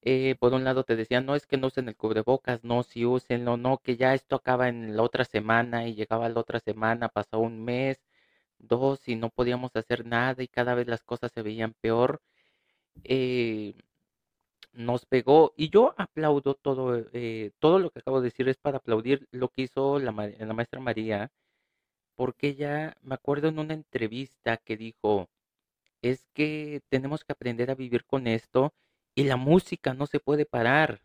eh, 0.06 0.36
por 0.40 0.54
un 0.54 0.64
lado 0.64 0.84
te 0.86 0.96
decían, 0.96 1.26
no 1.26 1.36
es 1.36 1.48
que 1.48 1.58
no 1.58 1.68
usen 1.68 1.90
el 1.90 1.96
cubrebocas, 1.98 2.64
no, 2.64 2.84
si 2.84 3.06
úsenlo, 3.06 3.58
no, 3.58 3.80
que 3.80 3.98
ya 3.98 4.14
esto 4.14 4.36
acaba 4.38 4.70
en 4.70 4.96
la 4.96 5.04
otra 5.04 5.26
semana 5.26 5.88
y 5.88 5.96
llegaba 5.96 6.30
la 6.30 6.40
otra 6.42 6.60
semana, 6.60 7.10
pasó 7.10 7.40
un 7.40 7.64
mes, 7.66 8.00
dos 8.60 9.08
y 9.08 9.16
no 9.16 9.30
podíamos 9.32 9.76
hacer 9.76 10.06
nada 10.06 10.44
y 10.44 10.48
cada 10.48 10.76
vez 10.76 10.88
las 10.88 11.04
cosas 11.04 11.32
se 11.34 11.42
veían 11.42 11.74
peor. 11.82 12.22
Eh, 13.04 13.76
nos 14.74 15.06
pegó 15.06 15.54
y 15.58 15.70
yo 15.70 15.94
aplaudo 15.98 16.54
todo, 16.56 17.06
eh, 17.14 17.52
todo 17.60 17.80
lo 17.80 17.90
que 17.92 18.00
acabo 18.00 18.22
de 18.22 18.26
decir 18.26 18.50
es 18.50 18.58
para 18.58 18.78
aplaudir 18.78 19.28
lo 19.32 19.50
que 19.50 19.64
hizo 19.64 20.00
la, 20.00 20.12
la 20.12 20.54
maestra 20.54 20.80
María, 20.82 21.32
porque 22.16 22.50
ella, 22.50 22.98
me 23.02 23.16
acuerdo 23.16 23.48
en 23.50 23.60
una 23.60 23.74
entrevista 23.74 24.58
que 24.58 24.78
dijo, 24.78 25.30
es 26.02 26.26
que 26.34 26.82
tenemos 26.90 27.24
que 27.26 27.34
aprender 27.34 27.72
a 27.72 27.76
vivir 27.76 28.06
con 28.06 28.28
esto 28.28 28.74
y 29.16 29.24
la 29.24 29.38
música 29.38 29.94
no 29.94 30.08
se 30.08 30.20
puede 30.20 30.46
parar. 30.46 31.02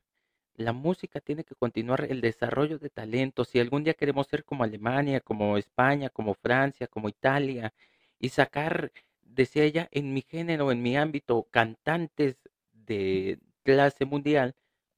La 0.55 0.73
música 0.73 1.21
tiene 1.21 1.45
que 1.45 1.55
continuar 1.55 2.07
el 2.11 2.21
desarrollo 2.21 2.79
de 2.79 2.91
talentos. 2.91 3.49
Si 3.49 3.61
algún 3.61 3.85
día 3.85 3.95
queremos 3.95 4.27
ser 4.27 4.45
como 4.45 4.65
Alemania, 4.65 5.21
como 5.21 5.57
España, 5.59 6.11
como 6.11 6.35
Francia, 6.35 6.87
como 6.89 7.09
Italia, 7.09 7.73
y 8.19 8.31
sacar, 8.31 8.93
decía 9.23 9.65
ella, 9.65 9.89
en 9.93 10.13
mi 10.15 10.23
género, 10.23 10.73
en 10.73 10.83
mi 10.83 10.97
ámbito, 10.97 11.49
cantantes 11.51 12.37
de, 12.73 13.39
clase 13.63 14.05
mundial, 14.05 14.55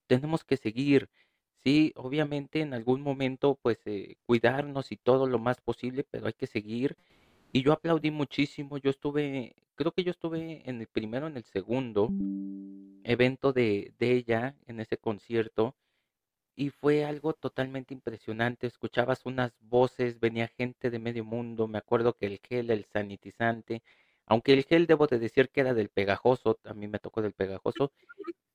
tenemos 0.07 0.45
que 0.45 0.57
seguir. 0.57 1.11
Sí, 1.57 1.93
obviamente 1.97 2.61
en 2.61 2.75
algún 2.75 3.03
momento 3.03 3.59
pues 3.63 3.79
eh, 3.87 4.17
cuidarnos 4.27 4.91
y 4.93 4.97
todo 4.97 5.27
lo 5.27 5.39
más 5.39 5.61
posible, 5.61 6.05
pero 6.11 6.27
hay 6.27 6.33
que 6.33 6.47
seguir. 6.47 6.97
Y 7.53 7.63
yo 7.63 7.73
aplaudí 7.73 8.11
muchísimo, 8.11 8.79
yo 8.79 8.91
estuve, 8.91 9.55
creo 9.75 9.93
que 9.93 10.05
yo 10.05 10.11
estuve 10.11 10.63
en 10.69 10.81
el 10.81 10.87
primero, 10.87 11.27
en 11.27 11.37
el 11.37 11.45
segundo 11.45 12.09
evento 13.05 13.53
de, 13.53 13.93
de 13.99 14.13
ella, 14.13 14.57
en 14.67 14.81
ese 14.81 14.97
concierto, 14.97 15.77
y 16.57 16.71
fue 16.71 17.05
algo 17.05 17.35
totalmente 17.35 17.93
impresionante. 17.95 18.67
Escuchabas 18.67 19.27
unas 19.27 19.53
voces, 19.61 20.19
venía 20.19 20.49
gente 20.49 20.91
de 20.91 20.99
medio 20.99 21.25
mundo, 21.25 21.69
me 21.69 21.79
acuerdo 21.79 22.15
que 22.15 22.27
el 22.27 22.41
gel, 22.43 22.71
el 22.71 22.87
sanitizante, 22.87 23.83
aunque 24.27 24.55
el 24.55 24.65
gel 24.65 24.87
debo 24.87 25.07
de 25.07 25.19
decir 25.19 25.51
que 25.51 25.61
era 25.61 25.75
del 25.75 25.91
pegajoso, 25.91 26.59
a 26.65 26.75
mí 26.75 26.89
me 26.89 26.99
tocó 27.01 27.21
del 27.21 27.35
pegajoso, 27.35 27.93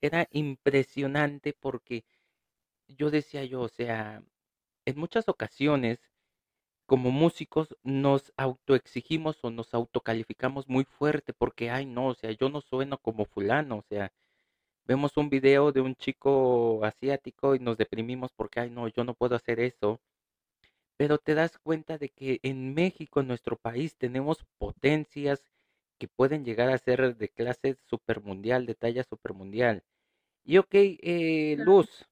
era 0.02 0.28
impresionante 0.32 1.54
porque 1.54 2.04
yo 2.88 3.12
decía 3.12 3.44
yo, 3.46 3.62
o 3.62 3.70
sea, 3.70 4.24
en 4.86 5.00
muchas 5.00 5.30
ocasiones 5.30 6.00
como 6.88 7.12
músicos 7.12 7.76
nos 7.84 8.34
autoexigimos 8.38 9.38
o 9.44 9.52
nos 9.52 9.74
autocalificamos 9.74 10.70
muy 10.70 10.86
fuerte 10.86 11.34
porque, 11.34 11.70
ay, 11.70 11.86
no, 11.86 12.08
o 12.08 12.16
sea, 12.16 12.32
yo 12.32 12.50
no 12.50 12.62
sueno 12.62 12.98
como 12.98 13.26
fulano, 13.26 13.78
o 13.80 13.84
sea, 13.84 14.12
vemos 14.86 15.18
un 15.18 15.30
video 15.30 15.72
de 15.72 15.82
un 15.82 15.96
chico 15.96 16.84
asiático 16.86 17.56
y 17.56 17.60
nos 17.60 17.78
deprimimos 17.78 18.32
porque, 18.34 18.62
ay, 18.62 18.70
no, 18.72 18.88
yo 18.88 19.04
no 19.04 19.14
puedo 19.16 19.36
hacer 19.36 19.60
eso. 19.60 20.02
Pero 20.98 21.18
te 21.20 21.36
das 21.36 21.58
cuenta 21.60 21.98
de 21.98 22.10
que 22.10 22.40
en 22.44 22.74
México, 22.74 23.20
en 23.22 23.28
nuestro 23.28 23.58
país, 23.58 23.96
tenemos 23.98 24.46
potencias 24.58 25.44
que 26.00 26.08
pueden 26.08 26.46
llegar 26.46 26.70
a 26.70 26.78
ser 26.78 27.18
de 27.18 27.30
clase 27.30 27.78
supermundial, 27.86 28.66
de 28.66 28.76
talla 28.76 29.04
supermundial. 29.04 29.84
Y 30.46 30.58
ok, 30.60 30.70
eh, 30.74 31.56
Luz, 31.60 32.08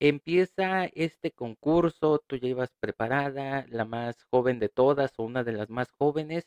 empieza 0.00 0.86
este 0.86 1.30
concurso, 1.32 2.18
tú 2.26 2.36
ya 2.36 2.48
ibas 2.48 2.74
preparada, 2.80 3.66
la 3.68 3.84
más 3.84 4.24
joven 4.30 4.58
de 4.58 4.68
todas 4.68 5.12
o 5.18 5.24
una 5.24 5.44
de 5.44 5.52
las 5.52 5.70
más 5.70 5.92
jóvenes. 5.92 6.46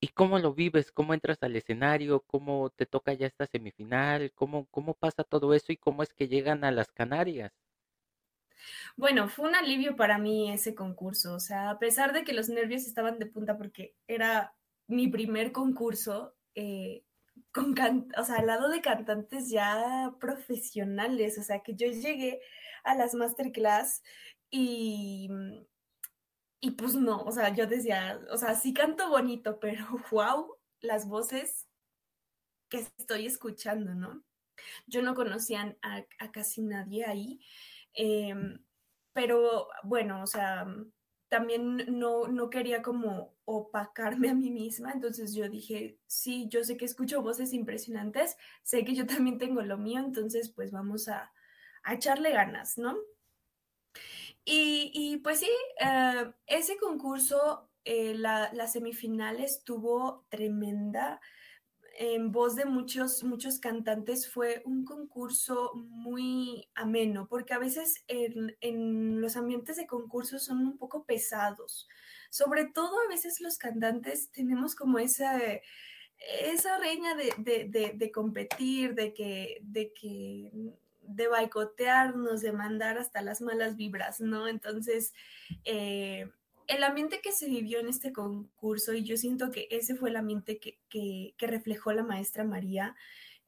¿Y 0.00 0.08
cómo 0.08 0.38
lo 0.38 0.54
vives? 0.54 0.92
¿Cómo 0.92 1.14
entras 1.14 1.42
al 1.42 1.56
escenario? 1.56 2.20
¿Cómo 2.26 2.70
te 2.70 2.86
toca 2.86 3.14
ya 3.14 3.26
esta 3.26 3.46
semifinal? 3.46 4.32
¿Cómo, 4.34 4.66
cómo 4.70 4.94
pasa 4.94 5.24
todo 5.24 5.54
eso 5.54 5.72
y 5.72 5.78
cómo 5.78 6.02
es 6.02 6.12
que 6.14 6.28
llegan 6.28 6.64
a 6.64 6.72
las 6.72 6.92
Canarias? 6.92 7.52
Bueno, 8.96 9.28
fue 9.28 9.48
un 9.48 9.54
alivio 9.54 9.96
para 9.96 10.18
mí 10.18 10.50
ese 10.52 10.74
concurso, 10.74 11.34
o 11.34 11.40
sea, 11.40 11.70
a 11.70 11.78
pesar 11.78 12.12
de 12.12 12.24
que 12.24 12.32
los 12.32 12.48
nervios 12.48 12.82
estaban 12.86 13.18
de 13.18 13.26
punta 13.26 13.56
porque 13.56 13.96
era 14.06 14.54
mi 14.86 15.08
primer 15.08 15.52
concurso 15.52 16.34
eh, 16.54 17.04
con, 17.52 17.74
o 18.16 18.24
sea, 18.24 18.36
al 18.36 18.46
lado 18.46 18.68
de 18.68 18.80
cantantes 18.82 19.50
ya 19.50 20.14
profesionales, 20.20 21.38
o 21.38 21.42
sea, 21.42 21.60
que 21.62 21.74
yo 21.74 21.88
llegué 21.88 22.40
a 22.84 22.94
las 22.94 23.14
masterclass 23.14 24.02
y, 24.50 25.28
y 26.60 26.70
pues 26.72 26.94
no, 26.94 27.22
o 27.22 27.32
sea, 27.32 27.54
yo 27.54 27.66
decía, 27.66 28.20
o 28.30 28.36
sea, 28.36 28.54
sí 28.54 28.72
canto 28.72 29.08
bonito, 29.08 29.58
pero 29.58 29.84
wow, 30.10 30.56
las 30.80 31.08
voces 31.08 31.66
que 32.68 32.78
estoy 32.78 33.26
escuchando, 33.26 33.94
¿no? 33.94 34.22
Yo 34.86 35.02
no 35.02 35.14
conocía 35.14 35.76
a, 35.82 36.04
casi 36.30 36.62
nadie 36.62 37.04
ahí, 37.04 37.40
em, 37.94 38.64
pero 39.12 39.68
bueno, 39.82 40.22
o 40.22 40.26
sea, 40.26 40.66
también 41.28 41.98
no, 41.98 42.28
no 42.28 42.50
quería 42.50 42.82
como 42.82 43.34
opacarme 43.44 44.28
a 44.30 44.34
mí 44.34 44.50
misma, 44.50 44.92
entonces 44.92 45.34
yo 45.34 45.48
dije, 45.48 45.98
sí, 46.06 46.46
yo 46.48 46.62
sé 46.62 46.76
que 46.76 46.84
escucho 46.84 47.22
voces 47.22 47.52
impresionantes, 47.54 48.36
sé 48.62 48.84
que 48.84 48.94
yo 48.94 49.06
también 49.06 49.38
tengo 49.38 49.62
lo 49.62 49.78
mío, 49.78 50.00
entonces 50.00 50.50
pues 50.50 50.70
vamos 50.70 51.08
a, 51.08 51.32
echarle 51.86 52.30
ganas, 52.30 52.78
¿no? 52.78 52.96
Y, 54.44 55.18
pues 55.22 55.40
sí, 55.40 55.50
eh, 55.80 56.32
ese 56.46 56.76
concurso, 56.76 57.70
eh, 57.84 58.14
la, 58.14 58.50
la, 58.52 58.66
semifinal 58.66 59.40
estuvo 59.40 60.26
tremenda 60.30 61.20
en 61.98 62.32
voz 62.32 62.56
de 62.56 62.64
muchos, 62.64 63.22
muchos 63.22 63.58
cantantes 63.58 64.30
fue 64.30 64.62
un 64.64 64.84
concurso 64.84 65.72
muy 65.74 66.68
ameno, 66.74 67.28
porque 67.28 67.54
a 67.54 67.58
veces 67.58 68.04
en, 68.08 69.20
los 69.20 69.36
ambientes 69.36 69.76
de 69.76 69.86
concursos 69.86 70.44
son 70.44 70.58
un 70.58 70.78
poco 70.78 71.04
pesados. 71.04 71.88
Sobre 72.30 72.64
todo 72.66 72.98
a 73.00 73.08
veces 73.08 73.40
los 73.40 73.58
cantantes 73.58 74.30
tenemos 74.32 74.74
como 74.74 74.98
ese, 74.98 75.62
esa 76.40 76.78
reña 76.78 77.14
de, 77.14 78.10
competir, 78.12 78.94
de 78.94 79.12
que, 79.12 79.58
de 79.62 79.92
que 79.92 80.50
de 81.14 81.28
boicotearnos, 81.28 82.40
de 82.40 82.52
mandar 82.52 82.98
hasta 82.98 83.22
las 83.22 83.40
malas 83.40 83.76
vibras, 83.76 84.20
¿no? 84.20 84.48
Entonces, 84.48 85.12
eh, 85.64 86.30
el 86.66 86.84
ambiente 86.84 87.20
que 87.20 87.32
se 87.32 87.46
vivió 87.46 87.80
en 87.80 87.88
este 87.88 88.12
concurso, 88.12 88.92
y 88.94 89.04
yo 89.04 89.16
siento 89.16 89.50
que 89.50 89.68
ese 89.70 89.94
fue 89.94 90.10
el 90.10 90.16
ambiente 90.16 90.58
que, 90.58 91.34
reflejó 91.38 91.92
la 91.92 92.02
maestra 92.04 92.44
María, 92.44 92.94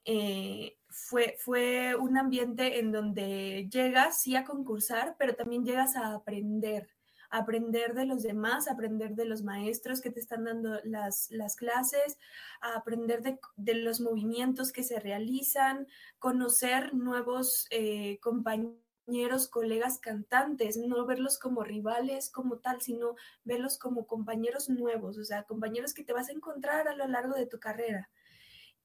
eh, 0.05 0.77
fue, 0.89 1.37
fue 1.39 1.95
un 1.97 2.19
ambiente 2.19 2.79
en 2.79 2.93
donde 2.93 3.69
llegas 3.71 4.21
sí 4.21 4.37
a 4.37 4.45
concursar, 4.45 5.17
pero 5.19 5.35
también 5.35 5.65
llegas 5.65 5.97
a 5.97 6.15
aprender, 6.15 6.94
aprender 7.39 7.95
de 7.95 8.07
los 8.07 8.23
demás, 8.23 8.69
aprender 8.69 9.15
de 9.15 9.25
los 9.25 9.43
maestros 9.43 10.01
que 10.01 10.11
te 10.11 10.21
están 10.21 10.45
dando 10.45 10.79
las, 10.85 11.29
clases, 11.57 12.19
a 12.61 12.77
aprender 12.77 13.23
de, 13.57 13.75
los 13.75 14.01
movimientos 14.01 14.71
que 14.71 14.85
se 14.85 15.01
realizan, 15.01 15.89
conocer 16.21 16.95
nuevos 16.95 17.67
eh, 17.71 18.19
compañeros, 18.21 19.49
colegas 19.51 19.99
cantantes, 19.99 20.77
no 20.77 21.05
verlos 21.07 21.39
como 21.39 21.65
rivales 21.65 22.31
como 22.31 22.59
tal, 22.59 22.81
sino 22.81 23.17
verlos 23.43 23.79
como 23.79 24.07
compañeros 24.07 24.69
nuevos, 24.69 25.19
o 25.19 25.25
sea, 25.25 25.43
compañeros 25.43 25.93
que 25.93 26.05
te 26.05 26.13
vas 26.13 26.29
a 26.29 26.33
encontrar 26.33 26.87
a 26.87 26.95
lo 26.95 27.09
largo 27.09 27.35
de 27.35 27.47
tu 27.47 27.59
carrera. 27.59 28.11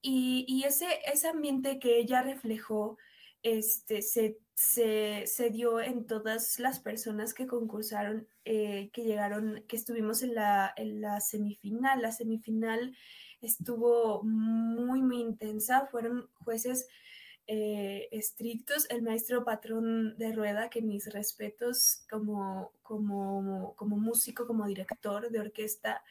Y, 0.02 0.64
ese, 0.66 0.86
ese 1.04 1.28
ambiente 1.28 1.78
que 1.78 1.98
ella 1.98 2.22
reflejó, 2.22 2.96
este, 3.42 4.02
se, 4.02 4.38
se, 4.54 5.50
dio 5.50 5.80
en 5.80 6.06
todas 6.06 6.58
las 6.58 6.80
personas 6.80 7.34
que 7.34 7.46
concursaron, 7.46 8.28
eh, 8.44 8.90
que 8.92 9.04
llegaron, 9.04 9.64
que 9.66 9.76
estuvimos 9.76 10.22
en 10.22 10.34
la, 10.34 10.72
en 10.76 11.00
la 11.00 11.20
semifinal. 11.20 12.02
La 12.02 12.12
semifinal 12.12 12.94
estuvo 13.40 14.22
muy, 14.22 15.02
muy 15.02 15.20
intensa. 15.20 15.86
Fueron 15.86 16.28
jueces 16.44 16.86
eh, 17.46 18.08
estrictos. 18.12 18.86
El 18.90 19.02
maestro 19.02 19.44
patrón 19.44 20.16
de 20.18 20.32
rueda, 20.32 20.70
que 20.70 20.82
mis 20.82 21.12
respetos 21.12 22.04
como, 22.10 22.72
como, 22.82 23.74
como 23.76 23.96
músico, 23.96 24.46
como 24.46 24.66
director 24.66 25.30
de 25.30 25.40
orquesta, 25.40 26.02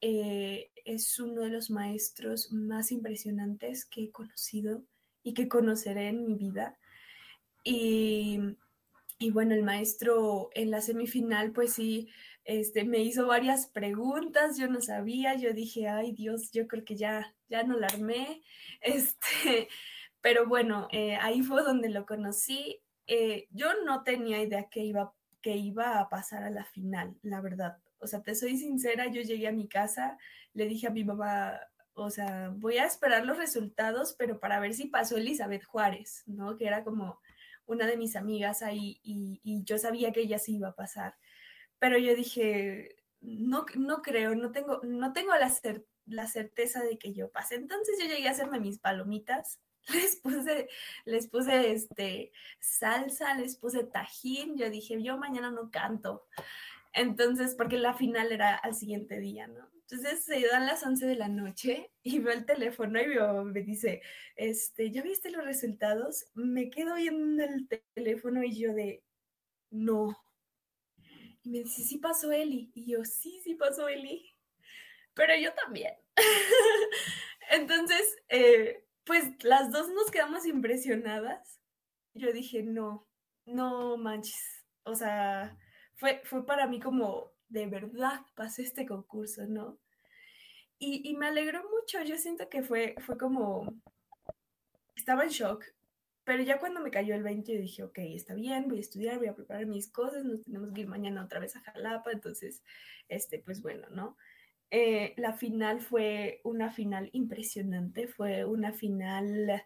eh, 0.00 0.70
es 0.84 1.18
uno 1.20 1.42
de 1.42 1.50
los 1.50 1.70
maestros 1.70 2.52
más 2.52 2.92
impresionantes 2.92 3.86
que 3.86 4.04
he 4.04 4.10
conocido 4.10 4.82
y 5.24 5.34
que 5.34 5.48
conoceré 5.48 6.08
en 6.08 6.24
mi 6.24 6.34
vida. 6.34 6.78
Y, 7.64 8.38
bueno, 9.32 9.54
el 9.54 9.64
maestro 9.64 10.50
en 10.54 10.70
la 10.70 10.82
semifinal, 10.82 11.50
pues 11.52 11.72
sí, 11.72 12.10
este, 12.44 12.84
me 12.84 12.98
hizo 12.98 13.26
varias 13.26 13.66
preguntas, 13.66 14.58
yo 14.58 14.68
no 14.68 14.82
sabía, 14.82 15.34
yo 15.34 15.54
dije, 15.54 15.88
ay 15.88 16.12
Dios, 16.12 16.52
yo 16.52 16.68
creo 16.68 16.84
que 16.84 16.94
ya, 16.94 17.34
ya 17.48 17.62
no 17.62 17.78
la 17.78 17.86
armé, 17.86 18.42
este, 18.82 19.68
pero 20.20 20.46
bueno, 20.46 20.88
eh, 20.92 21.16
ahí 21.16 21.42
fue 21.42 21.62
donde 21.62 21.88
lo 21.88 22.06
conocí. 22.06 22.80
Eh, 23.06 23.48
yo 23.50 23.68
no 23.84 24.02
tenía 24.04 24.42
idea 24.42 24.68
que 24.70 24.84
iba, 24.84 25.14
que 25.40 25.56
iba 25.56 25.98
a 26.00 26.08
pasar 26.10 26.42
a 26.44 26.50
la 26.50 26.64
final, 26.64 27.16
la 27.22 27.40
verdad. 27.40 27.78
O 27.98 28.06
sea, 28.06 28.22
te 28.22 28.34
soy 28.34 28.58
sincera, 28.58 29.06
yo 29.10 29.22
llegué 29.22 29.48
a 29.48 29.52
mi 29.52 29.68
casa, 29.68 30.18
le 30.52 30.66
dije 30.66 30.86
a 30.86 30.90
mi 30.90 31.04
mamá, 31.04 31.58
o 31.94 32.10
sea, 32.10 32.50
voy 32.54 32.78
a 32.78 32.86
esperar 32.86 33.24
los 33.24 33.36
resultados, 33.36 34.14
pero 34.18 34.40
para 34.40 34.60
ver 34.60 34.74
si 34.74 34.86
pasó 34.86 35.16
Elizabeth 35.16 35.64
Juárez, 35.64 36.24
¿no? 36.26 36.56
Que 36.56 36.66
era 36.66 36.84
como 36.84 37.20
una 37.66 37.86
de 37.86 37.96
mis 37.96 38.16
amigas 38.16 38.62
ahí 38.62 39.00
y, 39.02 39.40
yo 39.64 39.78
sabía 39.78 40.12
que 40.12 40.20
ella 40.20 40.38
sí 40.38 40.56
iba 40.56 40.68
a 40.68 40.74
pasar. 40.74 41.16
Pero 41.78 41.98
yo 41.98 42.14
dije, 42.14 42.96
no, 43.20 43.64
no 43.76 44.02
creo, 44.02 44.34
no 44.34 44.52
tengo, 44.52 44.80
no 44.82 45.12
tengo 45.12 45.34
la, 45.34 45.52
la 46.06 46.26
certeza 46.26 46.82
de 46.82 46.98
que 46.98 47.14
yo 47.14 47.30
pase. 47.30 47.54
Entonces 47.56 47.96
yo 48.00 48.06
llegué 48.06 48.28
a 48.28 48.32
hacerme 48.32 48.60
mis 48.60 48.78
palomitas, 48.78 49.60
les 49.94 50.16
puse, 50.16 50.68
les 51.04 51.28
puse 51.28 51.72
este, 51.72 52.32
salsa, 52.60 53.34
les 53.34 53.56
puse 53.56 53.84
tajín, 53.84 54.56
yo 54.56 54.70
dije, 54.70 55.02
yo 55.02 55.16
mañana 55.18 55.50
no 55.50 55.70
canto. 55.70 56.26
Entonces, 56.92 57.54
porque 57.54 57.76
la 57.76 57.94
final 57.94 58.30
era 58.32 58.54
al 58.54 58.74
siguiente 58.74 59.18
día, 59.18 59.46
¿no? 59.48 59.73
Entonces 59.90 60.24
se 60.24 60.46
dan 60.46 60.66
las 60.66 60.82
11 60.82 61.06
de 61.06 61.14
la 61.14 61.28
noche 61.28 61.90
y 62.02 62.18
veo 62.18 62.32
el 62.32 62.46
teléfono 62.46 63.00
y 63.00 63.44
me 63.44 63.60
dice, 63.62 64.02
este, 64.36 64.90
¿ya 64.90 65.02
viste 65.02 65.30
los 65.30 65.44
resultados? 65.44 66.26
Me 66.34 66.70
quedo 66.70 66.94
viendo 66.94 67.44
el 67.44 67.68
teléfono 67.94 68.42
y 68.42 68.58
yo 68.58 68.72
de, 68.72 69.04
no. 69.70 70.16
Y 71.42 71.50
me 71.50 71.58
dice, 71.58 71.82
sí 71.82 71.98
pasó 71.98 72.32
Eli. 72.32 72.72
Y 72.74 72.86
yo, 72.90 73.04
sí, 73.04 73.40
sí 73.44 73.54
pasó 73.54 73.88
Eli. 73.88 74.34
Pero 75.12 75.36
yo 75.36 75.52
también. 75.52 75.94
Entonces, 77.50 78.16
eh, 78.28 78.86
pues 79.04 79.44
las 79.44 79.70
dos 79.70 79.88
nos 79.90 80.10
quedamos 80.10 80.46
impresionadas. 80.46 81.60
Yo 82.14 82.32
dije, 82.32 82.62
no, 82.62 83.06
no 83.44 83.98
manches. 83.98 84.64
O 84.84 84.94
sea, 84.94 85.58
fue, 85.96 86.22
fue 86.24 86.46
para 86.46 86.66
mí 86.66 86.80
como, 86.80 87.33
de 87.48 87.66
verdad 87.66 88.20
pasé 88.34 88.62
este 88.62 88.86
concurso, 88.86 89.46
¿no? 89.46 89.78
Y, 90.78 91.08
y, 91.08 91.16
me 91.16 91.26
alegró 91.26 91.62
mucho, 91.70 92.02
yo 92.02 92.18
siento 92.18 92.48
que 92.48 92.62
fue, 92.62 92.94
fue 93.00 93.16
como, 93.16 93.72
estaba 94.96 95.24
en 95.24 95.30
shock, 95.30 95.64
pero 96.24 96.42
ya 96.42 96.58
cuando 96.58 96.80
me 96.80 96.90
cayó 96.90 97.14
el 97.14 97.22
20 97.22 97.56
dije, 97.58 97.82
ok, 97.82 97.98
está 97.98 98.34
bien, 98.34 98.68
voy 98.68 98.78
a 98.78 98.80
estudiar, 98.80 99.18
voy 99.18 99.28
a 99.28 99.34
preparar 99.34 99.66
mis 99.66 99.88
cosas, 99.88 100.24
nos 100.24 100.42
tenemos 100.42 100.72
que 100.72 100.82
ir 100.82 100.86
mañana 100.88 101.24
otra 101.24 101.40
vez 101.40 101.54
a 101.56 101.60
Jalapa, 101.60 102.10
entonces, 102.12 102.62
este, 103.08 103.38
pues 103.38 103.62
bueno, 103.62 103.88
¿no? 103.90 104.16
Eh, 104.70 105.14
la 105.18 105.34
final 105.34 105.80
fue 105.80 106.40
una 106.42 106.70
final 106.70 107.10
impresionante, 107.12 108.08
fue 108.08 108.44
una 108.44 108.72
final 108.72 109.62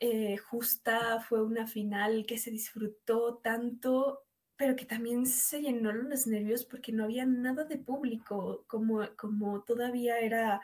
eh, 0.00 0.38
justa, 0.38 1.20
fue 1.20 1.44
una 1.44 1.66
final 1.66 2.24
que 2.26 2.38
se 2.38 2.50
disfrutó 2.50 3.36
tanto 3.36 4.24
pero 4.60 4.76
que 4.76 4.84
también 4.84 5.24
se 5.24 5.62
llenaron 5.62 6.10
los 6.10 6.26
nervios 6.26 6.66
porque 6.66 6.92
no 6.92 7.04
había 7.04 7.24
nada 7.24 7.64
de 7.64 7.78
público, 7.78 8.62
como, 8.66 9.00
como 9.16 9.62
todavía 9.62 10.18
era 10.18 10.60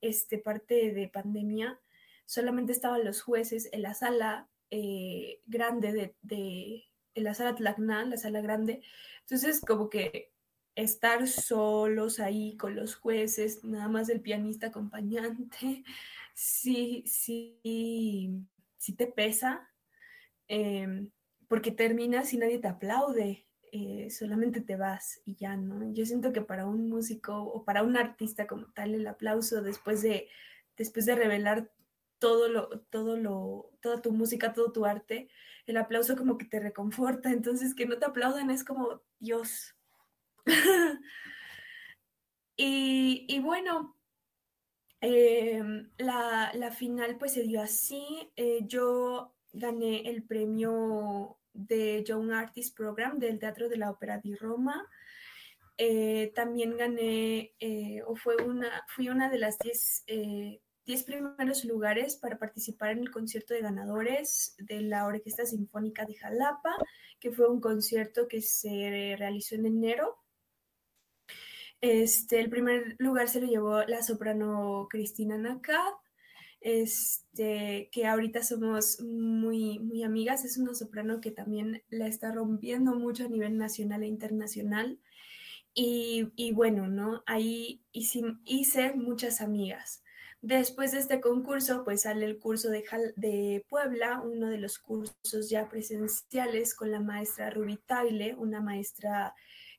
este, 0.00 0.38
parte 0.38 0.92
de 0.92 1.08
pandemia, 1.08 1.80
solamente 2.26 2.70
estaban 2.70 3.04
los 3.04 3.22
jueces 3.22 3.68
en 3.72 3.82
la 3.82 3.92
sala 3.92 4.48
eh, 4.70 5.40
grande 5.46 5.92
de, 5.92 6.14
de, 6.22 6.84
en 7.16 7.24
la 7.24 7.34
sala 7.34 7.56
Tlacna, 7.56 8.04
la 8.04 8.18
sala 8.18 8.40
grande, 8.40 8.82
entonces 9.22 9.60
como 9.66 9.90
que 9.90 10.30
estar 10.76 11.26
solos 11.26 12.20
ahí 12.20 12.56
con 12.56 12.76
los 12.76 12.94
jueces, 12.94 13.64
nada 13.64 13.88
más 13.88 14.10
el 14.10 14.20
pianista 14.20 14.68
acompañante, 14.68 15.82
sí, 16.34 17.02
sí, 17.04 18.30
sí 18.78 18.92
te 18.94 19.08
pesa. 19.08 19.68
Em, 20.46 21.10
porque 21.50 21.72
terminas 21.72 22.32
y 22.32 22.38
nadie 22.38 22.60
te 22.60 22.68
aplaude, 22.68 23.44
eh, 23.72 24.08
solamente 24.08 24.60
te 24.60 24.76
vas 24.76 25.20
y 25.24 25.34
ya, 25.34 25.56
¿no? 25.56 25.92
Yo 25.92 26.06
siento 26.06 26.32
que 26.32 26.42
para 26.42 26.64
un 26.64 26.88
músico 26.88 27.42
o 27.42 27.64
para 27.64 27.82
un 27.82 27.96
artista 27.96 28.46
como 28.46 28.66
tal, 28.66 28.94
el 28.94 29.04
aplauso 29.08 29.60
después 29.60 30.00
de, 30.00 30.28
después 30.76 31.06
de 31.06 31.16
revelar 31.16 31.72
todo 32.20 32.48
lo, 32.48 32.68
todo 32.82 33.16
lo, 33.16 33.72
toda 33.80 34.00
tu 34.00 34.12
música, 34.12 34.52
todo 34.52 34.70
tu 34.70 34.86
arte, 34.86 35.28
el 35.66 35.76
aplauso 35.76 36.16
como 36.16 36.38
que 36.38 36.44
te 36.44 36.60
reconforta, 36.60 37.32
entonces 37.32 37.74
que 37.74 37.84
no 37.84 37.98
te 37.98 38.06
aplaudan 38.06 38.52
es 38.52 38.62
como 38.62 39.02
Dios. 39.18 39.74
y, 42.56 43.40
bueno, 43.40 43.96
em, 45.00 45.90
la, 45.98 46.70
final 46.70 47.18
pues 47.18 47.32
se 47.32 47.42
dio 47.42 47.60
así. 47.60 48.30
Eh, 48.36 48.60
yo 48.68 49.34
gané 49.52 50.08
el 50.08 50.22
premio 50.22 51.39
de 51.66 52.04
Young 52.04 52.32
Artist 52.32 52.76
Program 52.76 53.18
del 53.18 53.38
Teatro 53.38 53.68
de 53.68 53.76
la 53.76 53.90
Ópera 53.90 54.18
di 54.18 54.34
Roma. 54.34 54.88
Eh, 55.76 56.32
también 56.34 56.76
gané, 56.76 57.54
eh, 57.58 58.02
o 58.06 58.14
fue 58.14 58.36
una, 58.36 58.84
fui 58.88 59.08
una 59.08 59.30
de 59.30 59.38
las 59.38 59.58
10 59.58 60.04
eh, 60.08 60.60
primeros 61.06 61.64
lugares 61.64 62.16
para 62.16 62.38
participar 62.38 62.90
en 62.90 62.98
el 62.98 63.10
concierto 63.10 63.54
de 63.54 63.62
ganadores 63.62 64.54
de 64.58 64.82
la 64.82 65.06
Orquesta 65.06 65.46
Sinfónica 65.46 66.04
de 66.04 66.16
Jalapa, 66.16 66.76
que 67.18 67.32
fue 67.32 67.48
un 67.48 67.60
concierto 67.60 68.28
que 68.28 68.42
se 68.42 69.16
realizó 69.18 69.54
en 69.54 69.66
enero. 69.66 70.18
Este, 71.80 72.40
el 72.40 72.50
primer 72.50 72.96
lugar 72.98 73.28
se 73.28 73.40
lo 73.40 73.46
llevó 73.46 73.82
la 73.84 74.02
soprano 74.02 74.86
Cristina 74.90 75.38
Nacat, 75.38 75.94
este, 76.60 77.88
que 77.90 78.06
ahorita 78.06 78.42
somos 78.42 79.00
muy, 79.00 79.78
muy 79.78 80.02
amigas. 80.02 80.44
Es 80.44 80.58
una 80.58 80.74
soprano 80.74 81.20
que 81.20 81.30
también 81.30 81.82
la 81.88 82.06
está 82.06 82.32
rompiendo 82.32 82.94
mucho 82.94 83.24
a 83.24 83.28
nivel 83.28 83.56
nacional 83.56 84.02
e 84.02 84.08
internacional. 84.08 84.98
Y, 85.74 86.28
y 86.36 86.52
bueno, 86.52 86.88
¿no? 86.88 87.22
Ahí 87.26 87.82
hice, 87.92 88.92
muchas 88.94 89.40
amigas. 89.40 90.02
Después 90.42 90.92
de 90.92 90.98
este 90.98 91.20
concurso, 91.20 91.84
pues 91.84 92.02
sale 92.02 92.24
el 92.26 92.38
curso 92.38 92.70
de, 92.70 92.84
de 93.16 93.64
Puebla, 93.68 94.20
uno 94.22 94.48
de 94.48 94.58
los 94.58 94.78
cursos 94.78 95.50
ya 95.50 95.68
presenciales 95.68 96.74
con 96.74 96.90
la 96.90 97.00
maestra 97.00 97.50
Ruby 97.50 97.76
Taile, 97.86 98.34
una 98.34 98.60
maestra 98.60 99.34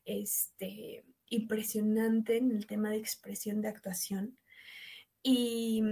este, 0.06 1.04
impresionante 1.30 2.38
en 2.38 2.52
el 2.52 2.68
tema 2.68 2.92
de 2.92 2.98
expresión 2.98 3.62
de 3.62 3.70
actuación. 3.70 4.38
Y, 5.24 5.84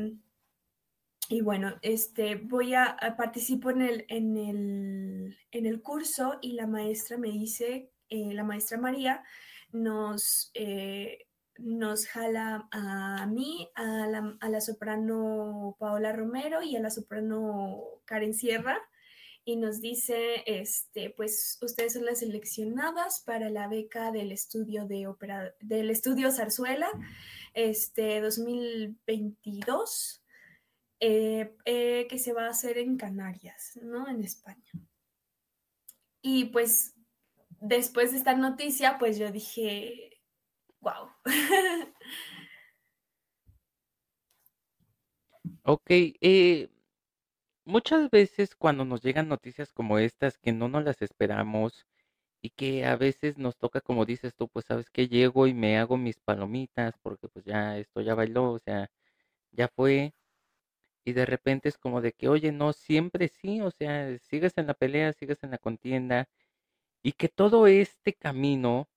y 1.32 1.41
bueno, 1.41 1.75
este, 1.84 2.36
voy 2.36 2.73
a, 2.73 2.97
participo 3.15 3.69
en 3.69 3.84
el, 3.84 4.05
en, 4.09 5.36
el, 5.51 5.82
curso 5.84 6.39
y 6.41 6.53
la 6.53 6.65
maestra 6.65 7.17
me 7.17 7.30
dice, 7.30 7.91
eh, 8.09 8.34
la 8.34 8.43
maestra 8.43 8.80
María 8.80 9.23
nos, 9.71 10.49
eh, 10.55 11.27
nos 11.59 12.07
jala 12.07 12.67
a 12.71 13.27
mí, 13.27 13.69
a 13.75 14.07
la, 14.07 14.38
a 14.41 14.49
la, 14.49 14.59
soprano 14.59 15.77
Paola 15.80 16.13
Romero 16.13 16.63
y 16.63 16.75
a 16.75 16.82
la 16.82 16.89
soprano 16.89 18.01
Karen 18.05 18.34
Sierra 18.34 18.80
y 19.45 19.55
nos 19.55 19.82
dice, 19.82 20.43
este, 20.47 21.11
pues 21.11 21.59
ustedes 21.61 21.93
son 21.93 22.05
las 22.05 22.19
seleccionadas 22.19 23.21
para 23.23 23.51
la 23.51 23.67
beca 23.67 24.11
del 24.11 24.32
estudio 24.32 24.86
de 24.86 25.05
ópera, 25.05 25.53
del 25.59 25.91
estudio 25.91 26.32
Zarzuela, 26.32 26.89
este, 27.53 28.19
2022, 28.19 30.23
eh, 30.99 31.55
eh, 31.65 32.07
que 32.09 32.19
se 32.19 32.33
va 32.33 32.47
a 32.47 32.49
hacer 32.49 32.77
en 32.77 32.97
Canarias, 32.97 33.79
¿no? 33.81 34.07
En 34.07 34.23
España. 34.23 34.71
Y 36.21 36.45
pues 36.45 36.95
después 37.61 38.11
de 38.11 38.17
esta 38.17 38.35
noticia, 38.35 38.97
pues 38.99 39.17
yo 39.17 39.31
dije, 39.31 40.21
wow. 40.81 41.09
ok, 45.63 45.89
eh, 45.89 46.69
muchas 47.65 48.09
veces 48.09 48.55
cuando 48.55 48.85
nos 48.85 49.01
llegan 49.01 49.27
noticias 49.29 49.71
como 49.71 49.99
estas 49.99 50.37
que 50.37 50.51
no 50.51 50.67
nos 50.69 50.83
las 50.83 51.01
esperamos 51.01 51.87
y 52.41 52.51
que 52.51 52.85
a 52.85 52.95
veces 52.97 53.37
nos 53.37 53.57
toca, 53.57 53.81
como 53.81 54.05
dices 54.05 54.35
tú, 54.35 54.49
pues 54.49 54.65
sabes 54.65 54.89
que 54.89 55.07
llego 55.07 55.47
y 55.47 55.53
me 55.53 55.77
hago 55.79 55.97
mis 55.97 56.19
palomitas 56.19 56.95
porque 57.01 57.27
pues 57.29 57.45
ya 57.45 57.77
esto 57.77 58.01
ya 58.01 58.15
bailó, 58.15 58.51
o 58.53 58.59
sea, 58.59 58.89
ya 59.51 59.69
fue. 59.69 60.13
Y 61.10 61.14
de 61.14 61.26
repente 61.26 61.70
es 61.70 61.78
como 61.80 62.01
de 62.01 62.14
que, 62.14 62.30
oye, 62.30 62.51
no, 62.51 62.72
siempre 62.74 63.30
sí, 63.30 63.62
o 63.62 63.72
sea, 63.72 64.18
sigues 64.20 64.53
en 64.57 64.68
la 64.68 64.76
pelea, 64.76 65.12
sigues 65.14 65.43
en 65.43 65.51
la 65.51 65.57
contienda 65.57 66.30
y 67.03 67.14
que 67.14 67.30
todo 67.30 67.68
este 67.68 68.14
camino 68.14 68.89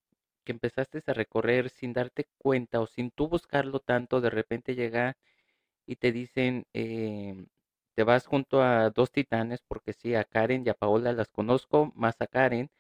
que 0.45 0.53
empezaste 0.53 1.03
a 1.07 1.15
recorrer 1.15 1.71
sin 1.71 1.93
darte 1.95 2.29
cuenta 2.39 2.81
o 2.81 2.87
sin 2.87 3.11
tú 3.13 3.29
buscarlo 3.29 3.81
tanto, 3.81 4.21
de 4.21 4.31
repente 4.31 4.75
llega 4.75 5.17
y 5.87 5.97
te 5.97 6.13
dicen, 6.13 6.67
eh, 6.75 7.47
te 7.95 8.05
vas 8.05 8.27
junto 8.27 8.63
a 8.63 8.91
dos 8.91 9.13
titanes, 9.13 9.63
porque 9.63 9.93
sí, 9.95 10.15
a 10.15 10.25
Karen 10.25 10.65
y 10.67 10.71
a 10.71 10.75
Paola 10.75 11.13
las 11.13 11.31
conozco, 11.31 11.93
más 11.97 12.21
a 12.21 12.27
Karen. 12.27 12.71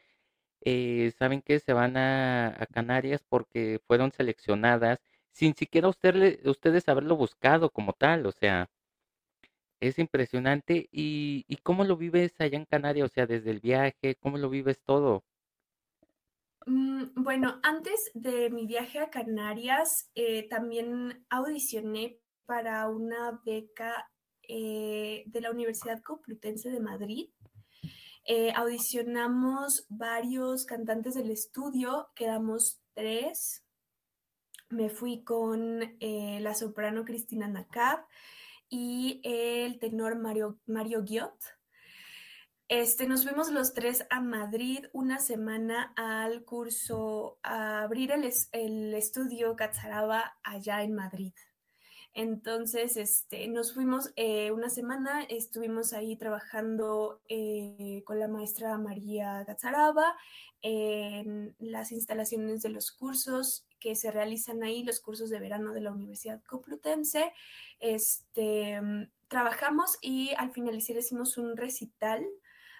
Eh, 0.62 1.12
saben 1.18 1.42
que 1.42 1.60
se 1.60 1.72
van 1.72 1.96
a, 1.96 2.66
Canarias 2.72 3.24
porque 3.28 3.80
fueron 3.86 4.12
seleccionadas 4.12 5.00
sin 5.32 5.54
siquiera 5.56 5.88
usted, 5.88 6.46
ustedes 6.46 6.88
haberlo 6.88 7.16
buscado 7.16 7.70
como 7.70 7.92
tal, 7.94 8.26
o 8.26 8.32
sea, 8.32 8.70
es 9.82 9.98
impresionante. 9.98 10.88
¿Y, 10.92 11.44
¿Y 11.48 11.56
cómo 11.56 11.84
lo 11.84 11.96
vives 11.96 12.32
allá 12.38 12.56
en 12.56 12.64
Canarias? 12.64 13.10
O 13.10 13.12
sea, 13.12 13.26
desde 13.26 13.50
el 13.50 13.60
viaje, 13.60 14.16
¿cómo 14.20 14.38
lo 14.38 14.48
vives 14.48 14.80
todo? 14.84 15.24
Mm, 16.66 17.06
bueno, 17.16 17.58
antes 17.64 18.12
de 18.14 18.48
mi 18.50 18.66
viaje 18.66 19.00
a 19.00 19.10
Canarias, 19.10 20.08
eh, 20.14 20.48
también 20.48 21.26
audicioné 21.28 22.20
para 22.46 22.88
una 22.88 23.40
beca 23.44 24.08
eh, 24.48 25.24
de 25.26 25.40
la 25.40 25.50
Universidad 25.50 26.00
Complutense 26.00 26.70
de 26.70 26.80
Madrid. 26.80 27.30
Eh, 28.24 28.52
audicionamos 28.54 29.84
varios 29.88 30.64
cantantes 30.64 31.14
del 31.14 31.30
estudio, 31.30 32.10
quedamos 32.14 32.80
tres. 32.94 33.64
Me 34.68 34.88
fui 34.88 35.24
con 35.24 35.80
la 36.00 36.54
soprano 36.54 37.04
Cristina 37.04 37.46
Nakab 37.46 38.06
y 38.72 39.20
el 39.22 39.78
tenor 39.78 40.16
Mario, 40.16 40.58
Mario 40.64 41.02
Guiot. 41.02 41.36
Este, 42.68 43.06
nos 43.06 43.24
fuimos 43.24 43.50
los 43.50 43.74
tres 43.74 44.06
a 44.08 44.22
Madrid 44.22 44.86
una 44.94 45.18
semana 45.18 45.92
al 45.94 46.42
curso, 46.46 47.38
a 47.42 47.82
abrir 47.82 48.12
el, 48.12 48.32
el 48.52 48.94
estudio 48.94 49.56
Catzaraba 49.56 50.38
allá 50.42 50.82
en 50.82 50.94
Madrid. 50.94 51.34
Entonces, 52.14 52.96
este, 52.96 53.46
nos 53.48 53.74
fuimos 53.74 54.10
eh, 54.16 54.52
una 54.52 54.70
semana, 54.70 55.22
estuvimos 55.24 55.92
ahí 55.92 56.16
trabajando 56.16 57.20
eh, 57.28 58.02
con 58.06 58.18
la 58.18 58.28
maestra 58.28 58.78
María 58.78 59.44
Gazaraba 59.44 60.16
en 60.62 61.54
las 61.58 61.92
instalaciones 61.92 62.62
de 62.62 62.70
los 62.70 62.90
cursos 62.90 63.66
que 63.82 63.96
se 63.96 64.12
realizan 64.12 64.62
ahí, 64.62 64.84
los 64.84 65.00
cursos 65.00 65.28
de 65.28 65.40
verano 65.40 65.72
de 65.72 65.80
la 65.80 65.90
Universidad 65.90 66.40
Complutense. 66.44 67.32
Este, 67.80 68.80
trabajamos 69.26 69.98
y 70.00 70.30
al 70.38 70.52
finalizar 70.52 70.96
hicimos 70.96 71.36
un 71.36 71.56
recital 71.56 72.24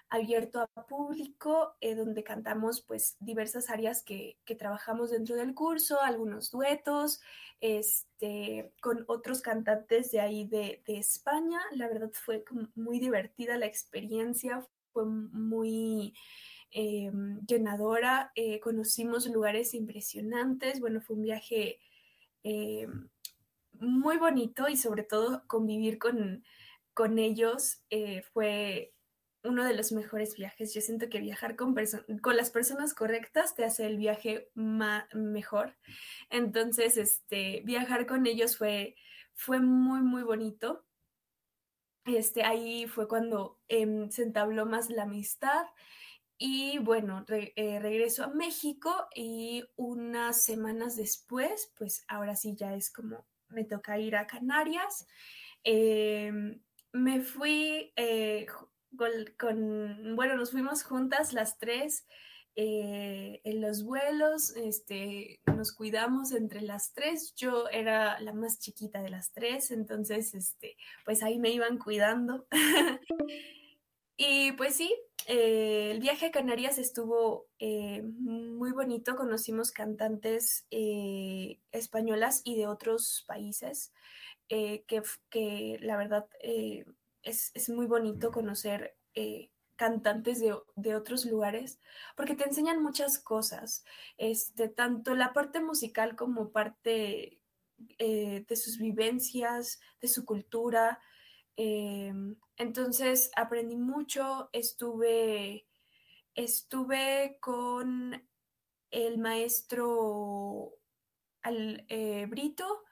abierto 0.09 0.61
a 0.61 0.85
público, 0.85 1.75
eh, 1.81 1.95
donde 1.95 2.23
cantamos 2.23 2.81
pues 2.81 3.17
diversas 3.19 3.69
áreas 3.69 4.03
que, 4.03 4.37
que, 4.45 4.55
trabajamos 4.55 5.11
dentro 5.11 5.35
del 5.35 5.55
curso, 5.55 5.99
algunos 6.01 6.51
duetos, 6.51 7.19
este, 7.59 8.71
con 8.79 9.03
otros 9.07 9.41
cantantes 9.41 10.11
de 10.11 10.21
ahí 10.21 10.45
de, 10.47 10.83
de 10.85 10.97
España. 10.99 11.59
La 11.71 11.87
verdad 11.87 12.11
fue 12.13 12.45
muy 12.75 12.99
divertida 12.99 13.57
la 13.57 13.65
experiencia, 13.65 14.65
fue 14.93 15.05
muy 15.05 16.13
eh, 16.73 17.11
llenadora, 17.47 18.31
eh, 18.35 18.59
conocimos 18.59 19.27
lugares 19.27 19.73
impresionantes, 19.73 20.79
bueno, 20.79 21.01
fue 21.01 21.15
un 21.15 21.23
viaje 21.23 21.79
muy 23.73 24.17
bonito 24.17 24.67
y 24.67 24.75
sobre 24.75 25.03
todo 25.03 25.43
convivir 25.47 25.97
con, 25.97 26.43
con 26.93 27.17
ellos 27.17 27.81
fue 28.33 28.93
uno 29.43 29.65
de 29.65 29.73
los 29.73 29.91
mejores 29.91 30.35
viajes. 30.35 30.73
Yo 30.73 30.81
siento 30.81 31.09
que 31.09 31.19
viajar 31.19 31.55
con, 31.55 31.75
con 32.21 32.37
las 32.37 32.49
personas 32.49 32.93
correctas 32.93 33.55
te 33.55 33.65
hace 33.65 33.85
el 33.85 33.97
viaje 33.97 34.49
mejor. 34.55 35.75
Entonces, 36.29 36.97
este, 36.97 37.61
viajar 37.65 38.05
con 38.07 38.25
ellos 38.25 38.57
fue, 38.57 38.95
fue 39.33 39.59
muy, 39.59 40.01
muy 40.01 40.23
bonito. 40.23 40.85
Este, 42.05 42.43
ahí 42.43 42.87
fue 42.87 43.07
cuando 43.07 43.59
em, 43.67 44.09
se 44.09 44.23
entabló 44.23 44.65
más 44.65 44.89
la 44.89 45.03
amistad. 45.03 45.65
Y 46.45 46.77
bueno, 46.79 47.25
eh, 47.29 47.79
regreso 47.79 48.25
a 48.25 48.27
México 48.27 49.07
y 49.15 49.63
unas 49.77 50.41
semanas 50.41 50.97
después, 50.97 51.71
pues 51.77 52.03
ahora 52.09 52.35
sí 52.35 52.53
ya 52.53 52.75
es 52.75 52.91
como 52.91 53.25
me 53.47 53.63
toca 53.63 53.97
ir 53.97 54.17
a 54.17 54.27
Canarias. 54.27 55.07
Em, 55.63 56.61
me 56.91 57.21
fui 57.21 57.93
eh, 57.95 58.45
con, 59.37 60.17
bueno, 60.17 60.35
nos 60.35 60.51
fuimos 60.51 60.83
juntas 60.83 61.31
las 61.31 61.59
tres 61.59 62.05
eh, 62.57 63.39
en 63.45 63.61
los 63.61 63.85
vuelos, 63.85 64.53
este, 64.57 65.39
nos 65.45 65.71
cuidamos 65.71 66.33
entre 66.33 66.59
las 66.59 66.91
tres. 66.91 67.33
Yo 67.37 67.69
era 67.69 68.19
la 68.19 68.33
más 68.33 68.59
chiquita 68.59 69.01
de 69.01 69.11
las 69.11 69.31
tres, 69.31 69.71
entonces, 69.71 70.33
este, 70.35 70.75
pues 71.05 71.23
ahí 71.23 71.39
me 71.39 71.51
iban 71.51 71.77
cuidando. 71.77 72.47
y 74.17 74.51
pues 74.51 74.75
sí, 74.75 74.93
eh, 75.27 75.91
el 75.91 75.99
viaje 75.99 76.27
a 76.27 76.31
Canarias 76.31 76.77
estuvo 76.77 77.47
eh, 77.59 78.01
muy 78.03 78.71
bonito. 78.71 79.15
Conocimos 79.15 79.71
cantantes 79.71 80.65
españolas 81.71 82.41
y 82.43 82.55
de 82.55 82.67
otros 82.67 83.23
países 83.27 83.91
que, 84.47 85.79
la 85.81 85.97
verdad 85.97 86.27
es, 87.23 87.69
muy 87.69 87.87
bonito 87.87 88.31
conocer 88.31 88.95
eh, 89.15 89.49
cantantes 89.75 90.39
de, 90.39 90.95
otros 90.95 91.25
lugares, 91.25 91.79
porque 92.15 92.35
te 92.35 92.45
enseñan 92.45 92.83
muchas 92.83 93.19
cosas, 93.19 93.83
este, 94.17 94.69
tanto 94.69 95.15
la 95.15 95.33
parte 95.33 95.61
musical 95.61 96.15
como 96.15 96.51
parte 96.51 97.41
eh, 97.97 98.45
de 98.47 98.55
sus 98.55 98.77
vivencias, 98.77 99.79
de 99.99 100.07
su 100.07 100.25
cultura. 100.25 100.99
Em, 101.55 102.35
entonces 102.57 103.31
aprendí 103.35 103.75
mucho, 103.75 104.49
estuve, 104.53 105.67
estuve 106.35 107.37
con 107.39 108.27
el 108.91 109.17
maestro 109.17 110.73
al, 111.41 111.85
eh, 111.89 112.25
Brito, 112.27 112.83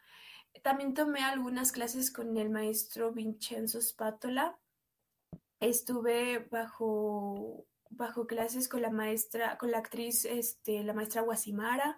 también 0.64 0.94
tomé 0.94 1.22
algunas 1.22 1.72
clases 1.72 2.12
con 2.12 2.38
el 2.38 2.50
maestro 2.50 3.12
Vincenzo 3.12 3.82
Spatola. 3.82 4.60
Estuve 5.60 6.40
bajo, 6.52 7.66
bajo 7.90 8.28
clases 8.28 8.68
con 8.68 8.82
la 8.82 8.90
maestra, 8.92 9.58
con 9.58 9.72
la 9.72 9.80
actriz, 9.80 10.26
este, 10.26 10.84
la 10.84 10.94
maestra 10.94 11.22
Guasimara 11.22 11.98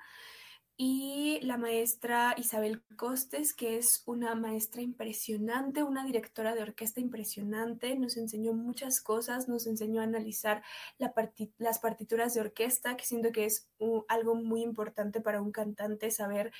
y 0.85 1.39
la 1.43 1.55
maestra 1.55 2.35
Isabel 2.37 2.83
Costes, 2.97 3.53
que 3.53 3.77
es 3.77 4.03
una 4.05 4.35
maestra 4.35 4.81
impresionante, 4.81 5.81
una 5.81 6.03
directora 6.03 6.53
de 6.53 6.61
orquesta 6.61 6.99
impresionante, 6.99 7.95
nos 7.95 8.17
enseñó 8.17 8.51
muchas 8.51 8.99
cosas, 8.99 9.47
nos 9.47 9.65
enseñó 9.65 10.01
a 10.01 10.03
analizar 10.03 10.61
las 10.97 11.79
partituras 11.79 12.33
de 12.33 12.41
orquesta, 12.41 12.97
que 12.97 13.05
siento 13.05 13.31
que 13.31 13.45
es 13.45 13.69
algo 14.09 14.35
muy 14.35 14.61
importante 14.61 15.21
para 15.21 15.41
un 15.41 15.53
cantante, 15.53 16.11
saber 16.11 16.51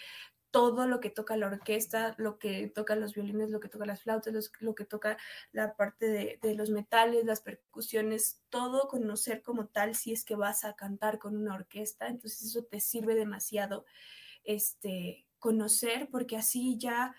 todo 0.54 0.86
lo 0.86 0.99
que 0.99 1.10
toca 1.10 1.36
la 1.36 1.47
orquesta, 1.47 2.14
lo 2.20 2.38
que 2.38 2.68
toca 2.68 2.95
los 2.95 3.16
violines, 3.16 3.49
lo 3.49 3.60
que 3.60 3.70
toca 3.70 3.88
las 3.88 4.04
flautas, 4.04 4.51
lo 4.60 4.76
que 4.76 4.86
toca 4.86 5.18
la 5.51 5.76
parte 5.76 6.38
de, 6.39 6.54
los 6.54 6.70
metales, 6.70 7.26
las 7.26 7.41
percusiones, 7.41 8.43
todo 8.49 8.88
conocer 8.88 9.41
como 9.41 9.66
tal 9.66 9.95
si 9.95 10.14
es 10.14 10.24
que 10.24 10.36
vas 10.36 10.64
a 10.64 10.76
cantar 10.76 11.18
con 11.18 11.36
una 11.36 11.56
orquesta, 11.56 12.08
entonces 12.08 12.43
eso 12.43 12.64
te 12.66 12.80
sirve 12.80 13.16
demasiado 13.16 13.84
este, 14.43 15.26
conocer 15.39 16.10
porque 16.12 16.38
así 16.38 16.78
ya 16.78 17.16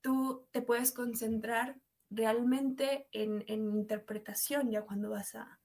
tú 0.00 0.48
te 0.50 0.62
puedes 0.62 0.92
concentrar 0.92 1.76
realmente 2.08 3.06
en, 3.12 3.44
en 3.48 3.70
interpretación 3.70 4.70
ya 4.70 4.80
cuando 4.80 5.10
vas 5.10 5.34
a, 5.34 5.60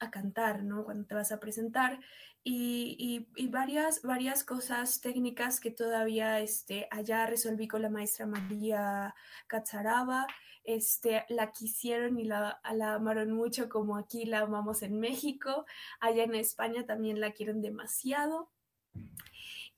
a 0.00 0.10
cantar, 0.10 0.64
¿no? 0.64 0.84
Cuando 0.84 1.06
te 1.06 1.14
vas 1.14 1.30
a 1.30 1.40
presentar 1.40 2.00
y, 2.42 3.26
y, 3.36 3.48
varias, 3.48 4.02
varias 4.02 4.44
cosas 4.44 5.00
técnicas 5.00 5.60
que 5.60 5.70
todavía 5.70 6.40
este, 6.40 6.88
allá 6.90 7.26
resolví 7.26 7.68
con 7.68 7.82
la 7.82 7.90
maestra 7.90 8.26
María 8.26 9.14
Cazaraba, 9.46 10.26
este, 10.64 11.24
la 11.28 11.52
quisieron 11.52 12.18
y 12.18 12.24
la, 12.24 12.60
la 12.72 12.94
amaron 12.94 13.32
mucho 13.32 13.68
como 13.68 13.96
aquí 13.96 14.24
la 14.24 14.40
amamos 14.40 14.82
en 14.82 14.98
México, 15.00 15.66
allá 16.00 16.24
en 16.24 16.34
España 16.34 16.86
también 16.86 17.20
la 17.20 17.32
quieren 17.32 17.60
demasiado. 17.60 18.50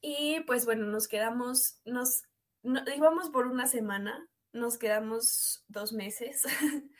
Y 0.01 0.41
pues 0.47 0.65
bueno, 0.65 0.87
nos 0.87 1.09
quedamos, 1.09 1.81
nos 1.85 2.23
íbamos 2.63 3.31
por 3.31 3.49
una 3.49 3.67
semana, 3.67 4.29
nos 4.53 4.79
quedamos 4.79 5.65
dos 5.69 5.93
meses 5.93 6.45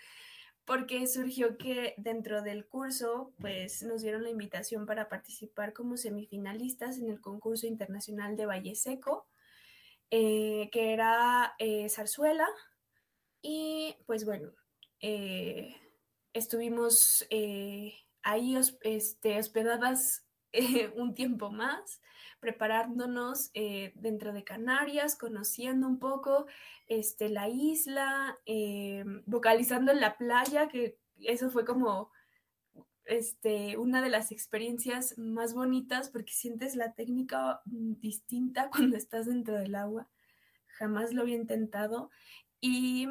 porque 0.73 1.07
surgió 1.07 1.59
que 1.59 1.93
dentro 1.99 2.41
del 2.41 2.65
curso, 2.65 3.35
pues 3.39 3.83
nos 3.83 4.01
dieron 4.01 4.23
la 4.23 4.31
invitación 4.31 4.87
para 4.87 5.11
participar 5.11 5.75
como 5.75 5.99
semifinalistas 5.99 6.97
en 6.97 7.11
el 7.11 7.21
concurso 7.21 7.67
internacional 7.67 8.39
de 8.39 8.47
Valle 8.47 8.75
Seco, 8.75 9.27
eh, 10.11 10.71
que 10.73 10.95
era 10.95 11.55
eh, 11.59 11.91
zarzuela. 11.91 12.49
Y 13.43 13.97
pues 14.07 14.25
bueno, 14.25 14.51
eh, 15.01 15.77
estuvimos 16.33 17.29
ahí 18.23 18.57
este, 18.81 19.39
hospedadas 19.39 20.25
un 20.97 21.13
tiempo 21.13 21.51
más 21.51 22.01
preparándonos 22.43 23.53
eh, 23.55 23.93
dentro 23.95 24.33
de 24.33 24.43
Canarias, 24.43 25.15
conociendo 25.15 25.87
un 25.87 26.01
poco 26.01 26.47
este, 26.89 27.29
la 27.29 27.49
isla, 27.49 28.37
eh, 28.47 29.05
vocalizando 29.27 29.93
en 29.93 30.01
la 30.01 30.19
playa, 30.19 30.67
que 30.67 30.99
eso 31.21 31.51
fue 31.51 31.65
como 31.65 32.11
este, 33.05 33.77
una 33.77 34.03
de 34.03 34.11
las 34.11 34.33
experiencias 34.33 35.17
más 35.19 35.55
bonitas 35.55 36.11
porque 36.11 36.33
sientes 36.33 36.75
la 36.75 36.95
técnica 36.95 37.63
distinta 37.65 38.71
cuando 38.73 38.97
estás 38.97 39.27
dentro 39.27 39.55
del 39.55 39.77
agua. 39.77 40.09
Jamás 40.67 41.15
lo 41.15 41.23
había 41.23 41.37
intentado. 41.37 42.11
Y 42.61 43.09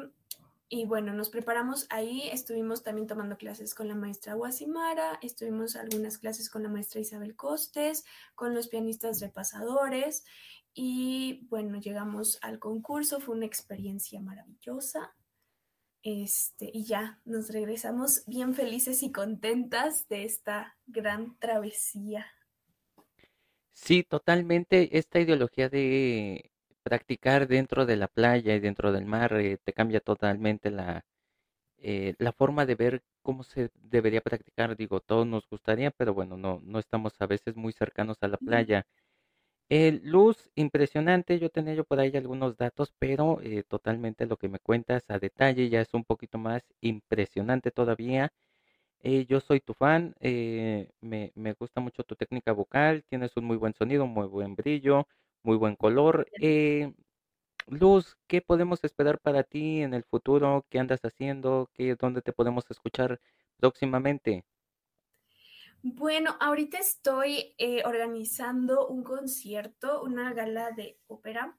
y 0.74 0.86
bueno, 0.86 1.12
nos 1.12 1.28
preparamos 1.28 1.86
ahí, 1.90 2.30
estuvimos 2.32 2.82
también 2.82 3.06
tomando 3.06 3.36
clases 3.36 3.74
con 3.74 3.88
la 3.88 3.94
maestra 3.94 4.32
Guasimara, 4.32 5.18
estuvimos 5.20 5.76
algunas 5.76 6.16
clases 6.16 6.48
con 6.48 6.62
la 6.62 6.70
maestra 6.70 6.98
Isabel 6.98 7.36
Costes, 7.36 8.06
con 8.34 8.54
los 8.54 8.68
pianistas 8.68 9.20
repasadores 9.20 10.24
y 10.72 11.46
bueno, 11.50 11.78
llegamos 11.78 12.38
al 12.40 12.58
concurso, 12.58 13.20
fue 13.20 13.34
una 13.34 13.44
experiencia 13.44 14.18
maravillosa. 14.22 15.14
Este, 16.02 16.70
y 16.72 16.84
ya 16.84 17.20
nos 17.26 17.50
regresamos 17.50 18.24
bien 18.26 18.54
felices 18.54 19.02
y 19.02 19.12
contentas 19.12 20.08
de 20.08 20.24
esta 20.24 20.78
gran 20.86 21.38
travesía. 21.38 22.26
Sí, 23.72 24.04
totalmente. 24.04 24.96
Esta 24.96 25.20
ideología 25.20 25.68
de 25.68 26.51
practicar 26.82 27.48
dentro 27.48 27.86
de 27.86 27.96
la 27.96 28.08
playa 28.08 28.54
y 28.56 28.60
dentro 28.60 28.92
del 28.92 29.06
mar 29.06 29.34
eh, 29.40 29.58
te 29.64 29.72
cambia 29.72 30.00
totalmente 30.00 30.70
la, 30.70 31.04
eh, 31.78 32.14
la 32.18 32.32
forma 32.32 32.66
de 32.66 32.76
ver 32.76 33.02
cómo 33.22 33.44
se 33.44 33.70
debería 33.76 34.20
practicar. 34.22 34.76
Digo, 34.76 35.00
todos 35.00 35.26
nos 35.26 35.48
gustaría, 35.48 35.90
pero 35.92 36.14
bueno, 36.14 36.36
no, 36.38 36.60
no 36.64 36.78
estamos 36.80 37.14
a 37.20 37.26
veces 37.26 37.56
muy 37.56 37.72
cercanos 37.72 38.18
a 38.22 38.28
la 38.28 38.38
playa. 38.38 38.86
El 39.68 40.02
luz, 40.04 40.50
impresionante. 40.54 41.38
Yo 41.40 41.50
tenía 41.50 41.74
yo 41.74 41.84
por 41.84 42.00
ahí 42.00 42.16
algunos 42.16 42.56
datos, 42.56 42.94
pero 42.98 43.40
eh, 43.42 43.64
totalmente 43.64 44.26
lo 44.26 44.36
que 44.36 44.48
me 44.48 44.60
cuentas 44.60 45.04
a 45.10 45.18
detalle 45.18 45.68
ya 45.70 45.80
es 45.80 45.94
un 45.94 46.04
poquito 46.04 46.38
más 46.38 46.62
impresionante 46.80 47.70
todavía. 47.72 48.32
yo 49.28 49.40
soy 49.40 49.60
tu 49.60 49.74
fan, 49.74 50.14
me, 51.00 51.32
me 51.34 51.52
gusta 51.54 51.80
mucho 51.80 52.04
tu 52.04 52.14
técnica 52.16 52.52
vocal, 52.52 53.04
tienes 53.08 53.36
un 53.36 53.44
muy 53.44 53.56
buen 53.56 53.74
sonido, 53.74 54.06
muy 54.06 54.26
buen 54.26 54.54
brillo, 54.56 55.06
muy 55.42 55.56
buen 55.56 55.76
color. 55.76 56.26
Eh, 56.40 56.92
Luz, 57.68 58.16
¿qué 58.26 58.42
podemos 58.42 58.82
esperar 58.84 59.18
para 59.20 59.44
ti 59.44 59.82
en 59.82 59.94
el 59.94 60.04
futuro? 60.04 60.66
¿Qué 60.68 60.78
andas 60.78 61.00
haciendo? 61.02 61.70
¿Qué, 61.74 61.96
¿Dónde 61.96 62.22
te 62.22 62.32
podemos 62.32 62.64
escuchar 62.70 63.20
próximamente? 63.56 64.44
Bueno, 65.82 66.36
ahorita 66.38 66.78
estoy 66.78 67.54
eh, 67.58 67.82
organizando 67.84 68.86
un 68.86 69.02
concierto, 69.02 70.02
una 70.02 70.32
gala 70.32 70.70
de 70.70 71.00
ópera 71.08 71.58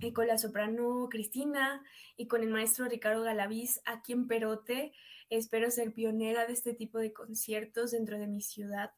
eh, 0.00 0.12
con 0.12 0.28
la 0.28 0.38
soprano 0.38 1.08
Cristina 1.10 1.82
y 2.16 2.28
con 2.28 2.42
el 2.42 2.50
maestro 2.50 2.86
Ricardo 2.86 3.22
Galaviz 3.22 3.80
aquí 3.84 4.12
en 4.12 4.28
Perote. 4.28 4.92
Espero 5.28 5.70
ser 5.70 5.92
pionera 5.92 6.46
de 6.46 6.52
este 6.52 6.72
tipo 6.72 6.98
de 6.98 7.12
conciertos 7.12 7.90
dentro 7.90 8.18
de 8.18 8.28
mi 8.28 8.42
ciudad. 8.42 8.92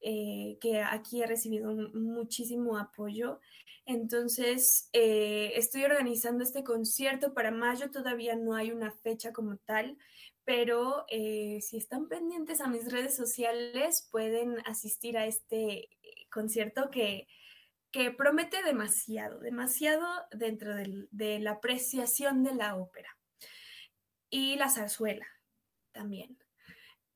Eh, 0.00 0.58
que 0.60 0.80
aquí 0.82 1.22
he 1.22 1.26
recibido 1.26 1.72
muchísimo 1.94 2.78
apoyo. 2.78 3.40
Entonces, 3.86 4.88
eh, 4.92 5.52
estoy 5.54 5.84
organizando 5.84 6.42
este 6.44 6.64
concierto 6.64 7.34
para 7.34 7.50
mayo, 7.50 7.90
todavía 7.90 8.36
no 8.36 8.54
hay 8.54 8.72
una 8.72 8.90
fecha 8.90 9.32
como 9.32 9.56
tal, 9.58 9.96
pero 10.44 11.06
eh, 11.08 11.60
si 11.60 11.76
están 11.76 12.08
pendientes 12.08 12.60
a 12.60 12.68
mis 12.68 12.90
redes 12.90 13.16
sociales, 13.16 14.08
pueden 14.10 14.58
asistir 14.66 15.16
a 15.16 15.26
este 15.26 15.88
concierto 16.30 16.90
que, 16.90 17.26
que 17.90 18.10
promete 18.10 18.62
demasiado, 18.62 19.40
demasiado 19.40 20.06
dentro 20.32 20.74
de 20.74 21.38
la 21.40 21.52
apreciación 21.52 22.42
de 22.42 22.54
la 22.54 22.76
ópera. 22.76 23.16
Y 24.28 24.56
la 24.56 24.68
zarzuela 24.68 25.26
también. 25.92 26.36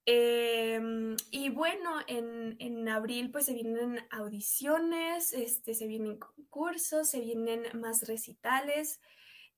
Em, 0.07 1.17
y 1.31 1.51
bueno, 1.51 2.01
en, 2.07 2.57
en, 2.59 2.89
abril 2.89 3.31
pues 3.31 3.47
se 3.47 3.53
vienen 3.53 4.01
audiciones, 4.11 5.33
este, 5.33 5.75
se 5.75 5.87
vienen 5.87 6.19
concursos, 6.19 7.11
se 7.11 7.21
vienen 7.21 7.65
más 7.79 8.09
recitales 8.09 9.01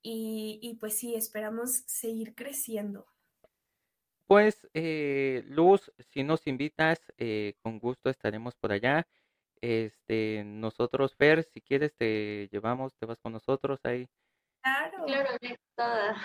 y, 0.02 0.58
y 0.60 0.74
pues 0.74 0.98
sí, 0.98 1.14
esperamos 1.14 1.84
seguir 1.86 2.34
creciendo. 2.34 3.06
Pues 4.26 4.66
eh, 4.74 5.44
Luz, 5.46 5.92
si 6.10 6.24
nos 6.24 6.46
invitas, 6.46 6.98
eh, 7.18 7.54
con 7.62 7.78
gusto 7.78 8.10
estaremos 8.10 8.54
por 8.56 8.72
allá. 8.72 9.06
Este, 9.60 10.42
nosotros, 10.44 11.14
Fer, 11.16 11.44
si 11.44 11.60
quieres 11.60 11.94
te 11.94 12.48
llevamos, 12.50 12.94
te 12.96 13.06
vas 13.06 13.18
con 13.20 13.32
nosotros 13.32 13.78
ahí. 13.84 14.08
Claro. 14.62 15.04
Claro, 15.06 15.36
bien, 15.40 15.56
toda. 15.76 16.16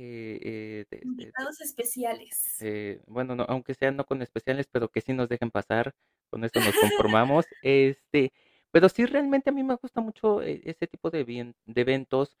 Eh, 0.00 0.86
eh, 0.92 1.00
Invitados 1.02 1.60
especiales. 1.60 2.56
Eh, 2.60 3.00
bueno, 3.08 3.34
no, 3.34 3.44
aunque 3.48 3.74
sean 3.74 3.96
no 3.96 4.06
con 4.06 4.22
especiales, 4.22 4.68
pero 4.70 4.88
que 4.88 5.00
sí 5.00 5.12
nos 5.12 5.28
dejen 5.28 5.50
pasar, 5.50 5.92
con 6.30 6.44
esto 6.44 6.60
nos 6.60 6.72
conformamos. 7.10 7.46
este, 7.62 8.32
pero 8.70 8.88
sí, 8.88 9.06
realmente 9.06 9.50
a 9.50 9.52
mí 9.52 9.64
me 9.64 9.74
gusta 9.74 10.00
mucho 10.00 10.40
ese 10.40 10.86
tipo 10.86 11.10
de, 11.10 11.24
de 11.24 11.80
eventos, 11.80 12.36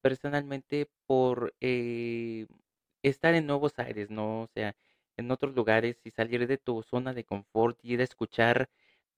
personalmente 0.00 0.90
por 1.06 1.54
estar 1.60 3.34
en 3.34 3.46
nuevos 3.46 3.78
aires, 3.78 4.10
¿no? 4.10 4.42
O 4.42 4.48
sea, 4.48 4.74
en 5.16 5.30
otros 5.30 5.54
lugares 5.54 6.00
y 6.02 6.10
salir 6.10 6.48
de 6.48 6.58
tu 6.58 6.82
zona 6.82 7.14
de 7.14 7.22
confort 7.24 7.78
y 7.84 7.92
ir 7.92 8.00
a 8.00 8.04
escuchar 8.04 8.68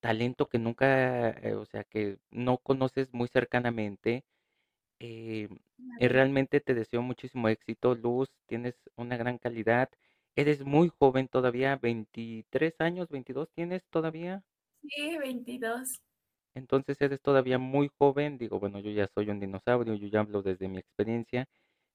talento 0.00 0.46
que 0.46 0.58
nunca, 0.58 1.34
o 1.56 1.64
sea, 1.64 1.84
que 1.84 2.18
no 2.30 2.58
conoces 2.58 3.14
muy 3.14 3.28
cercanamente 3.28 4.24
eh, 5.00 5.48
eh, 5.98 6.08
realmente 6.08 6.60
te 6.60 6.74
deseo 6.74 7.02
muchísimo 7.02 7.48
éxito, 7.48 7.94
Luz. 7.94 8.30
Tienes 8.46 8.76
una 8.96 9.16
gran 9.16 9.38
calidad. 9.38 9.88
Eres 10.36 10.64
muy 10.64 10.90
joven 10.90 11.28
todavía, 11.28 11.76
23 11.76 12.74
años, 12.80 13.08
22 13.08 13.50
tienes 13.52 13.82
todavía. 13.90 14.44
Sí, 14.82 15.18
22. 15.18 16.00
Entonces 16.54 17.00
eres 17.00 17.20
todavía 17.22 17.58
muy 17.58 17.88
joven. 17.98 18.38
Digo, 18.38 18.60
bueno, 18.60 18.80
yo 18.80 18.90
ya 18.90 19.06
soy 19.08 19.30
un 19.30 19.40
dinosaurio, 19.40 19.94
yo 19.94 20.08
ya 20.08 20.20
hablo 20.20 20.42
desde 20.42 20.68
mi 20.68 20.78
experiencia, 20.78 21.48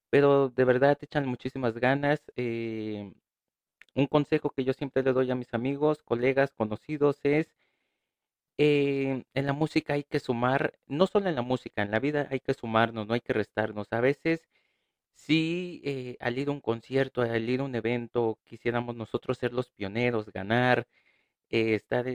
pero 0.09 0.49
de 0.49 0.65
verdad 0.65 0.97
te 0.97 1.05
echan 1.05 1.27
muchísimas 1.27 1.75
ganas. 1.75 2.21
Eh, 2.35 3.13
un 3.95 4.07
consejo 4.07 4.49
que 4.51 4.63
yo 4.63 4.73
siempre 4.73 5.03
le 5.03 5.13
doy 5.13 5.31
a 5.31 5.35
mis 5.35 5.53
amigos, 5.53 6.03
colegas, 6.03 6.51
conocidos 6.53 7.19
es 7.23 7.49
eh, 8.57 9.23
en 9.33 9.45
la 9.45 9.53
música 9.53 9.93
hay 9.93 10.03
que 10.03 10.19
sumar, 10.19 10.73
no 10.87 11.07
solo 11.07 11.29
en 11.29 11.35
la 11.35 11.41
música, 11.41 11.81
en 11.81 11.91
la 11.91 11.99
vida 11.99 12.27
hay 12.31 12.39
que 12.39 12.53
sumarnos, 12.53 13.07
no 13.07 13.13
hay 13.13 13.21
que 13.21 13.33
restarnos. 13.33 13.87
A 13.91 14.01
veces, 14.01 14.47
sí, 15.13 15.81
eh, 15.85 16.17
al 16.21 16.37
ir 16.39 16.49
a 16.49 16.51
un 16.51 16.61
concierto, 16.61 17.21
al 17.21 17.49
ir 17.49 17.61
a 17.61 17.63
un 17.65 17.75
evento, 17.75 18.39
quisiéramos 18.45 18.95
nosotros 18.95 19.37
ser 19.37 19.53
los 19.53 19.69
pioneros, 19.71 20.31
ganar, 20.31 20.87
eh, 21.49 21.75
estar 21.75 22.05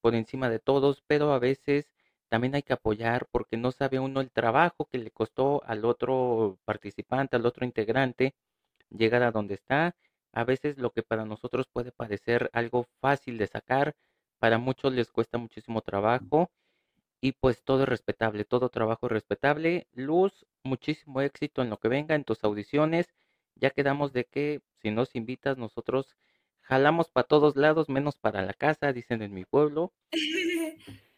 por 0.00 0.14
encima 0.14 0.50
de 0.50 0.58
todos, 0.60 1.02
pero 1.06 1.32
a 1.32 1.38
veces 1.38 1.92
también 2.28 2.54
hay 2.54 2.62
que 2.62 2.72
apoyar 2.74 3.26
porque 3.30 3.56
no 3.56 3.72
sabe 3.72 3.98
uno 4.00 4.20
el 4.20 4.30
trabajo 4.30 4.86
que 4.86 4.98
le 4.98 5.10
costó 5.10 5.62
al 5.66 5.84
otro 5.84 6.58
participante, 6.64 7.36
al 7.36 7.46
otro 7.46 7.64
integrante 7.66 8.34
llegar 8.90 9.22
a 9.22 9.32
donde 9.32 9.54
está. 9.54 9.96
A 10.32 10.44
veces 10.44 10.78
lo 10.78 10.90
que 10.92 11.02
para 11.02 11.24
nosotros 11.24 11.68
puede 11.72 11.92
parecer 11.92 12.50
algo 12.52 12.86
fácil 13.00 13.38
de 13.38 13.46
sacar, 13.48 13.96
para 14.40 14.58
muchos 14.58 14.92
les 14.92 15.12
cuesta 15.12 15.38
muchísimo 15.38 15.82
trabajo 15.82 16.50
y 17.20 17.32
pues 17.32 17.62
todo 17.62 17.82
es 17.84 17.88
respetable, 17.88 18.44
todo 18.44 18.70
trabajo 18.70 19.06
es 19.06 19.12
respetable. 19.12 19.86
Luz, 19.92 20.46
muchísimo 20.64 21.20
éxito 21.20 21.62
en 21.62 21.70
lo 21.70 21.78
que 21.78 21.88
venga, 21.88 22.14
en 22.14 22.24
tus 22.24 22.42
audiciones. 22.42 23.06
Ya 23.54 23.70
quedamos 23.70 24.12
de 24.12 24.24
que 24.24 24.62
si 24.82 24.90
nos 24.90 25.14
invitas 25.14 25.58
nosotros 25.58 26.16
jalamos 26.62 27.10
para 27.10 27.26
todos 27.26 27.56
lados, 27.56 27.88
menos 27.88 28.16
para 28.18 28.42
la 28.42 28.54
casa, 28.54 28.92
dicen 28.92 29.22
en 29.22 29.34
mi 29.34 29.44
pueblo. 29.44 29.92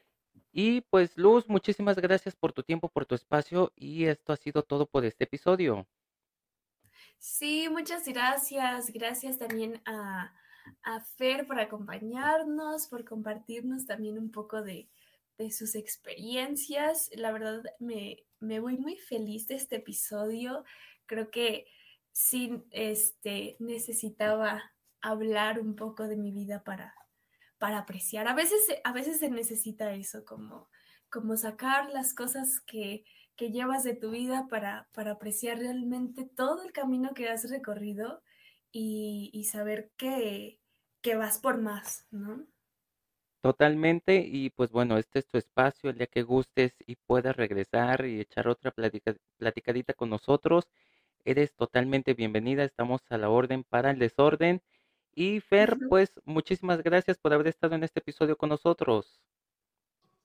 Y 0.55 0.83
pues 0.83 1.17
Luz, 1.17 1.49
muchísimas 1.49 1.97
gracias 1.97 2.37
por 2.37 2.53
tu 2.53 2.63
tiempo, 2.63 2.91
por 2.91 3.07
tu 3.07 3.15
espacio 3.15 3.73
y 3.75 4.05
esto 4.05 4.35
ha 4.35 4.37
sido 4.37 4.63
todo 4.63 4.85
por 4.85 5.07
este 5.07 5.25
episodio. 5.25 5.89
Sí, 7.19 7.69
muchas 7.71 8.07
gracias. 8.07 8.93
Gracias 8.93 9.39
también 9.39 9.81
a, 9.87 10.35
a 10.83 11.01
Fer 11.01 11.47
por 11.47 11.61
acompañarnos, 11.61 12.89
por 12.89 13.05
compartirnos 13.05 13.87
también 13.87 14.19
un 14.19 14.31
poco 14.31 14.63
de, 14.63 14.89
de 15.39 15.51
sus 15.51 15.75
experiencias. 15.75 17.11
La 17.15 17.33
verdad, 17.33 17.63
me, 17.79 18.25
me, 18.41 18.61
voy 18.61 18.77
muy 18.77 18.97
feliz 18.97 19.47
de 19.47 19.57
este 19.57 19.77
episodio. 19.77 20.65
Creo 21.07 21.31
que 21.31 21.67
sí 22.13 22.63
este, 22.71 23.57
necesitaba 23.59 24.63
hablar 25.01 25.61
un 25.61 25.75
poco 25.75 26.07
de 26.07 26.17
mi 26.17 26.33
vida 26.33 26.63
para, 26.63 26.95
para 27.59 27.79
apreciar. 27.79 28.29
A 28.29 28.35
veces, 28.35 28.61
a 28.85 28.93
veces 28.93 29.19
se 29.19 29.31
necesita 29.31 29.95
eso, 29.95 30.25
como, 30.25 30.69
como 31.11 31.37
sacar 31.37 31.91
las 31.91 32.15
cosas 32.15 32.61
que, 32.61 33.05
que 33.37 33.51
llevas 33.51 33.83
de 33.83 33.95
tu 33.95 34.11
vida 34.11 34.47
para, 34.49 34.89
para 34.93 35.13
apreciar 35.13 35.59
realmente 35.59 36.25
todo 36.25 36.63
el 36.63 36.73
camino 36.73 37.15
que 37.15 37.29
has 37.29 37.51
recorrido 37.51 38.23
y, 38.73 39.31
y 39.33 39.45
saber 39.45 39.91
que, 39.97 40.59
que 41.03 41.15
vas 41.15 41.39
por 41.39 41.59
más, 41.59 42.07
¿no? 42.11 42.47
Totalmente, 43.43 44.25
y 44.25 44.51
pues 44.51 44.71
bueno, 44.71 44.99
este 44.99 45.19
es 45.19 45.27
tu 45.27 45.37
espacio, 45.37 45.91
el 45.91 45.99
día 45.99 46.07
que 46.07 46.23
gustes 46.23 46.75
y 46.87 46.95
puedas 46.95 47.35
regresar 47.37 48.07
y 48.07 48.21
echar 48.21 48.47
otra 48.47 48.73
platicadita 48.73 49.95
con 49.95 50.11
nosotros, 50.11 50.69
eres 51.25 51.53
totalmente 51.55 52.15
bienvenida, 52.15 52.63
estamos 52.63 53.03
a 53.11 53.19
la 53.19 53.31
orden 53.31 53.65
para 53.65 53.91
el 53.91 53.99
desorden. 53.99 54.63
Y 55.15 55.41
Fer, 55.41 55.77
pues 55.89 56.13
muchísimas 56.25 56.83
gracias 56.83 57.19
por 57.19 57.33
haber 57.33 57.49
estado 57.49 57.75
en 57.75 57.85
este 57.85 58.01
episodio 58.01 58.37
con 58.37 58.49
nosotros. 58.49 59.21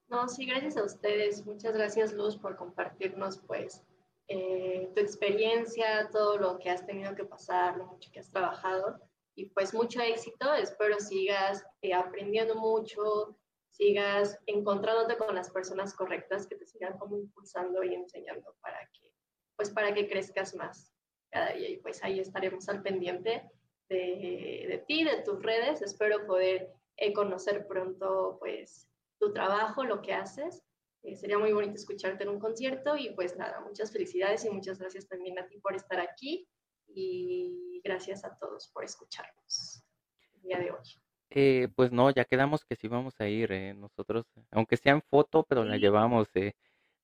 No, 0.10 0.30
sí, 0.30 0.46
gracias 0.46 0.78
a 0.78 0.84
ustedes. 0.84 1.46
Muchas 1.46 1.74
gracias, 1.74 2.14
Luz, 2.14 2.38
por 2.38 2.56
compartirnos, 2.56 3.40
pues, 3.40 3.84
eh, 4.28 4.90
tu 4.94 5.02
experiencia, 5.02 6.10
todo 6.12 6.38
lo 6.38 6.60
que 6.60 6.70
has 6.70 6.86
tenido 6.86 7.16
que 7.16 7.26
pasar, 7.26 7.78
lo 7.78 7.86
mucho 7.86 8.10
que 8.12 8.20
has 8.20 8.30
trabajado 8.30 9.00
y 9.36 9.46
pues 9.46 9.74
mucho 9.74 10.02
éxito. 10.02 10.54
Espero 10.54 11.00
sigas 11.00 11.66
eh, 11.82 11.94
aprendiendo 11.94 12.56
mucho, 12.56 13.38
sigas 13.70 14.38
encontrándote 14.48 15.18
con 15.18 15.36
las 15.36 15.50
personas 15.52 15.94
correctas 15.94 16.48
que 16.48 16.56
te 16.56 16.66
sigan 16.66 16.98
como 16.98 17.18
impulsando 17.18 17.84
y 17.84 17.94
enseñando 17.94 18.56
para 18.62 18.80
que, 18.94 19.14
pues 19.56 19.70
para 19.70 19.94
que 19.94 20.10
crezcas 20.10 20.56
más 20.56 20.92
cada 21.30 21.54
día. 21.54 21.70
Y 21.70 21.78
pues 21.78 22.04
ahí 22.04 22.20
estaremos 22.20 22.68
al 22.68 22.82
pendiente 22.82 23.50
de, 23.90 24.66
de 24.68 24.84
ti, 24.88 25.04
de 25.04 25.22
tus 25.22 25.42
redes. 25.42 25.82
Espero 25.82 26.26
poder 26.26 26.74
eh, 26.98 27.14
conocer 27.14 27.68
pronto 27.68 28.38
pues 28.40 28.90
tu 29.20 29.32
trabajo, 29.32 29.84
lo 29.84 30.02
que 30.02 30.14
haces. 30.14 30.64
Eh, 31.08 31.16
sería 31.16 31.40
muy 31.40 31.54
bonito 31.54 31.76
escucharte 31.76 32.26
en 32.26 32.30
un 32.30 32.40
concierto 32.40 32.98
y 32.98 33.12
pues 33.12 33.38
nada, 33.38 33.62
muchas 33.62 33.94
felicidades 33.94 34.44
y 34.44 34.50
muchas 34.50 34.78
gracias 34.78 35.08
también 35.08 35.40
a 35.40 35.48
ti 35.48 35.58
por 35.58 35.74
estar 35.74 36.02
aquí 36.02 36.46
y 36.90 37.80
gracias 37.82 38.26
a 38.26 38.38
todos 38.38 38.70
por 38.74 38.84
escucharnos 38.84 39.86
el 40.34 40.42
día 40.42 40.60
de 40.60 40.72
hoy. 40.72 40.84
Eh, 41.30 41.70
pues 41.74 41.94
no, 41.94 42.10
ya 42.12 42.26
quedamos 42.26 42.66
que 42.66 42.76
sí 42.76 42.90
vamos 42.90 43.22
a 43.22 43.28
ir, 43.30 43.54
eh, 43.54 43.74
nosotros, 43.74 44.26
aunque 44.52 44.76
sea 44.76 44.92
en 44.92 45.02
foto, 45.02 45.46
pero 45.48 45.64
la 45.64 45.78
llevamos, 45.78 46.28
eh, 46.36 46.56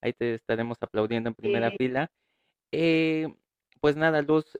ahí 0.01 0.11
te 0.11 0.33
estaremos 0.33 0.77
aplaudiendo 0.81 1.29
en 1.29 1.35
primera 1.35 1.71
fila. 1.71 2.11
pues 3.79 3.95
nada, 3.95 4.21
Luz, 4.21 4.57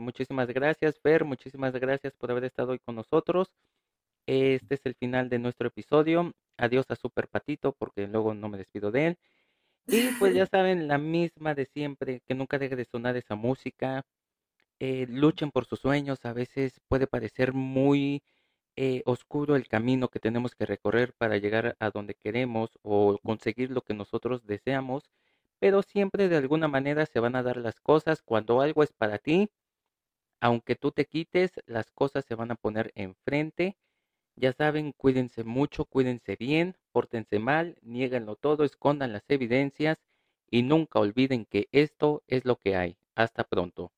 muchísimas 0.00 0.48
gracias, 0.48 0.98
Fer, 0.98 1.24
muchísimas 1.24 1.72
gracias 1.74 2.16
por 2.16 2.32
haber 2.32 2.44
estado 2.44 2.72
hoy 2.72 2.80
con 2.80 2.96
nosotros. 2.96 3.48
Este 4.26 4.74
es 4.76 4.80
el 4.84 4.94
final 4.96 5.28
de 5.28 5.38
nuestro 5.38 5.68
episodio. 5.68 6.32
Adiós 6.58 6.86
a 6.90 6.96
Super 6.96 7.28
Patito, 7.28 7.72
porque 7.72 8.06
luego 8.08 8.34
no 8.34 8.48
me 8.48 8.58
despido 8.58 8.90
de 8.90 9.08
él. 9.08 9.18
Y 9.86 10.08
pues 10.18 10.34
ya 10.34 10.46
saben, 10.50 10.88
la 10.88 10.98
misma 10.98 11.54
de 11.54 11.66
siempre, 11.66 12.22
que 12.26 12.34
nunca 12.34 12.58
deje 12.58 12.76
de 12.76 12.84
sonar 12.86 13.16
esa 13.16 13.36
música, 13.36 14.04
eh, 14.80 15.06
luchen 15.08 15.50
por 15.50 15.66
sus 15.66 15.80
sueños. 15.80 16.24
A 16.24 16.32
veces 16.32 16.80
puede 16.88 17.06
parecer 17.06 17.54
muy 17.54 18.22
eh, 18.76 19.02
oscuro 19.06 19.56
el 19.56 19.68
camino 19.68 20.08
que 20.08 20.20
tenemos 20.20 20.54
que 20.54 20.66
recorrer 20.66 21.14
para 21.14 21.38
llegar 21.38 21.76
a 21.80 21.90
donde 21.90 22.14
queremos 22.14 22.78
o 22.82 23.18
conseguir 23.22 23.70
lo 23.70 23.82
que 23.82 23.94
nosotros 23.94 24.46
deseamos, 24.46 25.10
pero 25.58 25.82
siempre 25.82 26.28
de 26.28 26.36
alguna 26.36 26.68
manera 26.68 27.06
se 27.06 27.20
van 27.20 27.36
a 27.36 27.42
dar 27.42 27.56
las 27.58 27.80
cosas. 27.80 28.22
Cuando 28.22 28.60
algo 28.60 28.82
es 28.82 28.92
para 28.92 29.18
ti, 29.18 29.50
aunque 30.40 30.76
tú 30.76 30.92
te 30.92 31.06
quites, 31.06 31.52
las 31.66 31.90
cosas 31.92 32.24
se 32.26 32.34
van 32.34 32.50
a 32.50 32.56
poner 32.56 32.92
enfrente. 32.94 33.76
Ya 34.38 34.52
saben, 34.52 34.92
cuídense 34.92 35.44
mucho, 35.44 35.86
cuídense 35.86 36.36
bien, 36.36 36.76
pórtense 36.92 37.38
mal, 37.38 37.78
nieguenlo 37.80 38.36
todo, 38.36 38.64
escondan 38.64 39.14
las 39.14 39.24
evidencias 39.28 39.96
y 40.50 40.62
nunca 40.62 40.98
olviden 41.00 41.46
que 41.46 41.68
esto 41.72 42.22
es 42.26 42.44
lo 42.44 42.56
que 42.56 42.76
hay. 42.76 42.98
Hasta 43.14 43.44
pronto. 43.44 43.92